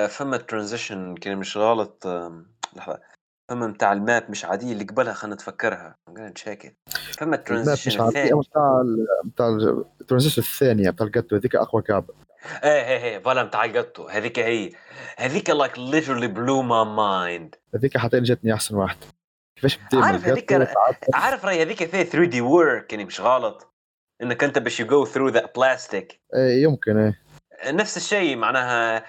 فما 0.10 0.38
ترانزيشن 0.38 1.16
كان 1.16 1.38
مش 1.38 1.58
غلط 1.58 2.08
آم، 2.08 2.46
لحظة 2.76 3.00
فما 3.51 3.67
متاع 3.67 3.93
الماب 3.93 4.31
مش 4.31 4.45
عادية 4.45 4.73
اللي 4.73 4.85
قبلها 4.85 5.13
خلينا 5.13 5.35
نتفكرها. 5.35 5.97
نشيك 6.09 6.77
فما 7.19 7.37
الترانزيشن 7.37 8.07
الثاني؟ 8.07 8.31
ال- 8.33 9.07
بتاع 9.25 9.49
الترانزيشن 10.01 10.43
الثانية 10.43 10.91
بتاع 10.91 11.07
الجاتو 11.07 11.37
هذيك 11.37 11.57
أقوى 11.57 11.83
كعبة. 11.83 12.15
إيه 12.65 12.71
إيه 12.71 13.05
إيه 13.05 13.19
فوالا 13.19 13.45
متاع 13.45 13.65
الجاتو. 13.65 14.09
هذيك 14.09 14.39
هي. 14.39 14.71
هذيك 15.17 15.51
لايك 15.51 15.73
literally 15.75 16.29
blew 16.37 16.63
my 16.63 16.85
mind. 16.99 17.59
هذيك 17.75 17.99
حتى 17.99 18.21
جاتني 18.21 18.55
أحسن 18.55 18.75
واحدة 18.75 19.07
كيفاش 19.57 19.77
بدي 19.79 19.97
عارف 19.97 20.25
هذيك 20.27 20.53
عارف 21.15 21.45
راي 21.45 21.63
هذيك 21.63 21.85
فيها 21.85 22.03
3 22.05 22.25
دي 22.31 22.41
ورك 22.41 22.93
يعني 22.93 23.05
مش 23.05 23.21
غلط. 23.21 23.71
إنك 24.23 24.45
أنت 24.45 24.59
باش 24.59 24.81
يو 24.81 25.05
ثرو 25.05 25.29
ذا 25.29 25.47
بلاستيك 25.57 26.21
إيه، 26.35 26.63
يمكن 26.63 26.97
إيه. 26.97 27.21
نفس 27.73 27.97
الشيء 27.97 28.37
معناها 28.37 29.05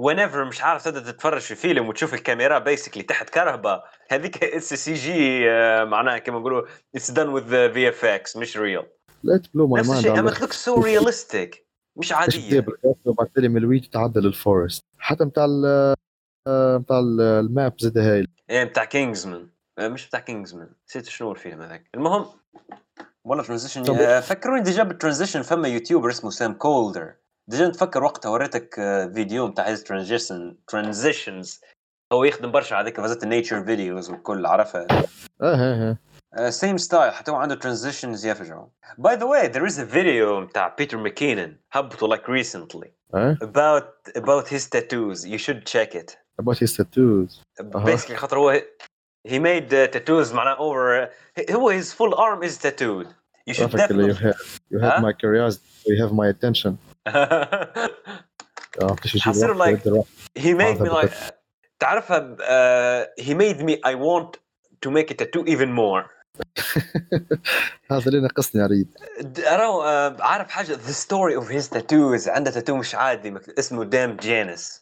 whenever 0.00 0.36
مش 0.36 0.62
عارف 0.62 0.84
تبدأ 0.84 1.00
تتفرج 1.12 1.40
في 1.40 1.54
فيلم 1.54 1.88
وتشوف 1.88 2.14
الكاميرا 2.14 2.58
بيسكلي 2.58 3.02
تحت 3.02 3.30
كرهبه 3.30 3.82
هذيك 4.10 4.44
اتس 4.44 4.74
سي 4.74 4.94
جي 4.94 5.44
معناها 5.84 6.18
كما 6.18 6.38
نقولوا 6.38 6.66
اتس 6.94 7.10
دان 7.10 7.28
وذ 7.28 7.72
في 7.72 7.88
اف 7.88 8.04
إكس 8.04 8.36
مش 8.36 8.56
ريل 8.56 8.82
لا 9.22 9.36
تبلو 9.36 9.66
ماي 9.66 9.80
نفس 9.80 9.90
الشيء. 9.90 10.16
تلوك 10.16 10.52
سو 10.52 10.80
رياليستيك 10.82 11.66
مش 11.96 12.12
عادية. 12.12 12.66
وبعد 13.04 13.26
تالي 13.28 13.48
من 13.48 13.56
الويت 13.56 13.92
تعدى 13.92 14.20
للفورست 14.20 14.84
حتى 14.98 15.24
بتاع 15.24 15.44
ال 15.44 15.94
بتاع 16.78 16.98
ال- 16.98 17.20
الماب 17.20 17.74
زاد 17.80 17.98
هايل. 17.98 18.28
إيه 18.50 18.64
بتاع 18.64 18.84
كينجزمان 18.84 19.48
مش 19.80 20.08
بتاع 20.08 20.20
كينجزمان 20.20 20.68
نسيت 20.88 21.06
شنو 21.08 21.32
الفيلم 21.32 21.62
هذاك. 21.62 21.90
المهم 21.94 22.26
والله 23.24 23.44
ترانزيشن 23.44 24.20
فكروني 24.20 24.62
ديجا 24.62 24.82
بالترانزيشن 24.82 25.42
فما 25.42 25.68
يوتيوبر 25.68 26.10
اسمه 26.10 26.30
سام 26.30 26.52
كولدر 26.54 27.14
ديجا 27.48 27.68
نتفكر 27.68 28.04
وقتها 28.04 28.28
وريتك 28.28 28.78
آه، 28.78 29.06
فيديو 29.06 29.48
نتاع 29.48 29.68
هيز 29.68 29.84
ترانزيشنز 30.66 31.60
هو 32.12 32.24
يخدم 32.24 32.50
برشا 32.50 32.76
على 32.76 32.84
ذيك 32.84 33.00
فازت 33.00 33.22
النيتشر 33.22 33.64
فيديوز 33.64 34.10
والكل 34.10 34.46
عرفها؟ 34.46 34.86
آه 34.90 35.04
آه, 35.42 35.90
آه. 35.90 35.96
آه، 36.34 36.50
سيم 36.50 36.76
ستايل 36.76 37.12
حتى 37.12 37.30
هو 37.30 37.36
عنده 37.36 37.54
ترانزيشنز 37.54 38.26
يفجعوا 38.26 38.66
باي 38.98 39.16
ذا 39.16 39.24
واي 39.24 39.48
ذير 39.48 39.66
از 39.66 39.80
ا 39.80 39.84
فيديو 39.84 40.40
نتاع 40.40 40.74
بيتر 40.78 40.96
ماكينن 40.96 41.56
هبطوا 41.72 42.08
لايك 42.08 42.28
ريسنتلي 42.28 42.92
اباوت 43.14 43.94
اباوت 44.16 44.52
هيز 44.52 44.68
تاتوز 44.68 45.26
يو 45.26 45.38
شود 45.38 45.60
تشيك 45.60 45.96
ات 45.96 46.10
اباوت 46.40 46.62
هيز 46.62 46.76
تاتوز 46.76 47.42
basically 47.62 48.14
خاطر 48.14 48.38
هو 48.38 48.62
هي 49.26 49.38
ميد 49.38 49.68
تاتوز 49.68 50.32
معناها 50.32 50.54
اوفر 50.54 51.08
هو 51.50 51.68
هيز 51.68 51.94
فول 51.94 52.14
ارم 52.14 52.42
از 52.42 52.58
tattooed. 52.58 53.06
You 53.46 53.54
should 53.54 53.70
definitely 53.70 54.06
you 54.06 54.14
have, 54.14 54.60
you 54.70 54.78
have 54.78 54.92
huh? 54.92 55.00
my 55.00 55.12
curiosity. 55.12 55.66
You 55.86 55.96
have 56.02 56.12
my 56.12 56.28
attention. 56.28 56.78
حصير 59.21 59.51
واحد 59.51 59.75
like- 59.77 59.79
يد 59.81 59.87
الواحد. 59.87 60.07
he 60.39 60.41
made 60.41 60.79
me 60.81 60.89
هذا 60.89 61.01
like 61.01 61.33
تعرفها 61.79 62.35
uh, 62.37 63.21
he 63.23 63.29
made 63.33 63.61
me 63.63 63.73
I 63.89 63.95
want 63.95 64.37
to 64.85 64.91
make 64.91 65.11
a 65.11 65.15
tattoo 65.15 65.43
even 65.47 65.69
more 65.79 66.17
هذا 67.91 68.07
اللي 68.07 68.19
ناقصني 68.21 68.65
اريد 68.65 68.87
د- 69.21 69.39
راهو 69.39 69.83
آه، 69.83 70.17
عارف 70.19 70.49
حاجه 70.49 70.75
the 70.75 70.93
story 71.05 71.41
of 71.43 71.47
his 71.49 71.69
tattoos 71.77 72.27
عنده 72.27 72.51
تاتو 72.51 72.75
مش 72.77 72.95
عادي 72.95 73.31
مكتوب 73.31 73.55
اسمه 73.59 73.83
دام 73.83 74.15
جانس 74.17 74.81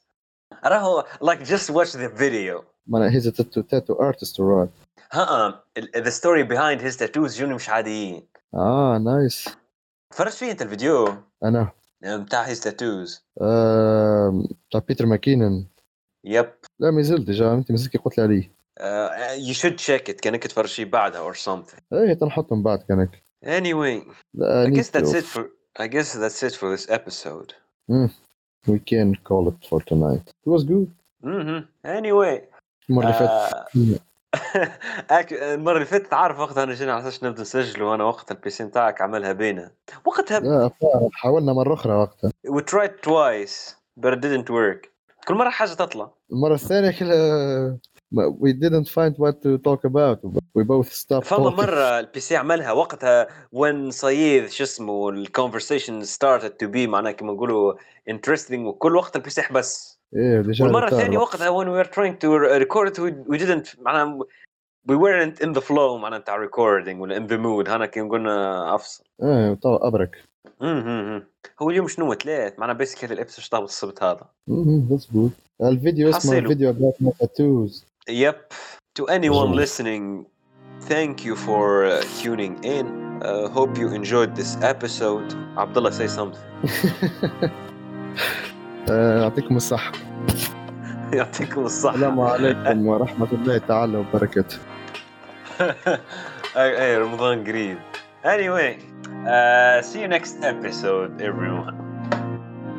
راهو 0.66 1.04
like 1.24 1.40
just 1.48 1.70
watch 1.74 1.92
the 1.92 2.20
video 2.20 2.64
معناها 2.88 3.10
هيز 3.12 3.28
تاتو 3.28 3.62
تاتو 3.62 3.94
ارتست 3.94 4.40
راد 4.40 4.70
ها 5.12 5.64
ال- 5.78 5.92
the 6.06 6.12
story 6.12 6.48
behind 6.52 6.86
his 6.88 6.98
tattoos 7.00 7.38
جوني 7.40 7.54
مش 7.54 7.70
عاديين 7.70 8.28
اه 8.54 8.98
نايس 8.98 9.50
فرجت 10.14 10.36
فيه 10.36 10.52
انت 10.52 10.62
الفيديو 10.62 11.16
انا 11.44 11.72
بتاع 12.04 12.54
his 12.54 12.58
tattoos 12.58 13.20
آه، 13.42 14.44
بتاع 14.70 14.82
بيتر 14.88 15.06
ماكينن 15.06 15.66
يب 16.24 16.54
لا 16.80 16.92
ما 16.92 17.02
زلت 17.02 17.26
ديجا 17.26 17.54
انت 17.54 17.72
مازلت 17.72 17.92
كي 17.92 17.98
قلت 17.98 18.18
لي 18.18 18.24
عليه 18.24 18.56
uh, 18.80 19.50
you 19.50 19.54
should 19.58 19.78
check 19.86 20.10
it 20.10 20.20
كانك 20.22 20.44
تفرج 20.48 20.66
شي 20.66 20.86
بعدها 20.86 21.32
or 21.32 21.36
something 21.36 21.80
ايه 21.94 22.14
تنحط 22.14 22.54
من 22.54 22.64
بعد 22.64 22.84
كانك 22.84 23.24
anyway 23.46 24.08
لا 24.34 24.66
I 24.66 24.70
need 24.70 24.74
guess 24.78 24.90
that's 24.90 25.12
to- 25.12 25.16
it 25.16 25.26
for 25.26 25.44
I 25.80 25.88
guess 25.88 26.14
that's 26.14 26.44
it 26.50 26.56
for 26.56 26.78
this 26.78 26.90
episode 26.90 27.54
we 28.68 28.80
can 28.92 29.16
call 29.30 29.44
it 29.52 29.70
for 29.70 29.80
tonight 29.92 30.26
it 30.46 30.50
was 30.56 30.64
good 30.64 30.90
mm-hmm. 31.24 31.62
anyway 31.86 32.42
المره 32.90 33.04
اللي 33.04 33.14
فاتت 33.14 34.02
المرة 35.33 35.75
اللي 35.75 35.87
فاتت 35.87 36.15
عارف 36.15 36.39
وقتها 36.39 36.63
أنا 36.63 36.75
جينا 36.75 36.93
على 36.93 37.03
أساس 37.03 37.25
نبدا 37.25 37.43
نسجل 37.43 37.83
وأنا 37.83 38.05
وقت 38.05 38.31
البي 38.31 38.51
سي 38.51 38.65
نتاعك 38.65 39.01
عملها 39.01 39.33
بينا. 39.33 39.71
وقتها 40.05 40.71
حاولنا 41.13 41.53
مرة 41.53 41.75
أخرى 41.75 41.93
وقتها. 41.93 42.31
We 42.49 42.61
tried 42.61 42.93
twice 43.07 43.75
but 44.01 44.13
it 44.13 44.21
didn't 44.21 44.51
work. 44.51 44.89
كل 45.29 45.35
مرة 45.35 45.51
حاجة 45.51 45.69
تطلع. 45.69 46.11
المرة 46.33 46.55
الثانية 46.55 46.91
كلها 46.91 47.79
we 48.15 48.53
didn't 48.53 48.89
find 48.89 49.15
what 49.15 49.35
to 49.45 49.59
talk 49.59 49.85
about. 49.85 50.19
We 50.59 50.65
both 50.65 50.93
stopped 50.93 51.25
فما. 51.25 51.51
مرة 51.51 51.99
البي 51.99 52.21
سي 52.21 52.37
عملها. 52.37 52.73
وقتها 52.73 53.27
when 53.57 53.89
صيد 53.89 54.49
شو 54.49 54.65
اسمه 54.65 55.09
الكونفرسيشن 55.09 56.05
started 56.05 56.53
to 56.65 56.67
be 56.67 56.89
معناها 56.89 57.13
كما 57.13 57.33
نقولوا 57.33 57.75
interesting. 58.11 58.59
وكل 58.59 58.97
وقت 58.97 59.17
البي 59.17 59.31
سي 59.31 59.43
حبس 59.43 60.00
ايه 60.16 60.42
ديجا 60.42 60.66
والمرة 60.66 60.90
retard. 60.90 60.94
الثانية 60.94 61.18
وقتها 61.18 61.50
when 61.64 61.68
we 61.68 61.84
were 61.86 61.92
trying 61.92 62.16
to 62.24 62.30
record 62.64 62.88
it 62.94 63.00
we, 63.00 63.12
we 63.36 63.38
didn't 63.46 63.82
معناها 63.82 64.20
we 64.90 64.96
weren't 64.96 65.40
in 65.46 65.54
the 65.58 65.62
flow 65.62 65.98
معناها 66.02 66.20
بتاع 66.20 66.48
recording 66.48 66.96
ولا 67.00 67.18
in 67.20 67.30
the 67.30 67.38
mood 67.38 67.70
هنا 67.70 67.86
كي 67.86 68.02
قلنا 68.02 68.76
افصل 68.76 69.04
ايه 69.24 69.54
طبعا 69.54 69.88
ابرك 69.88 70.24
مهم. 70.62 71.24
هو 71.62 71.70
اليوم 71.70 71.88
شنو 71.88 72.14
ثلاث 72.14 72.60
معناها 72.60 72.76
بيسكلي 72.76 73.14
الابس 73.14 73.40
اشتغل 73.40 73.64
السبت 73.64 74.04
هذا 74.04 74.26
مهم، 74.48 74.90
that's 74.92 75.16
good 75.16 75.66
الفيديو 75.66 76.10
اسمه 76.10 76.20
حصيله. 76.20 76.48
فيديو 76.48 76.74
about 76.74 77.06
my 77.06 77.12
tattoos 77.26 77.86
Yep. 78.10 78.54
To 79.00 79.04
anyone 79.18 79.50
Mm. 79.52 79.56
listening, 79.64 80.04
thank 80.94 81.16
you 81.28 81.36
for 81.48 81.64
uh, 81.86 81.92
tuning 82.22 82.54
in. 82.78 82.86
Uh, 83.28 83.48
hope 83.58 83.72
you 83.82 83.88
enjoyed 84.02 84.32
this 84.42 84.52
episode. 84.74 85.30
Abdullah, 85.64 85.94
say 86.00 86.08
something. 86.20 86.46
آه، 88.91 89.21
يعطيكم 89.23 89.57
الصحة 89.57 89.93
يعطيكم 91.13 91.65
الصحة. 91.65 91.95
السلام 91.95 92.21
عليكم 92.21 92.87
ورحمة 92.87 93.29
الله 93.33 93.59
تعالى 93.59 93.97
وبركاته 93.99 94.57
hey, 96.55 96.99
رمضان 96.99 97.45
قريب. 97.45 97.79
Anyway, 98.25 98.73
uh, 99.27 99.83
see 99.83 100.01
you 100.03 100.09
next 100.09 100.37
episode, 100.43 101.21
everyone. 101.23 101.75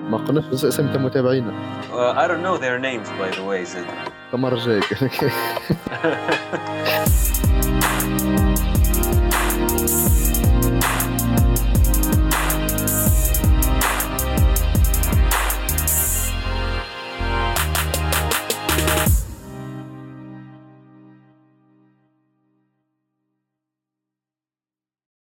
ما 0.09 0.17
قلناش 0.17 0.45
بس 0.45 0.65
اسم 0.65 1.05
متابعينا 1.05 1.53
Uh, 1.91 2.13
I 2.17 2.27
don't 2.27 2.41
know 2.41 2.57
their 2.57 2.79
names, 2.79 3.07
by 3.19 3.29
the 3.37 3.43
way, 3.43 3.63
Zed. 3.65 4.11
المرة 4.33 4.55
الجاية 4.55 4.81